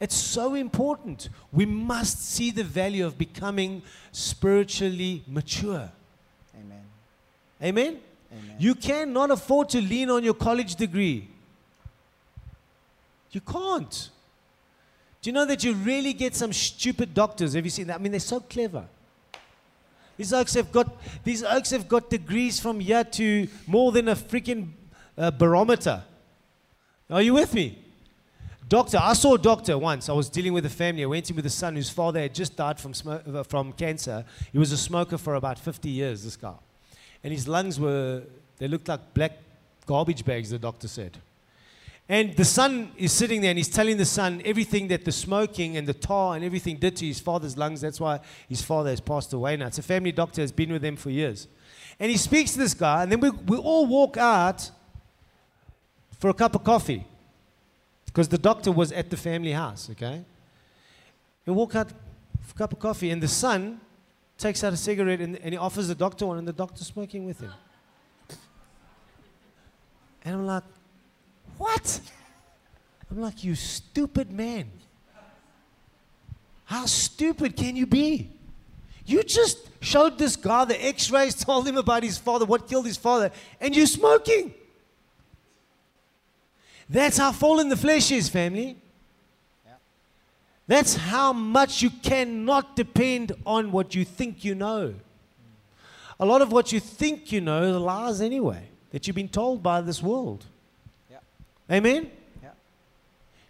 It's 0.00 0.16
so 0.16 0.54
important. 0.54 1.28
We 1.52 1.66
must 1.66 2.24
see 2.24 2.50
the 2.50 2.64
value 2.64 3.06
of 3.06 3.16
becoming 3.16 3.82
spiritually 4.12 5.24
mature. 5.26 5.90
Amen. 6.54 6.82
Amen? 7.62 8.00
You 8.58 8.74
cannot 8.74 9.30
afford 9.30 9.68
to 9.70 9.80
lean 9.80 10.10
on 10.10 10.24
your 10.24 10.34
college 10.34 10.76
degree. 10.76 11.28
You 13.30 13.40
can't. 13.40 14.10
Do 15.20 15.30
you 15.30 15.32
know 15.32 15.44
that 15.46 15.64
you 15.64 15.74
really 15.74 16.12
get 16.12 16.36
some 16.36 16.52
stupid 16.52 17.14
doctors? 17.14 17.54
Have 17.54 17.64
you 17.64 17.70
seen 17.70 17.86
that? 17.88 17.96
I 17.96 17.98
mean, 17.98 18.12
they're 18.12 18.20
so 18.20 18.40
clever. 18.40 18.84
These 20.16 20.32
oaks 20.32 20.54
have 20.54 20.70
got 20.70 20.96
these 21.24 21.42
oaks 21.42 21.70
have 21.70 21.88
got 21.88 22.08
degrees 22.08 22.60
from 22.60 22.78
here 22.78 23.02
to 23.02 23.48
more 23.66 23.90
than 23.90 24.08
a 24.08 24.14
freaking 24.14 24.68
uh, 25.18 25.30
barometer. 25.32 26.04
Are 27.10 27.22
you 27.22 27.34
with 27.34 27.52
me? 27.54 27.78
Doctor, 28.68 28.98
I 29.00 29.12
saw 29.12 29.34
a 29.34 29.38
doctor 29.38 29.76
once. 29.76 30.08
I 30.08 30.12
was 30.12 30.30
dealing 30.30 30.52
with 30.52 30.64
a 30.64 30.70
family. 30.70 31.02
I 31.02 31.06
went 31.06 31.28
in 31.28 31.36
with 31.36 31.44
a 31.46 31.50
son 31.50 31.74
whose 31.74 31.90
father 31.90 32.20
had 32.20 32.34
just 32.34 32.56
died 32.56 32.80
from, 32.80 32.92
uh, 33.06 33.42
from 33.42 33.72
cancer. 33.72 34.24
He 34.52 34.58
was 34.58 34.72
a 34.72 34.78
smoker 34.78 35.18
for 35.18 35.34
about 35.34 35.58
50 35.58 35.90
years, 35.90 36.24
this 36.24 36.36
guy. 36.36 36.54
And 37.24 37.32
his 37.32 37.48
lungs 37.48 37.80
were, 37.80 38.22
they 38.58 38.68
looked 38.68 38.86
like 38.86 39.14
black 39.14 39.32
garbage 39.86 40.24
bags, 40.24 40.50
the 40.50 40.58
doctor 40.58 40.86
said. 40.86 41.18
And 42.06 42.36
the 42.36 42.44
son 42.44 42.92
is 42.98 43.12
sitting 43.12 43.40
there 43.40 43.50
and 43.50 43.58
he's 43.58 43.68
telling 43.68 43.96
the 43.96 44.04
son 44.04 44.42
everything 44.44 44.88
that 44.88 45.06
the 45.06 45.12
smoking 45.12 45.78
and 45.78 45.88
the 45.88 45.94
tar 45.94 46.36
and 46.36 46.44
everything 46.44 46.76
did 46.76 46.96
to 46.96 47.06
his 47.06 47.18
father's 47.18 47.56
lungs. 47.56 47.80
That's 47.80 47.98
why 47.98 48.20
his 48.46 48.60
father 48.60 48.90
has 48.90 49.00
passed 49.00 49.32
away 49.32 49.56
now. 49.56 49.68
It's 49.68 49.78
a 49.78 49.82
family 49.82 50.12
doctor, 50.12 50.42
has 50.42 50.52
been 50.52 50.70
with 50.70 50.82
them 50.82 50.96
for 50.96 51.08
years. 51.08 51.48
And 51.98 52.10
he 52.10 52.18
speaks 52.18 52.52
to 52.52 52.58
this 52.58 52.74
guy, 52.74 53.04
and 53.04 53.12
then 53.12 53.20
we, 53.20 53.30
we 53.30 53.56
all 53.56 53.86
walk 53.86 54.18
out 54.18 54.70
for 56.18 56.28
a 56.28 56.34
cup 56.34 56.54
of 56.54 56.64
coffee 56.64 57.06
because 58.06 58.28
the 58.28 58.38
doctor 58.38 58.70
was 58.70 58.92
at 58.92 59.08
the 59.10 59.16
family 59.16 59.52
house, 59.52 59.88
okay? 59.90 60.22
We 61.46 61.52
walk 61.52 61.74
out 61.74 61.90
for 62.42 62.54
a 62.54 62.58
cup 62.58 62.72
of 62.72 62.80
coffee, 62.80 63.10
and 63.10 63.22
the 63.22 63.28
son 63.28 63.80
takes 64.38 64.64
out 64.64 64.72
a 64.72 64.76
cigarette 64.76 65.20
and, 65.20 65.36
and 65.36 65.52
he 65.52 65.58
offers 65.58 65.88
the 65.88 65.94
doctor 65.94 66.26
one, 66.26 66.38
and 66.38 66.46
the 66.46 66.52
doctor's 66.52 66.86
smoking 66.86 67.24
with 67.24 67.40
him. 67.40 67.52
And 70.24 70.36
I'm 70.36 70.46
like, 70.46 70.62
what? 71.58 72.00
I'm 73.10 73.20
like, 73.20 73.44
you 73.44 73.54
stupid 73.54 74.32
man. 74.32 74.70
How 76.64 76.86
stupid 76.86 77.56
can 77.56 77.76
you 77.76 77.86
be? 77.86 78.30
You 79.06 79.22
just 79.22 79.58
showed 79.80 80.18
this 80.18 80.34
guy 80.34 80.64
the 80.64 80.82
x 80.82 81.10
rays, 81.10 81.34
told 81.44 81.68
him 81.68 81.76
about 81.76 82.02
his 82.02 82.16
father, 82.16 82.44
what 82.46 82.66
killed 82.66 82.86
his 82.86 82.96
father, 82.96 83.30
and 83.60 83.76
you're 83.76 83.86
smoking. 83.86 84.54
That's 86.88 87.18
how 87.18 87.32
fallen 87.32 87.68
the 87.68 87.76
flesh 87.76 88.10
is, 88.10 88.28
family. 88.28 88.76
That's 90.66 90.94
how 90.94 91.32
much 91.32 91.82
you 91.82 91.90
cannot 91.90 92.74
depend 92.74 93.32
on 93.44 93.70
what 93.70 93.94
you 93.94 94.04
think 94.04 94.44
you 94.44 94.54
know. 94.54 94.94
A 96.18 96.24
lot 96.24 96.42
of 96.42 96.52
what 96.52 96.72
you 96.72 96.80
think 96.80 97.32
you 97.32 97.40
know 97.40 97.74
are 97.74 97.78
lies 97.78 98.20
anyway, 98.20 98.62
that 98.90 99.06
you've 99.06 99.16
been 99.16 99.28
told 99.28 99.62
by 99.62 99.80
this 99.80 100.02
world. 100.02 100.46
Yeah. 101.10 101.18
Amen? 101.70 102.10
Yeah. 102.42 102.50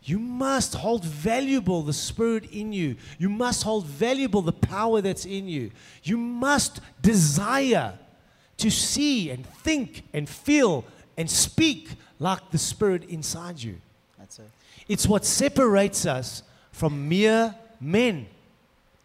You 0.03 0.19
must 0.19 0.75
hold 0.75 1.05
valuable 1.05 1.83
the 1.83 1.93
spirit 1.93 2.51
in 2.51 2.73
you. 2.73 2.97
You 3.19 3.29
must 3.29 3.63
hold 3.63 3.87
valuable 3.87 4.43
the 4.43 4.53
power 4.53 5.01
that's 5.01 5.25
in 5.25 5.47
you. 5.47 5.71
You 6.03 6.17
must 6.17 6.81
desire 7.01 7.99
to 8.57 8.71
see 8.71 9.31
and 9.31 9.47
think 9.47 10.03
and 10.13 10.29
feel 10.29 10.85
and 11.17 11.31
speak 11.31 11.91
like 12.19 12.51
the 12.51 12.59
spirit 12.59 13.05
inside 13.05 13.63
you. 13.63 13.77
That's 14.19 14.39
it. 14.39 14.51
It's 14.89 15.07
what 15.07 15.25
separates 15.25 16.07
us 16.07 16.43
from 16.75 17.09
mere 17.09 17.55
men. 17.81 18.27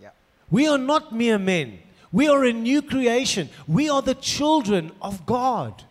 Yeah. 0.01 0.09
We 0.49 0.67
are 0.67 0.79
not 0.79 1.13
mere 1.13 1.37
men. 1.37 1.79
We 2.11 2.27
are 2.27 2.43
a 2.43 2.51
new 2.51 2.81
creation. 2.81 3.49
We 3.67 3.89
are 3.89 4.01
the 4.01 4.15
children 4.15 4.91
of 5.01 5.23
God. 5.27 5.83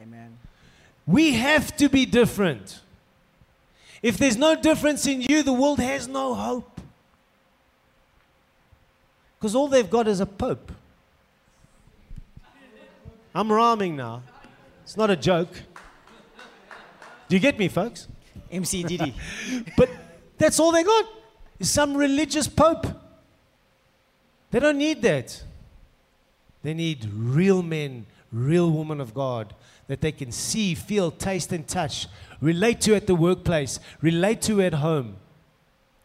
Amen. 0.00 0.38
We 1.04 1.32
have 1.32 1.76
to 1.78 1.88
be 1.88 2.06
different. 2.06 2.80
If 4.02 4.18
there's 4.18 4.36
no 4.36 4.54
difference 4.54 5.04
in 5.06 5.20
you, 5.20 5.42
the 5.42 5.52
world 5.52 5.80
has 5.80 6.06
no 6.06 6.32
hope. 6.32 6.80
Because 9.38 9.56
all 9.56 9.66
they've 9.66 9.90
got 9.90 10.06
is 10.06 10.20
a 10.20 10.26
pope. 10.26 10.70
I'm 13.34 13.50
rhyming 13.50 13.96
now. 13.96 14.22
It's 14.84 14.96
not 14.96 15.10
a 15.10 15.16
joke. 15.16 15.50
Do 17.28 17.34
you 17.34 17.40
get 17.40 17.58
me, 17.58 17.66
folks? 17.66 18.06
MC 18.52 18.84
Didi. 18.84 19.12
But 19.76 19.90
that's 20.44 20.60
all 20.60 20.72
they 20.72 20.84
got 20.84 21.06
is 21.58 21.70
some 21.70 21.96
religious 21.96 22.46
pope. 22.46 22.86
They 24.50 24.60
don't 24.60 24.76
need 24.78 25.00
that. 25.02 25.42
They 26.62 26.74
need 26.74 27.08
real 27.12 27.62
men, 27.62 28.06
real 28.30 28.70
women 28.70 29.00
of 29.00 29.14
God 29.14 29.54
that 29.86 30.00
they 30.00 30.12
can 30.12 30.32
see, 30.32 30.74
feel, 30.74 31.10
taste, 31.10 31.52
and 31.52 31.66
touch, 31.66 32.06
relate 32.40 32.80
to 32.82 32.94
at 32.94 33.06
the 33.06 33.14
workplace, 33.14 33.80
relate 34.00 34.40
to 34.42 34.62
at 34.62 34.74
home. 34.74 35.16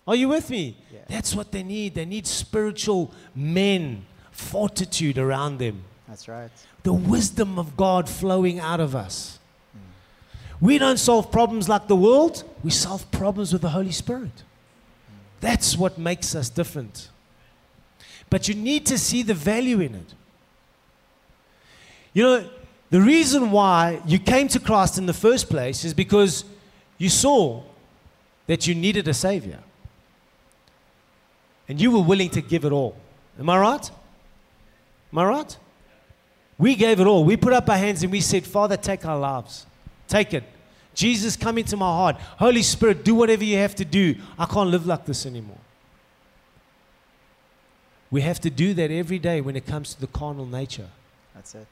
Are 0.07 0.15
you 0.15 0.29
with 0.29 0.49
me? 0.49 0.77
Yeah. 0.91 0.99
That's 1.07 1.35
what 1.35 1.51
they 1.51 1.63
need. 1.63 1.95
They 1.95 2.05
need 2.05 2.27
spiritual 2.27 3.13
men, 3.35 4.05
fortitude 4.31 5.17
around 5.17 5.59
them, 5.59 5.83
That's 6.07 6.27
right. 6.27 6.49
the 6.83 6.93
wisdom 6.93 7.59
of 7.59 7.77
God 7.77 8.09
flowing 8.09 8.59
out 8.59 8.79
of 8.79 8.95
us. 8.95 9.38
We 10.61 10.77
don't 10.77 10.97
solve 10.97 11.31
problems 11.31 11.69
like 11.69 11.87
the 11.87 11.95
world, 11.95 12.43
we 12.63 12.71
solve 12.71 13.09
problems 13.11 13.53
with 13.53 13.61
the 13.61 13.69
Holy 13.69 13.91
Spirit. 13.91 14.43
That's 15.39 15.77
what 15.77 15.97
makes 15.97 16.35
us 16.35 16.49
different. 16.49 17.09
But 18.29 18.47
you 18.47 18.55
need 18.55 18.85
to 18.87 18.97
see 18.97 19.23
the 19.23 19.33
value 19.33 19.79
in 19.79 19.95
it. 19.95 20.13
You 22.13 22.23
know, 22.23 22.49
the 22.89 23.01
reason 23.01 23.51
why 23.51 24.01
you 24.05 24.19
came 24.19 24.47
to 24.49 24.59
Christ 24.59 24.97
in 24.97 25.05
the 25.05 25.13
first 25.13 25.49
place 25.49 25.85
is 25.85 25.93
because 25.93 26.43
you 26.97 27.09
saw 27.09 27.63
that 28.47 28.67
you 28.67 28.75
needed 28.75 29.07
a 29.07 29.13
Savior. 29.13 29.59
And 31.67 31.79
you 31.79 31.91
were 31.91 32.01
willing 32.01 32.31
to 32.31 32.41
give 32.41 32.65
it 32.65 32.71
all. 32.71 32.95
Am 33.39 33.49
I 33.49 33.59
right? 33.59 33.91
Am 35.13 35.19
I 35.19 35.25
right? 35.25 35.57
We 36.57 36.75
gave 36.75 36.99
it 36.99 37.05
all. 37.05 37.23
We 37.23 37.37
put 37.37 37.53
up 37.53 37.69
our 37.69 37.77
hands 37.77 38.03
and 38.03 38.11
we 38.11 38.21
said, 38.21 38.45
Father, 38.45 38.75
take 38.75 39.05
our 39.05 39.17
lives. 39.17 39.65
Take 40.09 40.33
it. 40.33 40.43
Jesus, 40.93 41.37
come 41.37 41.57
into 41.59 41.77
my 41.77 41.85
heart. 41.85 42.17
Holy 42.37 42.63
Spirit, 42.63 43.05
do 43.05 43.15
whatever 43.15 43.43
you 43.43 43.55
have 43.57 43.75
to 43.75 43.85
do. 43.85 44.15
I 44.37 44.45
can't 44.45 44.69
live 44.69 44.85
like 44.85 45.05
this 45.05 45.25
anymore. 45.25 45.61
We 48.11 48.21
have 48.21 48.41
to 48.41 48.49
do 48.49 48.73
that 48.73 48.91
every 48.91 49.19
day 49.19 49.39
when 49.39 49.55
it 49.55 49.65
comes 49.65 49.93
to 49.93 50.01
the 50.01 50.07
carnal 50.07 50.45
nature. 50.45 50.89
That's 51.35 51.55
it. 51.55 51.67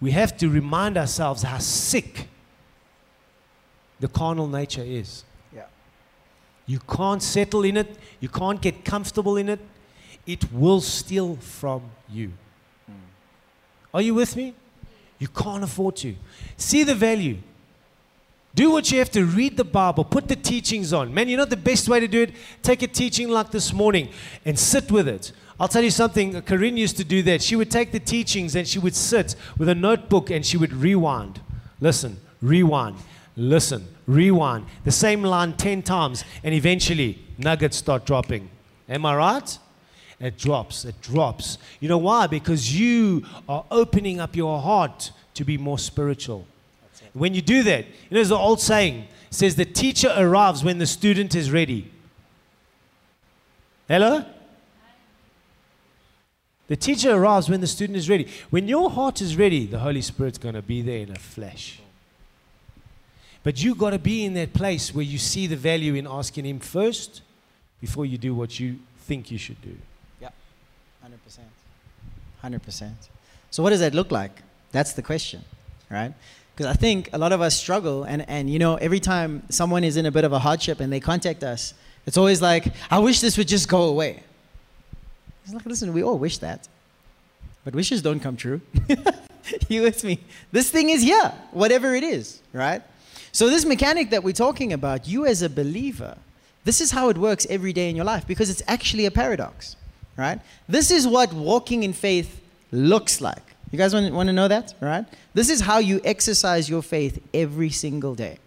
We 0.00 0.10
have 0.12 0.36
to 0.36 0.48
remind 0.48 0.96
ourselves 0.96 1.42
how 1.42 1.58
sick 1.58 2.28
the 3.98 4.08
carnal 4.08 4.46
nature 4.46 4.84
is. 4.84 5.24
Yeah. 5.52 5.64
You 6.66 6.78
can't 6.80 7.22
settle 7.22 7.64
in 7.64 7.78
it, 7.78 7.96
you 8.20 8.28
can't 8.28 8.60
get 8.60 8.84
comfortable 8.84 9.36
in 9.36 9.48
it. 9.48 9.60
It 10.26 10.52
will 10.52 10.82
steal 10.82 11.36
from 11.36 11.82
you. 12.10 12.32
Hmm. 12.86 12.92
Are 13.94 14.02
you 14.02 14.14
with 14.14 14.36
me? 14.36 14.54
You 15.18 15.28
can't 15.28 15.64
afford 15.64 15.96
to. 15.96 16.14
See 16.56 16.84
the 16.84 16.94
value. 16.94 17.38
Do 18.54 18.70
what 18.70 18.90
you 18.90 18.98
have 18.98 19.10
to 19.12 19.24
read 19.24 19.56
the 19.56 19.64
Bible, 19.64 20.04
put 20.04 20.26
the 20.26 20.36
teachings 20.36 20.92
on. 20.92 21.12
Man, 21.12 21.28
you 21.28 21.36
know 21.36 21.44
the 21.44 21.56
best 21.56 21.88
way 21.88 22.00
to 22.00 22.08
do 22.08 22.22
it? 22.22 22.32
Take 22.62 22.82
a 22.82 22.88
teaching 22.88 23.28
like 23.28 23.50
this 23.50 23.72
morning 23.72 24.08
and 24.44 24.58
sit 24.58 24.90
with 24.90 25.06
it. 25.06 25.32
I'll 25.60 25.68
tell 25.68 25.82
you 25.82 25.90
something, 25.90 26.40
Corinne 26.42 26.76
used 26.76 26.96
to 26.96 27.04
do 27.04 27.22
that. 27.24 27.42
She 27.42 27.56
would 27.56 27.70
take 27.70 27.92
the 27.92 28.00
teachings 28.00 28.54
and 28.54 28.66
she 28.66 28.78
would 28.78 28.94
sit 28.94 29.34
with 29.56 29.68
a 29.68 29.74
notebook 29.74 30.30
and 30.30 30.46
she 30.46 30.56
would 30.56 30.72
rewind. 30.72 31.40
Listen, 31.80 32.18
rewind, 32.40 32.96
listen, 33.36 33.86
rewind. 34.06 34.66
The 34.84 34.92
same 34.92 35.22
line 35.22 35.52
10 35.52 35.82
times 35.82 36.24
and 36.42 36.54
eventually 36.54 37.18
nuggets 37.38 37.76
start 37.76 38.06
dropping. 38.06 38.50
Am 38.88 39.04
I 39.04 39.16
right? 39.16 39.58
It 40.20 40.36
drops, 40.36 40.84
it 40.84 41.00
drops. 41.00 41.58
You 41.80 41.88
know 41.88 41.98
why? 41.98 42.26
Because 42.26 42.78
you 42.78 43.24
are 43.48 43.64
opening 43.70 44.18
up 44.18 44.34
your 44.34 44.60
heart 44.60 45.12
to 45.34 45.44
be 45.44 45.56
more 45.56 45.78
spiritual. 45.78 46.46
When 47.12 47.34
you 47.34 47.42
do 47.42 47.62
that, 47.62 47.84
you 47.84 47.92
know, 48.10 48.14
there's 48.16 48.28
the 48.30 48.36
old 48.36 48.60
saying 48.60 49.06
says 49.30 49.56
the 49.56 49.64
teacher 49.64 50.12
arrives 50.16 50.64
when 50.64 50.78
the 50.78 50.86
student 50.86 51.34
is 51.34 51.50
ready. 51.50 51.90
Hello? 53.86 54.24
The 56.66 56.76
teacher 56.76 57.12
arrives 57.12 57.48
when 57.48 57.60
the 57.60 57.66
student 57.66 57.96
is 57.96 58.10
ready. 58.10 58.28
When 58.50 58.68
your 58.68 58.90
heart 58.90 59.22
is 59.22 59.36
ready, 59.36 59.66
the 59.66 59.78
Holy 59.78 60.02
Spirit's 60.02 60.38
going 60.38 60.54
to 60.54 60.62
be 60.62 60.82
there 60.82 60.98
in 60.98 61.10
a 61.10 61.18
flash. 61.18 61.80
But 63.42 63.62
you've 63.62 63.78
got 63.78 63.90
to 63.90 63.98
be 63.98 64.24
in 64.24 64.34
that 64.34 64.52
place 64.52 64.94
where 64.94 65.04
you 65.04 65.16
see 65.16 65.46
the 65.46 65.56
value 65.56 65.94
in 65.94 66.06
asking 66.06 66.44
Him 66.44 66.58
first 66.58 67.22
before 67.80 68.04
you 68.04 68.18
do 68.18 68.34
what 68.34 68.60
you 68.60 68.78
think 68.98 69.30
you 69.30 69.38
should 69.38 69.60
do. 69.62 69.76
100%. 72.42 72.60
100%. 72.60 72.92
So, 73.50 73.62
what 73.62 73.70
does 73.70 73.80
that 73.80 73.94
look 73.94 74.10
like? 74.10 74.42
That's 74.72 74.92
the 74.92 75.02
question, 75.02 75.42
right? 75.90 76.12
Because 76.54 76.66
I 76.66 76.74
think 76.74 77.08
a 77.12 77.18
lot 77.18 77.32
of 77.32 77.40
us 77.40 77.56
struggle, 77.56 78.04
and, 78.04 78.28
and 78.28 78.50
you 78.50 78.58
know, 78.58 78.76
every 78.76 79.00
time 79.00 79.42
someone 79.48 79.84
is 79.84 79.96
in 79.96 80.06
a 80.06 80.10
bit 80.10 80.24
of 80.24 80.32
a 80.32 80.38
hardship 80.38 80.80
and 80.80 80.92
they 80.92 81.00
contact 81.00 81.42
us, 81.42 81.74
it's 82.06 82.16
always 82.16 82.42
like, 82.42 82.72
I 82.90 82.98
wish 82.98 83.20
this 83.20 83.38
would 83.38 83.48
just 83.48 83.68
go 83.68 83.84
away. 83.84 84.22
It's 85.44 85.54
like, 85.54 85.66
listen, 85.66 85.92
we 85.92 86.02
all 86.02 86.18
wish 86.18 86.38
that. 86.38 86.68
But 87.64 87.74
wishes 87.74 88.02
don't 88.02 88.20
come 88.20 88.36
true. 88.36 88.60
you 89.68 89.82
with 89.82 90.04
me? 90.04 90.20
This 90.52 90.70
thing 90.70 90.90
is 90.90 91.02
here, 91.02 91.32
whatever 91.52 91.94
it 91.94 92.02
is, 92.02 92.42
right? 92.52 92.82
So, 93.32 93.48
this 93.48 93.64
mechanic 93.64 94.10
that 94.10 94.22
we're 94.22 94.32
talking 94.32 94.72
about, 94.72 95.06
you 95.06 95.26
as 95.26 95.42
a 95.42 95.50
believer, 95.50 96.16
this 96.64 96.80
is 96.80 96.90
how 96.90 97.08
it 97.08 97.16
works 97.16 97.46
every 97.48 97.72
day 97.72 97.88
in 97.88 97.96
your 97.96 98.04
life 98.04 98.26
because 98.26 98.50
it's 98.50 98.62
actually 98.66 99.06
a 99.06 99.10
paradox 99.10 99.76
right? 100.18 100.40
This 100.68 100.90
is 100.90 101.06
what 101.06 101.32
walking 101.32 101.84
in 101.84 101.92
faith 101.94 102.42
looks 102.72 103.20
like. 103.20 103.42
You 103.70 103.78
guys 103.78 103.94
want, 103.94 104.12
want 104.12 104.26
to 104.26 104.32
know 104.32 104.48
that, 104.48 104.74
right? 104.80 105.06
This 105.32 105.48
is 105.48 105.60
how 105.60 105.78
you 105.78 106.00
exercise 106.04 106.68
your 106.68 106.82
faith 106.82 107.22
every 107.32 107.70
single 107.70 108.14
day. 108.14 108.38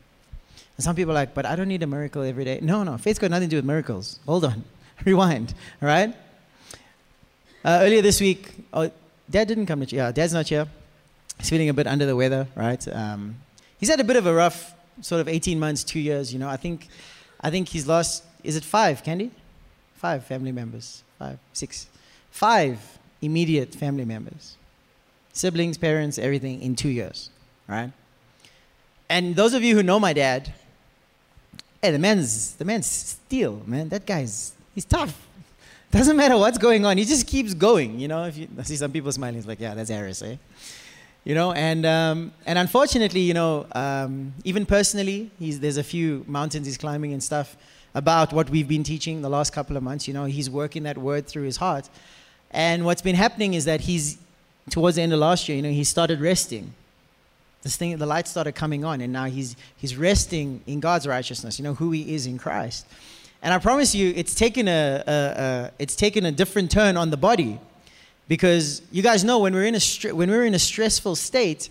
And 0.77 0.83
some 0.83 0.95
people 0.95 1.11
are 1.11 1.15
like, 1.15 1.33
but 1.33 1.45
I 1.45 1.55
don't 1.55 1.67
need 1.67 1.81
a 1.81 1.87
miracle 1.87 2.23
every 2.23 2.43
day. 2.43 2.59
No, 2.61 2.83
no, 2.83 2.97
faith's 2.97 3.19
got 3.19 3.31
nothing 3.31 3.47
to 3.47 3.51
do 3.51 3.57
with 3.57 3.65
miracles. 3.65 4.19
Hold 4.25 4.45
on, 4.45 4.63
rewind, 5.05 5.53
all 5.81 5.87
right? 5.87 6.13
Uh, 7.63 7.79
earlier 7.83 8.01
this 8.01 8.19
week, 8.19 8.51
oh, 8.73 8.91
Dad 9.29 9.47
didn't 9.47 9.67
come 9.67 9.85
to 9.85 9.95
Yeah, 9.95 10.11
Dad's 10.11 10.33
not 10.33 10.47
here. 10.49 10.67
He's 11.37 11.49
feeling 11.49 11.69
a 11.69 11.73
bit 11.73 11.87
under 11.87 12.05
the 12.05 12.15
weather, 12.15 12.47
right? 12.55 12.85
Um, 12.87 13.37
he's 13.79 13.89
had 13.89 13.99
a 13.99 14.03
bit 14.03 14.15
of 14.15 14.25
a 14.25 14.33
rough 14.33 14.73
sort 15.01 15.21
of 15.21 15.27
18 15.27 15.59
months, 15.59 15.83
two 15.83 15.99
years, 15.99 16.33
you 16.33 16.39
know. 16.39 16.49
I 16.49 16.57
think, 16.57 16.87
I 17.39 17.49
think 17.49 17.69
he's 17.69 17.87
lost, 17.87 18.23
is 18.43 18.55
it 18.55 18.63
five, 18.63 19.03
Candy? 19.03 19.31
Five 19.95 20.25
family 20.25 20.51
members 20.51 21.03
five, 21.21 21.37
six, 21.53 21.87
five 22.31 22.79
immediate 23.21 23.75
family 23.75 24.05
members, 24.05 24.57
siblings, 25.33 25.77
parents, 25.77 26.17
everything 26.17 26.61
in 26.61 26.75
two 26.75 26.89
years, 26.89 27.29
right? 27.67 27.91
And 29.07 29.35
those 29.35 29.53
of 29.53 29.61
you 29.63 29.75
who 29.75 29.83
know 29.83 29.99
my 29.99 30.13
dad, 30.13 30.51
hey, 31.81 31.91
the 31.91 31.99
man's 31.99 32.55
the 32.55 32.65
man's 32.65 32.87
steel, 32.87 33.61
man. 33.67 33.89
That 33.89 34.05
guy's 34.05 34.53
he's 34.73 34.85
tough. 34.85 35.27
Doesn't 35.91 36.17
matter 36.17 36.37
what's 36.37 36.57
going 36.57 36.85
on, 36.85 36.97
he 36.97 37.05
just 37.05 37.27
keeps 37.27 37.53
going. 37.53 37.99
You 37.99 38.07
know, 38.07 38.23
if 38.25 38.35
you 38.37 38.47
I 38.57 38.63
see 38.63 38.77
some 38.77 38.91
people 38.91 39.11
smiling, 39.11 39.37
it's 39.37 39.47
like, 39.47 39.59
yeah, 39.59 39.75
that's 39.75 39.91
Harris, 39.91 40.23
eh? 40.23 40.37
You 41.23 41.35
know, 41.35 41.51
and 41.51 41.85
um, 41.85 42.31
and 42.47 42.57
unfortunately, 42.57 43.21
you 43.21 43.35
know, 43.35 43.67
um, 43.73 44.33
even 44.43 44.65
personally, 44.65 45.29
he's, 45.37 45.59
there's 45.59 45.77
a 45.77 45.83
few 45.83 46.25
mountains 46.27 46.65
he's 46.65 46.79
climbing 46.79 47.13
and 47.13 47.21
stuff 47.21 47.55
about 47.93 48.33
what 48.33 48.49
we've 48.49 48.67
been 48.67 48.83
teaching 48.83 49.21
the 49.21 49.29
last 49.29 49.53
couple 49.53 49.77
of 49.77 49.83
months. 49.83 50.07
You 50.07 50.13
know, 50.13 50.25
he's 50.25 50.49
working 50.49 50.83
that 50.83 50.97
word 50.97 51.27
through 51.27 51.43
his 51.43 51.57
heart. 51.57 51.89
And 52.51 52.85
what's 52.85 53.01
been 53.01 53.15
happening 53.15 53.53
is 53.53 53.65
that 53.65 53.81
he's, 53.81 54.17
towards 54.69 54.95
the 54.95 55.01
end 55.01 55.13
of 55.13 55.19
last 55.19 55.47
year, 55.47 55.55
you 55.55 55.61
know, 55.61 55.69
he 55.69 55.83
started 55.83 56.19
resting. 56.21 56.73
This 57.63 57.75
thing, 57.75 57.97
the 57.97 58.05
light 58.05 58.27
started 58.27 58.53
coming 58.53 58.83
on, 58.83 59.01
and 59.01 59.13
now 59.13 59.25
he's, 59.25 59.55
he's 59.77 59.95
resting 59.95 60.61
in 60.65 60.79
God's 60.79 61.07
righteousness, 61.07 61.59
you 61.59 61.63
know, 61.63 61.75
who 61.75 61.91
he 61.91 62.15
is 62.15 62.25
in 62.25 62.37
Christ. 62.37 62.87
And 63.43 63.53
I 63.53 63.57
promise 63.57 63.95
you, 63.95 64.13
it's 64.15 64.35
taken 64.35 64.67
a, 64.67 65.03
a, 65.07 65.11
a 65.11 65.71
it's 65.79 65.95
taken 65.95 66.25
a 66.25 66.31
different 66.31 66.71
turn 66.71 66.97
on 66.97 67.09
the 67.09 67.17
body. 67.17 67.59
Because 68.27 68.81
you 68.91 69.03
guys 69.03 69.23
know 69.23 69.39
when 69.39 69.53
we're 69.53 69.65
in 69.65 69.75
a, 69.75 70.13
when 70.13 70.29
we're 70.29 70.45
in 70.45 70.53
a 70.53 70.59
stressful 70.59 71.15
state, 71.15 71.69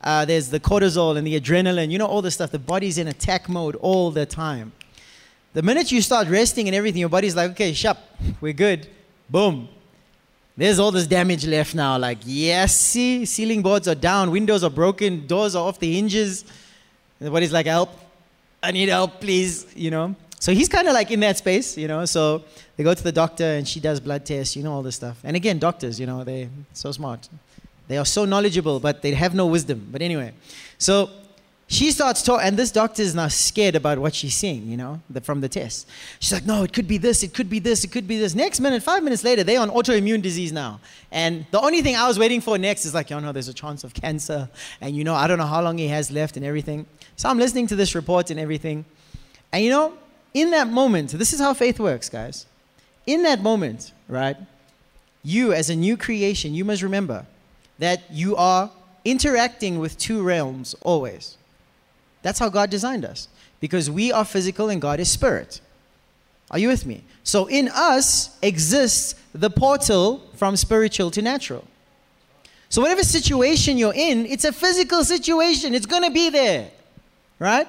uh, 0.00 0.24
there's 0.24 0.48
the 0.48 0.60
cortisol 0.60 1.18
and 1.18 1.26
the 1.26 1.38
adrenaline, 1.38 1.90
you 1.90 1.98
know, 1.98 2.06
all 2.06 2.22
this 2.22 2.34
stuff. 2.34 2.50
The 2.50 2.58
body's 2.58 2.98
in 2.98 3.08
attack 3.08 3.48
mode 3.48 3.76
all 3.76 4.10
the 4.10 4.24
time. 4.24 4.72
The 5.54 5.62
minute 5.62 5.90
you 5.90 6.02
start 6.02 6.28
resting 6.28 6.68
and 6.68 6.74
everything, 6.74 7.00
your 7.00 7.08
body's 7.08 7.34
like, 7.34 7.50
okay, 7.52 7.72
shut, 7.72 7.98
we're 8.40 8.52
good. 8.52 8.86
Boom. 9.30 9.68
There's 10.56 10.78
all 10.78 10.90
this 10.90 11.06
damage 11.06 11.46
left 11.46 11.74
now. 11.74 11.96
Like, 11.98 12.18
yes, 12.24 12.78
see, 12.78 13.24
ceiling 13.24 13.62
boards 13.62 13.86
are 13.88 13.94
down, 13.94 14.30
windows 14.30 14.64
are 14.64 14.70
broken, 14.70 15.26
doors 15.26 15.54
are 15.54 15.66
off 15.66 15.78
the 15.78 15.92
hinges. 15.92 16.44
The 17.20 17.30
body's 17.30 17.52
like, 17.52 17.66
help. 17.66 17.90
I 18.62 18.72
need 18.72 18.88
help, 18.88 19.20
please, 19.20 19.66
you 19.76 19.90
know. 19.90 20.16
So 20.40 20.52
he's 20.52 20.68
kind 20.68 20.86
of 20.86 20.94
like 20.94 21.10
in 21.10 21.20
that 21.20 21.38
space, 21.38 21.76
you 21.76 21.88
know. 21.88 22.04
So 22.04 22.44
they 22.76 22.84
go 22.84 22.92
to 22.92 23.02
the 23.02 23.12
doctor 23.12 23.44
and 23.44 23.66
she 23.66 23.80
does 23.80 24.00
blood 24.00 24.24
tests, 24.24 24.56
you 24.56 24.62
know, 24.62 24.72
all 24.72 24.82
this 24.82 24.96
stuff. 24.96 25.18
And 25.24 25.36
again, 25.36 25.58
doctors, 25.58 25.98
you 25.98 26.06
know, 26.06 26.24
they're 26.24 26.48
so 26.72 26.92
smart. 26.92 27.28
They 27.86 27.96
are 27.96 28.04
so 28.04 28.24
knowledgeable, 28.24 28.80
but 28.80 29.02
they 29.02 29.12
have 29.12 29.34
no 29.34 29.46
wisdom. 29.46 29.88
But 29.90 30.02
anyway, 30.02 30.34
so 30.76 31.10
she 31.70 31.90
starts 31.90 32.22
talking, 32.22 32.46
and 32.48 32.56
this 32.56 32.70
doctor 32.70 33.02
is 33.02 33.14
now 33.14 33.28
scared 33.28 33.74
about 33.74 33.98
what 33.98 34.14
she's 34.14 34.34
seeing, 34.34 34.66
you 34.68 34.76
know, 34.78 35.02
the, 35.10 35.20
from 35.20 35.42
the 35.42 35.50
test. 35.50 35.86
She's 36.18 36.32
like, 36.32 36.46
no, 36.46 36.62
it 36.62 36.72
could 36.72 36.88
be 36.88 36.96
this, 36.96 37.22
it 37.22 37.34
could 37.34 37.50
be 37.50 37.58
this, 37.58 37.84
it 37.84 37.88
could 37.88 38.08
be 38.08 38.18
this. 38.18 38.34
Next 38.34 38.58
minute, 38.58 38.82
five 38.82 39.02
minutes 39.02 39.22
later, 39.22 39.44
they're 39.44 39.60
on 39.60 39.68
autoimmune 39.68 40.22
disease 40.22 40.50
now. 40.50 40.80
And 41.12 41.44
the 41.50 41.60
only 41.60 41.82
thing 41.82 41.94
I 41.94 42.08
was 42.08 42.18
waiting 42.18 42.40
for 42.40 42.56
next 42.56 42.86
is 42.86 42.94
like, 42.94 43.10
you 43.10 43.20
know, 43.20 43.32
there's 43.32 43.48
a 43.48 43.54
chance 43.54 43.84
of 43.84 43.92
cancer. 43.92 44.48
And, 44.80 44.96
you 44.96 45.04
know, 45.04 45.14
I 45.14 45.26
don't 45.26 45.36
know 45.36 45.46
how 45.46 45.60
long 45.60 45.76
he 45.76 45.88
has 45.88 46.10
left 46.10 46.38
and 46.38 46.46
everything. 46.46 46.86
So 47.16 47.28
I'm 47.28 47.38
listening 47.38 47.66
to 47.66 47.76
this 47.76 47.94
report 47.94 48.30
and 48.30 48.40
everything. 48.40 48.86
And, 49.52 49.62
you 49.62 49.70
know, 49.70 49.92
in 50.32 50.50
that 50.52 50.68
moment, 50.68 51.10
this 51.10 51.34
is 51.34 51.40
how 51.40 51.52
faith 51.52 51.78
works, 51.78 52.08
guys. 52.08 52.46
In 53.06 53.24
that 53.24 53.42
moment, 53.42 53.92
right, 54.08 54.38
you 55.22 55.52
as 55.52 55.68
a 55.68 55.76
new 55.76 55.98
creation, 55.98 56.54
you 56.54 56.64
must 56.64 56.80
remember 56.80 57.26
that 57.78 58.10
you 58.10 58.36
are 58.36 58.70
interacting 59.04 59.78
with 59.78 59.98
two 59.98 60.22
realms 60.22 60.74
always 60.82 61.37
that's 62.22 62.38
how 62.38 62.48
God 62.48 62.70
designed 62.70 63.04
us. 63.04 63.28
Because 63.60 63.90
we 63.90 64.12
are 64.12 64.24
physical 64.24 64.68
and 64.68 64.80
God 64.80 65.00
is 65.00 65.10
spirit. 65.10 65.60
Are 66.50 66.58
you 66.58 66.68
with 66.68 66.86
me? 66.86 67.04
So 67.24 67.46
in 67.46 67.68
us 67.68 68.36
exists 68.40 69.14
the 69.34 69.50
portal 69.50 70.22
from 70.36 70.56
spiritual 70.56 71.10
to 71.10 71.22
natural. 71.22 71.64
So 72.68 72.82
whatever 72.82 73.02
situation 73.02 73.78
you're 73.78 73.94
in, 73.94 74.26
it's 74.26 74.44
a 74.44 74.52
physical 74.52 75.04
situation. 75.04 75.74
It's 75.74 75.86
going 75.86 76.02
to 76.04 76.10
be 76.10 76.30
there. 76.30 76.70
right? 77.38 77.66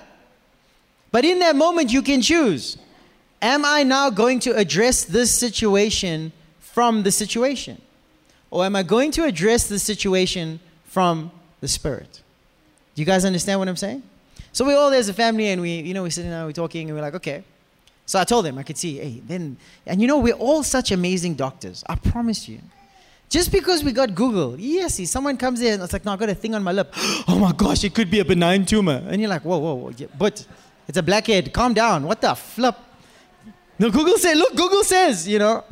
But 1.12 1.26
in 1.26 1.40
that 1.40 1.56
moment, 1.56 1.92
you 1.92 2.02
can 2.02 2.22
choose. 2.22 2.78
Am 3.42 3.66
I 3.66 3.84
now 3.84 4.10
going 4.10 4.40
to 4.42 4.56
address 4.56 5.06
this 5.06 5.34
situation 5.34 6.32
from 6.60 7.04
the 7.04 7.12
situation? 7.12 7.82
Or 8.52 8.66
am 8.66 8.76
I 8.76 8.84
going 8.84 9.12
to 9.12 9.24
address 9.24 9.68
the 9.68 9.80
situation 9.80 10.60
from 10.86 11.32
the 11.62 11.68
Spirit? 11.68 12.22
Do 12.96 13.02
you 13.02 13.06
guys 13.06 13.26
understand 13.26 13.60
what 13.60 13.70
I'm 13.70 13.76
saying? 13.78 14.04
So 14.52 14.66
we 14.66 14.74
all 14.74 14.90
there 14.90 15.00
as 15.00 15.10
a 15.10 15.14
family 15.14 15.48
and 15.50 15.62
we, 15.62 15.80
you 15.80 15.94
know, 15.94 16.04
we're 16.04 16.10
sitting 16.10 16.32
there, 16.32 16.46
we're 16.46 16.52
talking, 16.52 16.90
and 16.90 16.98
we're 16.98 17.04
like, 17.04 17.16
okay. 17.16 17.44
So 18.06 18.20
I 18.20 18.24
told 18.24 18.46
them, 18.46 18.58
I 18.58 18.64
could 18.64 18.78
see, 18.78 18.98
hey, 18.98 19.22
then, 19.28 19.58
and 19.86 20.02
you 20.02 20.08
know, 20.08 20.18
we're 20.18 20.34
all 20.34 20.64
such 20.64 20.92
amazing 20.92 21.36
doctors. 21.36 21.84
I 21.88 21.96
promise 21.96 22.50
you. 22.50 22.60
Just 23.30 23.52
because 23.52 23.84
we 23.84 23.92
got 23.92 24.16
Google, 24.16 24.60
yes, 24.60 24.96
see, 24.96 25.06
someone 25.06 25.38
comes 25.38 25.62
in, 25.62 25.76
and 25.76 25.84
it's 25.84 25.94
like, 25.94 26.04
no, 26.04 26.14
I 26.14 26.16
got 26.16 26.30
a 26.30 26.36
thing 26.36 26.56
on 26.56 26.64
my 26.64 26.72
lip. 26.72 26.94
Oh 27.28 27.38
my 27.38 27.52
gosh, 27.52 27.84
it 27.84 27.94
could 27.94 28.10
be 28.10 28.20
a 28.20 28.26
benign 28.26 28.66
tumor. 28.66 29.04
And 29.08 29.22
you're 29.22 29.30
like, 29.30 29.44
whoa, 29.44 29.60
whoa, 29.60 29.76
whoa. 29.76 29.92
Yeah, 29.96 30.08
but 30.18 30.44
it's 30.88 30.98
a 30.98 31.04
blackhead. 31.04 31.54
Calm 31.54 31.76
down. 31.76 32.04
What 32.06 32.20
the 32.22 32.34
flip? 32.34 32.76
No, 33.78 33.92
Google 33.92 34.18
said, 34.18 34.36
look, 34.36 34.56
Google 34.56 34.84
says, 34.84 35.28
you 35.28 35.38
know. 35.38 35.64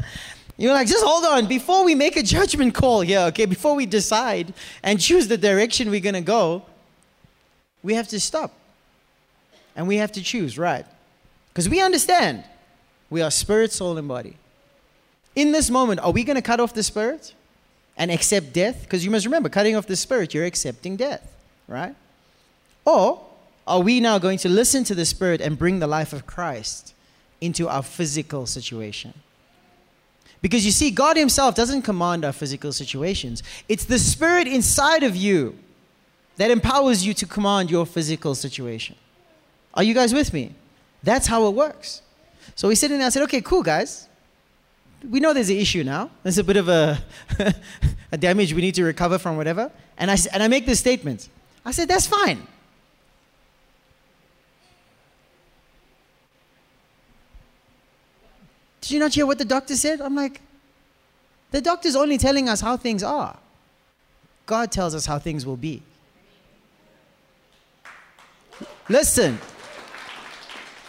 You're 0.55 0.73
like, 0.73 0.87
just 0.87 1.03
hold 1.03 1.25
on. 1.25 1.47
Before 1.47 1.83
we 1.83 1.95
make 1.95 2.15
a 2.15 2.23
judgment 2.23 2.75
call 2.75 3.01
here, 3.01 3.21
okay, 3.29 3.45
before 3.45 3.75
we 3.75 3.87
decide 3.87 4.53
and 4.83 4.99
choose 4.99 5.27
the 5.27 5.37
direction 5.37 5.89
we're 5.89 6.01
to 6.01 6.21
go, 6.21 6.63
we 7.81 7.95
have 7.95 8.07
to 8.09 8.19
stop. 8.19 8.53
And 9.77 9.87
we 9.87 9.97
have 9.97 10.11
to 10.13 10.23
choose, 10.23 10.57
right? 10.57 10.85
Because 11.49 11.69
we 11.69 11.79
understand 11.79 12.43
we 13.09 13.21
are 13.21 13.31
spirit, 13.31 13.71
soul, 13.71 13.97
and 13.97 14.07
body. 14.07 14.35
In 15.35 15.51
this 15.51 15.69
moment, 15.69 16.01
are 16.01 16.11
we 16.11 16.23
going 16.23 16.35
to 16.35 16.41
cut 16.41 16.59
off 16.59 16.73
the 16.73 16.83
spirit 16.83 17.33
and 17.95 18.11
accept 18.11 18.51
death? 18.51 18.81
Because 18.81 19.05
you 19.05 19.11
must 19.11 19.25
remember, 19.25 19.49
cutting 19.49 19.75
off 19.75 19.87
the 19.87 19.95
spirit, 19.95 20.33
you're 20.33 20.45
accepting 20.45 20.97
death, 20.97 21.31
right? 21.67 21.95
Or 22.83 23.23
are 23.65 23.79
we 23.79 23.99
now 23.99 24.17
going 24.17 24.39
to 24.39 24.49
listen 24.49 24.83
to 24.85 24.95
the 24.95 25.05
spirit 25.05 25.39
and 25.39 25.57
bring 25.57 25.79
the 25.79 25.87
life 25.87 26.11
of 26.11 26.25
Christ 26.25 26.93
into 27.39 27.69
our 27.69 27.83
physical 27.83 28.45
situation? 28.45 29.13
Because 30.41 30.65
you 30.65 30.71
see, 30.71 30.89
God 30.91 31.17
Himself 31.17 31.55
doesn't 31.55 31.83
command 31.83 32.25
our 32.25 32.33
physical 32.33 32.73
situations, 32.73 33.43
it's 33.69 33.85
the 33.85 33.99
spirit 33.99 34.47
inside 34.47 35.03
of 35.03 35.15
you 35.15 35.57
that 36.37 36.51
empowers 36.51 37.05
you 37.05 37.13
to 37.13 37.25
command 37.25 37.71
your 37.71 37.85
physical 37.85 38.35
situation. 38.35 38.95
Are 39.77 39.83
you 39.83 39.93
guys 39.93 40.11
with 40.11 40.33
me? 40.33 40.55
That's 41.03 41.27
how 41.27 41.47
it 41.47 41.51
works. 41.51 42.01
So 42.55 42.67
we 42.67 42.73
sit 42.73 42.87
in 42.87 42.97
there 42.97 43.05
and 43.05 43.05
I 43.05 43.09
said, 43.09 43.21
okay, 43.23 43.41
cool, 43.41 43.61
guys. 43.61 44.07
We 45.07 45.19
know 45.19 45.33
there's 45.33 45.51
an 45.51 45.57
issue 45.57 45.83
now. 45.83 46.09
There's 46.23 46.39
a 46.39 46.43
bit 46.43 46.57
of 46.57 46.67
a, 46.67 46.97
a 48.11 48.17
damage 48.17 48.53
we 48.53 48.61
need 48.61 48.73
to 48.73 48.83
recover 48.83 49.19
from, 49.19 49.37
whatever. 49.37 49.71
And 49.99 50.09
I, 50.09 50.17
and 50.33 50.41
I 50.41 50.47
make 50.47 50.65
this 50.65 50.79
statement. 50.79 51.29
I 51.63 51.69
said, 51.69 51.87
that's 51.87 52.07
fine. 52.07 52.47
Did 58.81 58.91
you 58.91 58.99
not 58.99 59.13
hear 59.13 59.27
what 59.27 59.37
the 59.37 59.45
doctor 59.45 59.75
said? 59.75 60.01
I'm 60.01 60.15
like, 60.15 60.41
the 61.51 61.61
doctor's 61.61 61.95
only 61.95 62.17
telling 62.17 62.49
us 62.49 62.61
how 62.61 62.77
things 62.77 63.03
are. 63.03 63.37
God 64.47 64.71
tells 64.71 64.95
us 64.95 65.05
how 65.05 65.19
things 65.19 65.45
will 65.45 65.57
be. 65.57 65.83
Listen, 68.89 69.37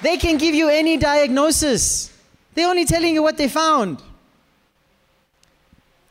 they 0.02 0.16
can 0.16 0.38
give 0.38 0.54
you 0.54 0.68
any 0.68 0.96
diagnosis, 0.96 2.12
they're 2.54 2.68
only 2.68 2.84
telling 2.84 3.14
you 3.14 3.22
what 3.22 3.36
they 3.36 3.48
found. 3.48 4.02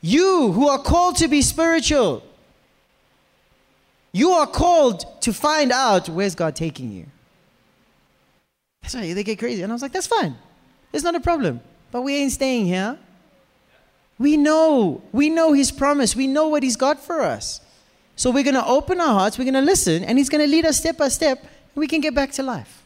You 0.01 0.51
who 0.51 0.69
are 0.69 0.79
called 0.79 1.17
to 1.17 1.27
be 1.27 1.41
spiritual, 1.41 2.23
you 4.11 4.31
are 4.31 4.47
called 4.47 5.21
to 5.21 5.33
find 5.33 5.71
out 5.71 6.09
where's 6.09 6.35
God 6.35 6.55
taking 6.55 6.91
you. 6.91 7.05
That's 8.81 8.95
why 8.95 9.13
they 9.13 9.23
get 9.23 9.37
crazy. 9.37 9.63
And 9.63 9.71
I 9.71 9.75
was 9.75 9.81
like, 9.81 9.91
that's 9.91 10.07
fine. 10.07 10.35
It's 10.93 11.03
not 11.03 11.15
a 11.15 11.19
problem. 11.19 11.59
But 11.91 12.01
we 12.01 12.15
ain't 12.15 12.31
staying 12.31 12.67
here. 12.67 12.97
We 14.17 14.37
know. 14.37 15.01
We 15.11 15.29
know 15.29 15.53
His 15.53 15.71
promise. 15.71 16.15
We 16.15 16.27
know 16.27 16.47
what 16.47 16.63
He's 16.63 16.77
got 16.77 16.99
for 16.99 17.21
us. 17.21 17.61
So 18.15 18.31
we're 18.31 18.43
going 18.43 18.55
to 18.55 18.65
open 18.65 18.99
our 18.99 19.19
hearts, 19.19 19.37
we're 19.37 19.43
going 19.43 19.53
to 19.53 19.61
listen, 19.61 20.03
and 20.03 20.17
He's 20.17 20.29
going 20.29 20.43
to 20.43 20.49
lead 20.49 20.65
us 20.65 20.77
step 20.77 20.97
by 20.97 21.09
step, 21.09 21.39
and 21.39 21.75
we 21.75 21.85
can 21.85 22.01
get 22.01 22.15
back 22.15 22.31
to 22.31 22.43
life. 22.43 22.83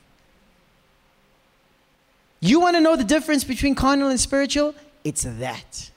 You 2.41 2.59
want 2.59 2.75
to 2.75 2.81
know 2.81 2.95
the 2.95 3.03
difference 3.03 3.43
between 3.43 3.75
carnal 3.75 4.09
and 4.09 4.19
spiritual? 4.19 4.73
It's 5.03 5.23
that. 5.23 5.91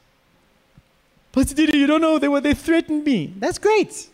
Pastor 1.32 1.54
Didi, 1.54 1.78
you 1.78 1.86
don't 1.86 2.02
know 2.02 2.18
they, 2.18 2.28
were 2.28 2.40
they 2.40 2.54
threatened 2.54 3.04
me. 3.04 3.32
That's 3.38 3.58
great. 3.58 4.08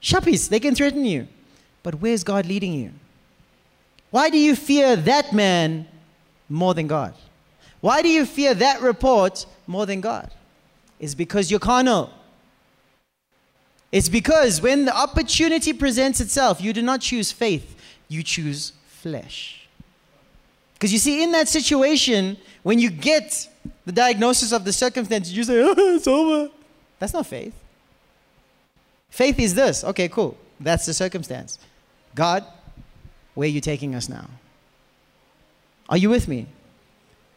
Shuppies, 0.00 0.48
they 0.48 0.60
can 0.60 0.74
threaten 0.74 1.04
you. 1.04 1.28
But 1.82 1.96
where's 1.96 2.24
God 2.24 2.46
leading 2.46 2.72
you? 2.72 2.92
Why 4.10 4.30
do 4.30 4.38
you 4.38 4.54
fear 4.54 4.94
that 4.94 5.32
man 5.32 5.86
more 6.48 6.72
than 6.72 6.86
God? 6.86 7.14
Why 7.80 8.00
do 8.00 8.08
you 8.08 8.24
fear 8.24 8.54
that 8.54 8.80
report 8.80 9.44
more 9.66 9.86
than 9.86 10.00
God? 10.00 10.30
It's 11.00 11.14
because 11.14 11.50
you're 11.50 11.60
carnal. 11.60 12.10
It's 13.90 14.08
because 14.08 14.62
when 14.62 14.84
the 14.84 14.96
opportunity 14.96 15.72
presents 15.72 16.20
itself, 16.20 16.60
you 16.60 16.72
do 16.72 16.80
not 16.80 17.00
choose 17.00 17.32
faith, 17.32 17.76
you 18.08 18.22
choose 18.22 18.72
flesh. 18.86 19.61
Because 20.82 20.92
you 20.92 20.98
see, 20.98 21.22
in 21.22 21.30
that 21.30 21.46
situation, 21.46 22.36
when 22.64 22.80
you 22.80 22.90
get 22.90 23.48
the 23.86 23.92
diagnosis 23.92 24.50
of 24.50 24.64
the 24.64 24.72
circumstance, 24.72 25.30
you 25.30 25.44
say, 25.44 25.62
oh, 25.64 25.94
it's 25.94 26.08
over. 26.08 26.50
That's 26.98 27.12
not 27.12 27.24
faith. 27.24 27.54
Faith 29.08 29.38
is 29.38 29.54
this. 29.54 29.84
Okay, 29.84 30.08
cool. 30.08 30.36
That's 30.58 30.84
the 30.84 30.92
circumstance. 30.92 31.60
God, 32.16 32.44
where 33.34 33.46
are 33.46 33.48
you 33.48 33.60
taking 33.60 33.94
us 33.94 34.08
now? 34.08 34.28
Are 35.88 35.96
you 35.96 36.10
with 36.10 36.26
me? 36.26 36.48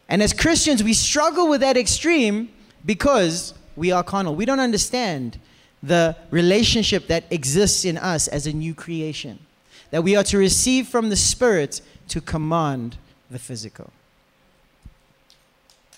And 0.08 0.24
as 0.24 0.32
Christians, 0.32 0.82
we 0.82 0.92
struggle 0.92 1.48
with 1.48 1.60
that 1.60 1.76
extreme 1.76 2.48
because 2.84 3.54
we 3.76 3.92
are 3.92 4.02
carnal. 4.02 4.34
We 4.34 4.44
don't 4.44 4.58
understand 4.58 5.38
the 5.84 6.16
relationship 6.32 7.06
that 7.06 7.22
exists 7.30 7.84
in 7.84 7.96
us 7.96 8.26
as 8.26 8.48
a 8.48 8.52
new 8.52 8.74
creation. 8.74 9.38
That 9.92 10.02
we 10.02 10.16
are 10.16 10.24
to 10.24 10.36
receive 10.36 10.88
from 10.88 11.10
the 11.10 11.16
Spirit 11.16 11.80
to 12.08 12.20
command 12.20 12.96
the 13.30 13.38
physical. 13.38 13.90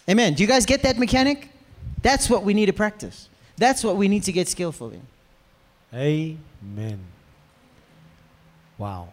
Amen. 0.09 0.35
Do 0.35 0.43
you 0.43 0.49
guys 0.49 0.65
get 0.65 0.83
that 0.83 0.99
mechanic? 0.99 1.51
That's 2.03 2.31
what 2.31 2.43
we 2.43 2.55
need 2.55 2.67
to 2.67 2.73
practice. 2.73 3.29
That's 3.57 3.85
what 3.85 3.97
we 3.97 4.09
need 4.09 4.23
to 4.25 4.33
get 4.33 4.49
skillful 4.49 4.91
in. 4.91 5.03
Amen. 5.93 7.01
Wow. 8.79 9.09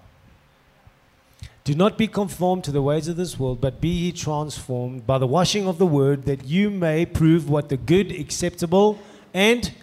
Do 1.63 1.73
not 1.73 1.97
be 1.97 2.07
conformed 2.07 2.63
to 2.65 2.71
the 2.71 2.81
ways 2.81 3.07
of 3.07 3.17
this 3.17 3.39
world, 3.39 3.59
but 3.59 3.81
be 3.81 3.89
ye 3.89 4.11
transformed 4.11 5.07
by 5.07 5.17
the 5.17 5.25
washing 5.25 5.67
of 5.67 5.79
the 5.79 5.85
word, 5.87 6.25
that 6.25 6.45
you 6.45 6.69
may 6.69 7.05
prove 7.07 7.49
what 7.49 7.69
the 7.69 7.77
good, 7.77 8.11
acceptable, 8.11 8.99
and 9.33 9.73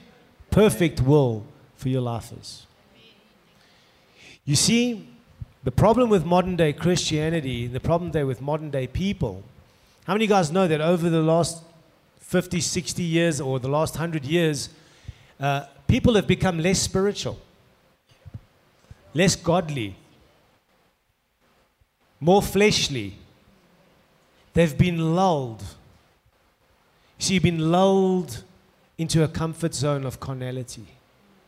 perfect 0.51 1.01
will 1.01 1.45
for 1.75 1.89
your 1.89 2.01
life 2.01 2.33
is. 2.41 2.67
You 4.45 4.55
see, 4.55 5.09
the 5.65 5.71
problem 5.71 6.11
with 6.11 6.25
modern 6.25 6.57
day 6.57 6.73
Christianity, 6.73 7.67
the 7.67 7.81
problem 7.81 8.11
there 8.11 8.27
with 8.27 8.41
modern 8.41 8.71
day 8.71 8.87
people, 8.87 9.45
how 10.05 10.15
many 10.15 10.25
of 10.25 10.31
you 10.31 10.35
guys 10.35 10.51
know 10.51 10.67
that 10.67 10.81
over 10.81 11.09
the 11.09 11.23
last 11.23 11.63
50, 12.21 12.61
60 12.61 13.03
years 13.03 13.41
or 13.41 13.61
the 13.61 13.69
last 13.69 13.95
100 13.95 14.25
years, 14.25 14.71
uh, 15.39 15.65
people 15.87 16.15
have 16.15 16.27
become 16.27 16.59
less 16.59 16.81
spiritual, 16.81 17.39
less 19.15 19.37
godly, 19.37 19.95
more 22.19 22.43
fleshly. 22.43 23.15
They've 24.55 24.77
been 24.77 25.15
lulled. 25.15 25.63
See, 27.19 27.35
you've 27.35 27.43
been 27.43 27.71
lulled 27.71 28.43
into 28.99 29.23
a 29.23 29.29
comfort 29.29 29.75
zone 29.75 30.05
of 30.05 30.19
carnality. 30.19 30.87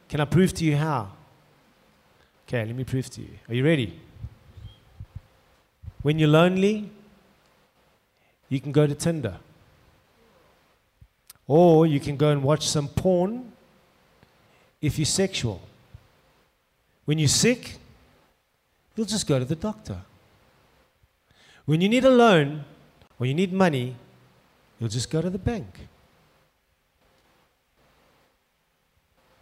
Can 0.08 0.20
I 0.20 0.24
prove 0.24 0.52
to 0.54 0.64
you 0.64 0.76
how? 0.76 1.10
Okay, 2.47 2.64
let 2.64 2.76
me 2.76 2.84
prove 2.84 3.09
to 3.11 3.22
you. 3.22 3.38
Are 3.49 3.55
you 3.55 3.64
ready? 3.64 3.99
When 6.03 6.18
you're 6.18 6.28
lonely, 6.28 6.90
you 8.51 8.61
can 8.61 8.72
go 8.72 8.86
to 8.86 8.95
Tinder. 8.95 9.38
Or 11.47 11.86
you 11.86 12.01
can 12.01 12.16
go 12.16 12.30
and 12.30 12.42
watch 12.42 12.66
some 12.68 12.88
porn 12.88 13.53
if 14.80 14.99
you're 14.99 15.07
sexual. 15.07 15.61
When 17.07 17.18
you're 17.18 17.28
sick, 17.28 17.78
you'll 18.95 19.07
just 19.07 19.26
go 19.26 19.38
to 19.38 19.45
the 19.45 19.57
doctor. 19.57 19.99
When 21.64 21.80
you 21.80 21.88
need 21.88 22.05
a 22.05 22.11
loan 22.11 22.64
or 23.18 23.26
you 23.26 23.34
need 23.34 23.53
money, 23.53 23.97
you'll 24.78 24.90
just 24.90 25.11
go 25.11 25.22
to 25.22 25.30
the 25.30 25.38
bank. 25.38 25.88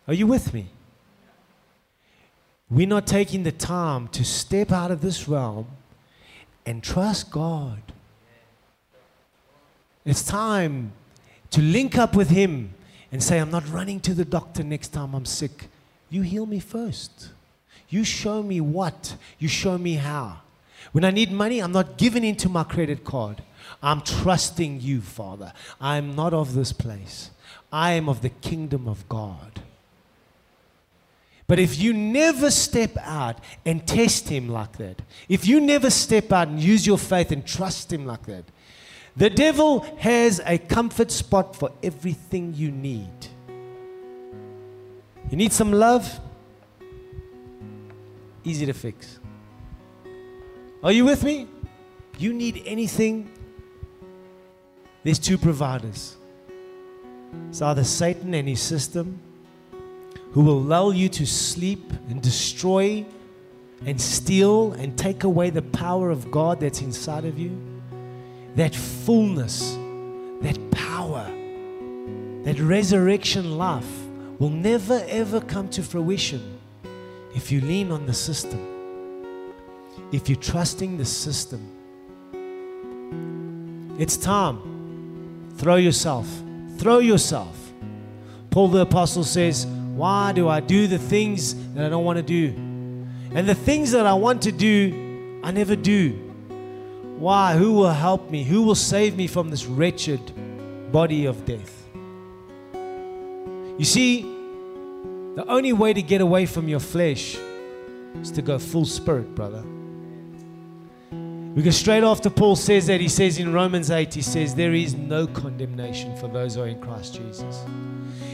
Are 0.06 0.14
you 0.14 0.26
with 0.26 0.54
me? 0.54 0.66
We're 2.72 2.86
not 2.86 3.06
taking 3.06 3.42
the 3.42 3.52
time 3.52 4.08
to 4.08 4.24
step 4.24 4.72
out 4.72 4.90
of 4.90 5.02
this 5.02 5.28
realm 5.28 5.66
and 6.64 6.82
trust 6.82 7.30
God. 7.30 7.82
It's 10.06 10.24
time 10.24 10.92
to 11.50 11.60
link 11.60 11.98
up 11.98 12.16
with 12.16 12.30
Him 12.30 12.72
and 13.12 13.22
say, 13.22 13.38
I'm 13.38 13.50
not 13.50 13.68
running 13.68 14.00
to 14.00 14.14
the 14.14 14.24
doctor 14.24 14.64
next 14.64 14.88
time 14.88 15.12
I'm 15.12 15.26
sick. 15.26 15.68
You 16.08 16.22
heal 16.22 16.46
me 16.46 16.60
first. 16.60 17.28
You 17.90 18.04
show 18.04 18.42
me 18.42 18.62
what, 18.62 19.16
you 19.38 19.48
show 19.48 19.76
me 19.76 19.96
how. 19.96 20.38
When 20.92 21.04
I 21.04 21.10
need 21.10 21.30
money, 21.30 21.60
I'm 21.60 21.72
not 21.72 21.98
giving 21.98 22.24
into 22.24 22.48
my 22.48 22.64
credit 22.64 23.04
card. 23.04 23.42
I'm 23.82 24.00
trusting 24.00 24.80
you, 24.80 25.02
Father. 25.02 25.52
I'm 25.78 26.16
not 26.16 26.32
of 26.32 26.54
this 26.54 26.72
place. 26.72 27.32
I 27.70 27.92
am 27.92 28.08
of 28.08 28.22
the 28.22 28.30
kingdom 28.30 28.88
of 28.88 29.06
God. 29.10 29.60
But 31.52 31.58
if 31.58 31.78
you 31.78 31.92
never 31.92 32.50
step 32.50 32.96
out 33.02 33.36
and 33.66 33.86
test 33.86 34.26
Him 34.26 34.48
like 34.48 34.78
that, 34.78 35.02
if 35.28 35.46
you 35.46 35.60
never 35.60 35.90
step 35.90 36.32
out 36.32 36.48
and 36.48 36.58
use 36.58 36.86
your 36.86 36.96
faith 36.96 37.30
and 37.30 37.46
trust 37.46 37.92
Him 37.92 38.06
like 38.06 38.24
that, 38.24 38.46
the 39.18 39.28
devil 39.28 39.80
has 39.98 40.40
a 40.46 40.56
comfort 40.56 41.10
spot 41.10 41.54
for 41.54 41.70
everything 41.82 42.54
you 42.54 42.70
need. 42.70 43.26
You 45.30 45.36
need 45.36 45.52
some 45.52 45.72
love? 45.72 46.20
Easy 48.44 48.64
to 48.64 48.72
fix. 48.72 49.20
Are 50.82 50.92
you 50.92 51.04
with 51.04 51.22
me? 51.22 51.48
You 52.16 52.32
need 52.32 52.62
anything? 52.64 53.30
There's 55.04 55.18
two 55.18 55.36
providers. 55.36 56.16
It's 57.50 57.60
either 57.60 57.84
Satan 57.84 58.32
and 58.32 58.48
his 58.48 58.62
system, 58.62 59.20
who 60.32 60.42
will 60.42 60.60
lull 60.60 60.94
you 60.94 61.08
to 61.10 61.26
sleep 61.26 61.92
and 62.08 62.20
destroy 62.22 63.04
and 63.84 64.00
steal 64.00 64.72
and 64.72 64.96
take 64.96 65.24
away 65.24 65.50
the 65.50 65.62
power 65.62 66.10
of 66.10 66.30
God 66.30 66.60
that's 66.60 66.80
inside 66.80 67.24
of 67.24 67.38
you. 67.38 67.58
That 68.56 68.74
fullness, 68.74 69.76
that 70.40 70.58
power, 70.70 71.24
that 72.44 72.58
resurrection 72.58 73.58
life 73.58 74.06
will 74.38 74.50
never 74.50 75.04
ever 75.08 75.40
come 75.40 75.68
to 75.70 75.82
fruition 75.82 76.58
if 77.34 77.52
you 77.52 77.60
lean 77.60 77.90
on 77.90 78.06
the 78.06 78.14
system, 78.14 78.60
if 80.12 80.28
you're 80.28 80.36
trusting 80.36 80.98
the 80.98 81.04
system. 81.04 81.68
It's 83.98 84.16
time. 84.16 85.52
Throw 85.56 85.76
yourself. 85.76 86.26
Throw 86.78 86.98
yourself. 86.98 87.56
Paul 88.50 88.68
the 88.68 88.80
Apostle 88.80 89.24
says, 89.24 89.66
Why 89.94 90.32
do 90.32 90.48
I 90.48 90.60
do 90.60 90.86
the 90.86 90.98
things 90.98 91.54
that 91.74 91.84
I 91.84 91.88
don't 91.88 92.04
want 92.04 92.16
to 92.16 92.22
do? 92.22 92.48
And 93.34 93.48
the 93.48 93.54
things 93.54 93.92
that 93.92 94.06
I 94.06 94.14
want 94.14 94.42
to 94.42 94.52
do, 94.52 95.40
I 95.42 95.50
never 95.50 95.76
do. 95.76 96.10
Why? 97.18 97.56
Who 97.56 97.74
will 97.74 97.90
help 97.90 98.30
me? 98.30 98.42
Who 98.42 98.62
will 98.62 98.74
save 98.74 99.16
me 99.16 99.26
from 99.26 99.50
this 99.50 99.66
wretched 99.66 100.90
body 100.90 101.26
of 101.26 101.44
death? 101.44 101.86
You 103.78 103.84
see, 103.84 104.22
the 105.34 105.44
only 105.48 105.72
way 105.72 105.92
to 105.92 106.02
get 106.02 106.20
away 106.20 106.46
from 106.46 106.68
your 106.68 106.80
flesh 106.80 107.36
is 108.20 108.30
to 108.32 108.42
go 108.42 108.58
full 108.58 108.84
spirit, 108.84 109.34
brother. 109.34 109.62
We 111.54 111.62
go 111.62 111.70
straight 111.70 112.02
after 112.02 112.30
Paul 112.30 112.56
says 112.56 112.86
that. 112.86 113.00
He 113.00 113.08
says 113.08 113.38
in 113.38 113.52
Romans 113.52 113.90
8, 113.90 114.14
he 114.14 114.22
says, 114.22 114.54
There 114.54 114.72
is 114.72 114.94
no 114.94 115.26
condemnation 115.26 116.16
for 116.16 116.28
those 116.28 116.54
who 116.54 116.62
are 116.62 116.66
in 116.66 116.80
Christ 116.80 117.14
Jesus. 117.14 117.64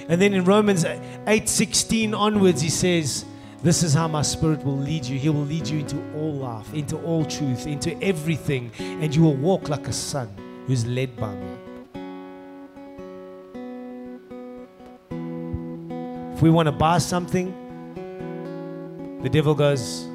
And 0.08 0.20
then 0.20 0.32
in 0.32 0.44
Romans 0.44 0.84
8:16 0.84 2.14
onwards, 2.14 2.62
he 2.62 2.70
says, 2.70 3.26
This 3.62 3.82
is 3.82 3.92
how 3.92 4.08
my 4.08 4.22
spirit 4.22 4.64
will 4.64 4.78
lead 4.78 5.04
you. 5.04 5.18
He 5.18 5.28
will 5.28 5.44
lead 5.44 5.68
you 5.68 5.80
into 5.80 5.96
all 6.16 6.32
life, 6.32 6.72
into 6.72 6.96
all 7.02 7.26
truth, 7.26 7.66
into 7.66 8.02
everything, 8.02 8.70
and 8.78 9.14
you 9.14 9.22
will 9.22 9.36
walk 9.36 9.68
like 9.68 9.86
a 9.86 9.92
son 9.92 10.28
who's 10.66 10.86
led 10.86 11.14
by 11.16 11.34
me. 11.34 11.56
If 16.34 16.42
we 16.42 16.50
want 16.50 16.66
to 16.66 16.72
buy 16.72 16.98
something, 16.98 17.52
the 19.22 19.28
devil 19.28 19.54
goes, 19.54 20.06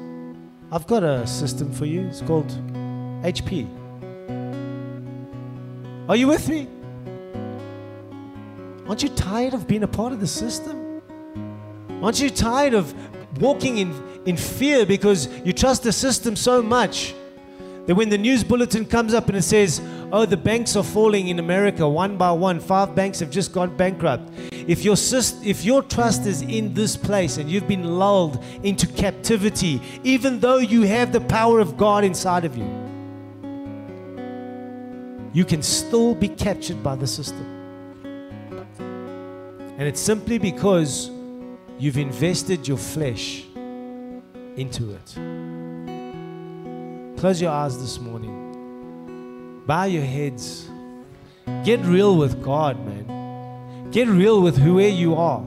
I've 0.72 0.86
got 0.86 1.04
a 1.04 1.26
system 1.26 1.70
for 1.70 1.84
you. 1.84 2.06
It's 2.08 2.22
called 2.22 2.48
HP. 3.22 3.68
Are 6.08 6.16
you 6.16 6.26
with 6.26 6.48
me? 6.48 6.66
Aren't 8.86 9.02
you 9.02 9.08
tired 9.08 9.54
of 9.54 9.66
being 9.66 9.82
a 9.82 9.88
part 9.88 10.12
of 10.12 10.20
the 10.20 10.26
system? 10.26 11.02
Aren't 12.02 12.20
you 12.20 12.28
tired 12.28 12.74
of 12.74 12.94
walking 13.40 13.78
in, 13.78 14.20
in 14.26 14.36
fear 14.36 14.84
because 14.84 15.28
you 15.44 15.52
trust 15.52 15.82
the 15.82 15.92
system 15.92 16.36
so 16.36 16.62
much 16.62 17.14
that 17.86 17.94
when 17.94 18.08
the 18.08 18.18
news 18.18 18.44
bulletin 18.44 18.84
comes 18.84 19.14
up 19.14 19.28
and 19.28 19.36
it 19.36 19.42
says, 19.42 19.80
oh, 20.12 20.26
the 20.26 20.36
banks 20.36 20.76
are 20.76 20.82
falling 20.82 21.28
in 21.28 21.38
America 21.38 21.88
one 21.88 22.16
by 22.16 22.30
one, 22.30 22.60
five 22.60 22.94
banks 22.94 23.20
have 23.20 23.30
just 23.30 23.52
gone 23.52 23.74
bankrupt. 23.76 24.30
If 24.52 24.84
your, 24.84 24.96
if 25.42 25.64
your 25.64 25.82
trust 25.82 26.26
is 26.26 26.42
in 26.42 26.74
this 26.74 26.96
place 26.96 27.38
and 27.38 27.50
you've 27.50 27.68
been 27.68 27.98
lulled 27.98 28.42
into 28.62 28.86
captivity, 28.86 29.80
even 30.02 30.40
though 30.40 30.58
you 30.58 30.82
have 30.82 31.12
the 31.12 31.20
power 31.20 31.58
of 31.58 31.76
God 31.76 32.04
inside 32.04 32.44
of 32.44 32.56
you, 32.56 32.68
you 35.32 35.44
can 35.44 35.62
still 35.62 36.14
be 36.14 36.28
captured 36.28 36.82
by 36.82 36.94
the 36.94 37.06
system. 37.06 37.53
And 39.76 39.88
it's 39.88 40.00
simply 40.00 40.38
because 40.38 41.10
you've 41.78 41.98
invested 41.98 42.68
your 42.68 42.78
flesh 42.78 43.44
into 44.56 44.92
it. 44.94 45.14
Close 47.18 47.40
your 47.40 47.50
eyes 47.50 47.80
this 47.80 47.98
morning. 47.98 49.62
Bow 49.66 49.84
your 49.84 50.04
heads. 50.04 50.68
Get 51.64 51.80
real 51.80 52.16
with 52.16 52.42
God, 52.42 52.78
man. 52.86 53.90
Get 53.90 54.08
real 54.08 54.40
with 54.40 54.56
who 54.56 54.78
you 54.80 55.16
are. 55.16 55.42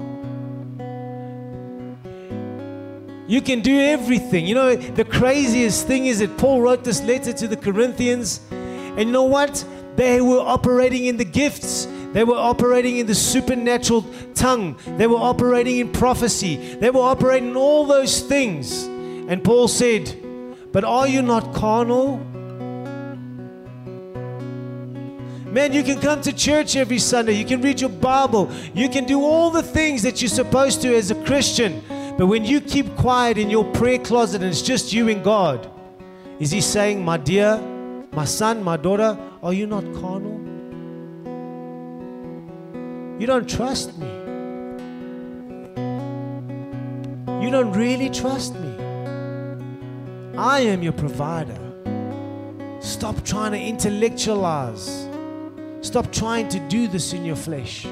You 3.27 3.41
can 3.41 3.61
do 3.61 3.77
everything. 3.79 4.45
You 4.45 4.55
know, 4.55 4.75
the 4.75 5.05
craziest 5.05 5.85
thing 5.85 6.05
is 6.05 6.19
that 6.19 6.37
Paul 6.37 6.61
wrote 6.61 6.83
this 6.83 7.01
letter 7.03 7.33
to 7.33 7.47
the 7.47 7.57
Corinthians, 7.57 8.41
and 8.51 8.99
you 8.99 9.11
know 9.11 9.23
what? 9.23 9.63
They 9.95 10.21
were 10.21 10.39
operating 10.39 11.05
in 11.05 11.17
the 11.17 11.25
gifts. 11.25 11.87
They 12.13 12.23
were 12.23 12.37
operating 12.37 12.97
in 12.97 13.05
the 13.05 13.15
supernatural 13.15 14.05
tongue. 14.33 14.77
They 14.97 15.07
were 15.07 15.17
operating 15.17 15.77
in 15.77 15.91
prophecy. 15.91 16.55
They 16.75 16.89
were 16.89 17.01
operating 17.01 17.49
in 17.49 17.55
all 17.55 17.85
those 17.85 18.21
things. 18.21 18.83
And 18.83 19.43
Paul 19.43 19.67
said, 19.67 20.15
But 20.71 20.83
are 20.83 21.07
you 21.07 21.21
not 21.21 21.53
carnal? 21.53 22.17
Man, 25.51 25.73
you 25.73 25.81
can 25.81 25.99
come 25.99 26.21
to 26.21 26.33
church 26.33 26.75
every 26.75 26.99
Sunday. 26.99 27.33
You 27.33 27.45
can 27.45 27.61
read 27.61 27.81
your 27.81 27.89
Bible. 27.89 28.51
You 28.73 28.89
can 28.89 29.05
do 29.05 29.21
all 29.21 29.49
the 29.49 29.63
things 29.63 30.03
that 30.03 30.21
you're 30.21 30.29
supposed 30.29 30.81
to 30.83 30.95
as 30.95 31.09
a 31.09 31.15
Christian. 31.25 31.81
But 32.17 32.27
when 32.27 32.45
you 32.45 32.61
keep 32.61 32.95
quiet 32.95 33.37
in 33.37 33.49
your 33.49 33.63
prayer 33.73 33.99
closet 33.99 34.41
and 34.41 34.51
it's 34.51 34.61
just 34.61 34.93
you 34.93 35.09
and 35.09 35.23
God, 35.23 35.69
is 36.39 36.51
He 36.51 36.61
saying, 36.61 37.03
My 37.03 37.17
dear, 37.17 37.59
my 38.11 38.25
son, 38.25 38.63
my 38.63 38.77
daughter, 38.77 39.17
are 39.41 39.53
you 39.53 39.67
not 39.67 39.83
carnal? 39.95 40.46
You 43.19 43.25
don't 43.25 43.49
trust 43.49 43.97
me. 43.97 44.07
You 47.43 47.49
don't 47.49 47.71
really 47.71 48.11
trust 48.11 48.53
me. 48.53 48.75
I 50.37 50.59
am 50.59 50.83
your 50.83 50.93
provider. 50.93 51.57
Stop 52.79 53.23
trying 53.25 53.53
to 53.53 53.59
intellectualize. 53.59 55.07
Stop 55.81 56.11
trying 56.11 56.47
to 56.49 56.59
do 56.67 56.87
this 56.87 57.13
in 57.13 57.25
your 57.25 57.35
flesh. 57.35 57.87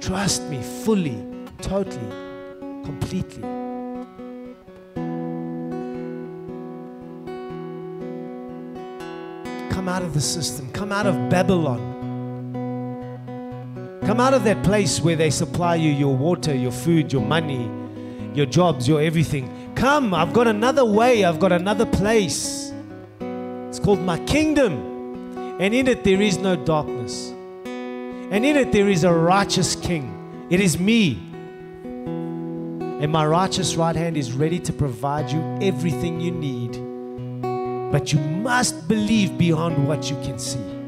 Trust 0.00 0.42
me 0.48 0.60
fully, 0.84 1.24
totally, 1.62 2.10
completely. 2.84 3.42
Come 9.70 9.88
out 9.88 10.02
of 10.02 10.14
the 10.14 10.20
system, 10.20 10.68
come 10.72 10.90
out 10.90 11.06
of 11.06 11.14
Babylon. 11.28 11.99
Come 14.10 14.18
out 14.18 14.34
of 14.34 14.42
that 14.42 14.64
place 14.64 15.00
where 15.00 15.14
they 15.14 15.30
supply 15.30 15.76
you 15.76 15.92
your 15.92 16.16
water, 16.16 16.52
your 16.52 16.72
food, 16.72 17.12
your 17.12 17.22
money, 17.22 17.70
your 18.34 18.44
jobs, 18.44 18.88
your 18.88 19.00
everything. 19.00 19.72
Come, 19.76 20.12
I've 20.14 20.32
got 20.32 20.48
another 20.48 20.84
way, 20.84 21.22
I've 21.22 21.38
got 21.38 21.52
another 21.52 21.86
place. 21.86 22.72
It's 23.20 23.78
called 23.78 24.00
my 24.00 24.18
kingdom. 24.24 25.60
And 25.60 25.72
in 25.72 25.86
it 25.86 26.02
there 26.02 26.20
is 26.20 26.38
no 26.38 26.56
darkness. 26.56 27.28
And 27.64 28.44
in 28.44 28.56
it 28.56 28.72
there 28.72 28.88
is 28.88 29.04
a 29.04 29.12
righteous 29.12 29.76
king. 29.76 30.48
It 30.50 30.58
is 30.58 30.76
me. 30.76 31.12
And 31.94 33.12
my 33.12 33.24
righteous 33.24 33.76
right 33.76 33.94
hand 33.94 34.16
is 34.16 34.32
ready 34.32 34.58
to 34.58 34.72
provide 34.72 35.30
you 35.30 35.40
everything 35.62 36.20
you 36.20 36.32
need. 36.32 36.72
But 37.92 38.12
you 38.12 38.18
must 38.18 38.88
believe 38.88 39.38
beyond 39.38 39.86
what 39.86 40.10
you 40.10 40.16
can 40.16 40.40
see. 40.40 40.79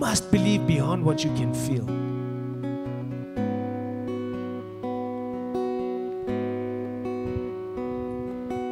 Must 0.00 0.30
believe 0.30 0.66
beyond 0.66 1.04
what 1.04 1.22
you 1.22 1.30
can 1.34 1.52
feel. 1.52 1.86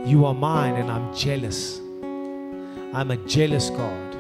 You 0.09 0.25
are 0.25 0.33
mine 0.33 0.77
and 0.77 0.91
I'm 0.91 1.15
jealous. 1.15 1.81
I'm 2.95 3.11
a 3.11 3.19
jealous 3.27 3.69
God. 3.69 4.13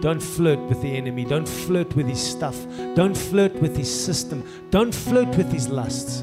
Don't 0.00 0.22
flirt 0.22 0.60
with 0.68 0.80
the 0.80 0.96
enemy. 0.96 1.24
Don't 1.24 1.48
flirt 1.48 1.96
with 1.96 2.06
his 2.06 2.22
stuff. 2.22 2.56
Don't 2.94 3.16
flirt 3.16 3.54
with 3.54 3.76
his 3.76 3.92
system. 3.92 4.44
Don't 4.70 4.94
flirt 4.94 5.36
with 5.36 5.50
his 5.50 5.68
lusts. 5.68 6.22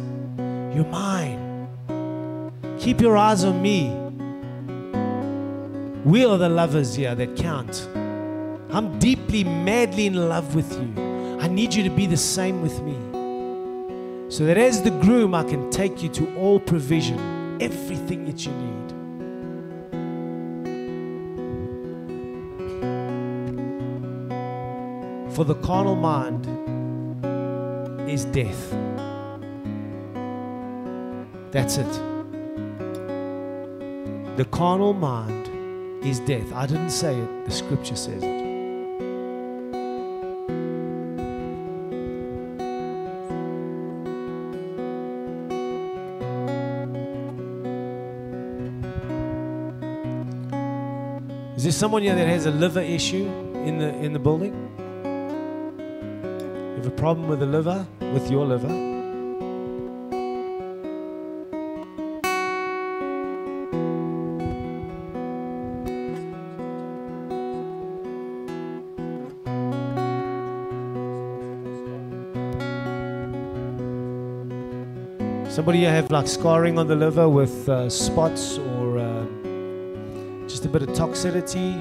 You're 0.73 0.85
mine. 0.85 1.67
Keep 2.79 3.01
your 3.01 3.17
eyes 3.17 3.43
on 3.43 3.61
me. 3.61 4.00
We 6.03 6.25
are 6.25 6.37
the 6.37 6.49
lovers 6.49 6.95
here 6.95 7.13
that 7.13 7.35
count. 7.35 7.87
I'm 8.71 8.97
deeply, 8.97 9.43
madly 9.43 10.07
in 10.07 10.15
love 10.15 10.55
with 10.55 10.73
you. 10.73 11.37
I 11.39 11.47
need 11.47 11.75
you 11.75 11.83
to 11.83 11.91
be 11.91 12.07
the 12.07 12.17
same 12.17 12.63
with 12.63 12.81
me. 12.81 12.97
So 14.29 14.45
that 14.45 14.57
as 14.57 14.81
the 14.81 14.89
groom, 14.89 15.35
I 15.35 15.43
can 15.43 15.69
take 15.69 16.01
you 16.01 16.09
to 16.09 16.35
all 16.37 16.59
provision, 16.59 17.19
everything 17.61 18.25
that 18.25 18.45
you 18.45 18.51
need. 18.51 18.91
For 25.35 25.45
the 25.45 25.55
carnal 25.55 25.95
mind 25.95 26.47
is 28.09 28.25
death. 28.25 28.71
That's 31.51 31.77
it. 31.77 31.93
The 34.37 34.45
carnal 34.49 34.93
mind 34.93 35.40
is 36.03 36.19
death. 36.21 36.51
I 36.53 36.65
didn't 36.65 36.89
say 36.89 37.15
it, 37.15 37.45
the 37.45 37.51
scripture 37.51 37.95
says 37.95 38.23
it. 38.23 38.41
Is 51.55 51.63
there 51.63 51.71
someone 51.71 52.01
here 52.01 52.15
that 52.15 52.27
has 52.27 52.47
a 52.47 52.51
liver 52.51 52.81
issue 52.81 53.27
in 53.65 53.77
the 53.77 53.93
in 53.99 54.13
the 54.13 54.19
building? 54.19 54.53
You 55.03 56.77
have 56.77 56.87
a 56.87 56.91
problem 56.97 57.27
with 57.27 57.39
the 57.39 57.45
liver, 57.45 57.85
with 57.99 58.31
your 58.31 58.45
liver? 58.45 58.90
Here 75.81 75.89
have 75.89 76.11
like 76.11 76.27
scarring 76.27 76.77
on 76.77 76.85
the 76.85 76.95
liver 76.95 77.27
with 77.27 77.67
uh, 77.67 77.89
spots 77.89 78.59
or 78.59 78.99
uh, 78.99 79.25
just 80.47 80.63
a 80.63 80.69
bit 80.69 80.83
of 80.83 80.89
toxicity. 80.89 81.73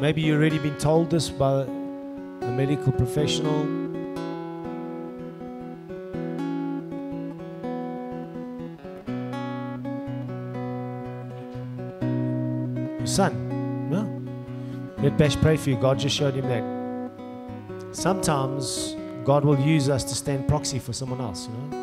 Maybe 0.00 0.22
you've 0.22 0.40
already 0.40 0.58
been 0.58 0.76
told 0.76 1.08
this 1.08 1.30
by 1.30 1.62
a 1.62 2.50
medical 2.50 2.90
professional. 2.90 3.62
Son, 13.06 13.88
no? 13.88 15.00
Let 15.00 15.16
Bash 15.16 15.36
pray 15.36 15.56
for 15.56 15.70
you. 15.70 15.76
God 15.76 16.00
just 16.00 16.16
showed 16.16 16.34
him 16.34 16.48
that. 16.48 17.94
Sometimes 17.94 18.96
God 19.24 19.44
will 19.44 19.60
use 19.60 19.88
us 19.88 20.02
to 20.02 20.16
stand 20.16 20.48
proxy 20.48 20.80
for 20.80 20.92
someone 20.92 21.20
else, 21.20 21.46
you 21.46 21.52
know? 21.52 21.81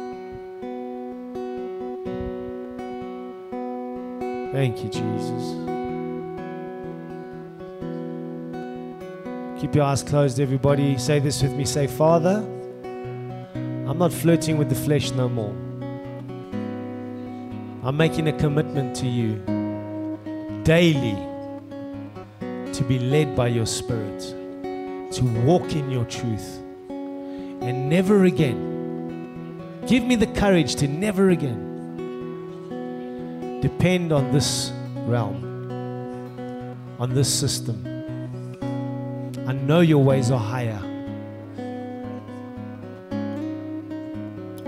Thank 4.59 4.83
you, 4.83 4.89
Jesus. 4.89 5.43
Keep 9.61 9.73
your 9.73 9.85
eyes 9.85 10.03
closed, 10.03 10.41
everybody. 10.41 10.97
Say 10.97 11.19
this 11.19 11.41
with 11.41 11.53
me. 11.53 11.63
Say, 11.63 11.87
Father, 11.87 12.45
I'm 13.87 13.97
not 13.97 14.11
flirting 14.11 14.57
with 14.57 14.67
the 14.67 14.75
flesh 14.75 15.11
no 15.11 15.29
more. 15.29 15.55
I'm 17.85 17.95
making 17.95 18.27
a 18.27 18.33
commitment 18.33 18.97
to 18.97 19.07
you 19.07 19.37
daily 20.65 21.15
to 22.73 22.83
be 22.85 22.99
led 22.99 23.37
by 23.37 23.47
your 23.47 23.65
Spirit, 23.65 24.19
to 25.13 25.23
walk 25.45 25.71
in 25.71 25.89
your 25.89 26.03
truth, 26.03 26.57
and 26.89 27.87
never 27.89 28.25
again. 28.25 28.59
Give 29.87 30.03
me 30.03 30.17
the 30.17 30.27
courage 30.27 30.75
to 30.75 30.87
never 30.89 31.29
again 31.29 31.68
depend 33.61 34.11
on 34.11 34.31
this 34.31 34.71
realm, 35.05 35.43
on 36.99 37.13
this 37.13 37.33
system. 37.33 37.85
I 39.47 39.53
know 39.53 39.81
your 39.81 40.03
ways 40.03 40.31
are 40.31 40.39
higher. 40.39 40.79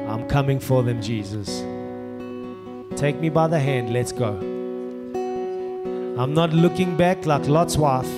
I'm 0.07 0.27
coming 0.27 0.59
for 0.59 0.83
them, 0.83 1.01
Jesus. 1.01 1.61
Take 2.99 3.19
me 3.19 3.29
by 3.29 3.47
the 3.47 3.59
hand, 3.59 3.93
let's 3.93 4.11
go. 4.11 4.37
I'm 6.19 6.33
not 6.33 6.51
looking 6.51 6.97
back 6.97 7.25
like 7.25 7.47
Lot's 7.47 7.77
wife. 7.77 8.11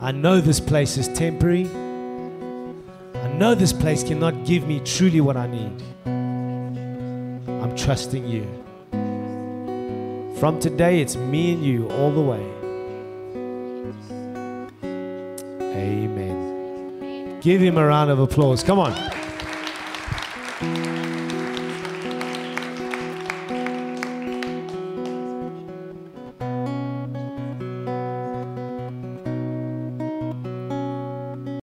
I 0.00 0.12
know 0.12 0.40
this 0.40 0.60
place 0.60 0.96
is 0.96 1.08
temporary. 1.08 1.68
I 3.14 3.28
know 3.34 3.54
this 3.54 3.72
place 3.72 4.04
cannot 4.04 4.44
give 4.44 4.66
me 4.66 4.80
truly 4.80 5.20
what 5.20 5.36
I 5.36 5.46
need. 5.46 5.82
I'm 6.06 7.74
trusting 7.76 8.26
you. 8.26 8.46
From 10.42 10.58
today, 10.58 11.00
it's 11.00 11.14
me 11.14 11.52
and 11.52 11.64
you 11.64 11.88
all 11.88 12.10
the 12.10 12.20
way. 12.20 12.42
Amen. 15.76 17.38
Give 17.40 17.60
him 17.60 17.78
a 17.78 17.86
round 17.86 18.10
of 18.10 18.18
applause. 18.18 18.64
Come 18.64 18.80
on. 18.80 19.21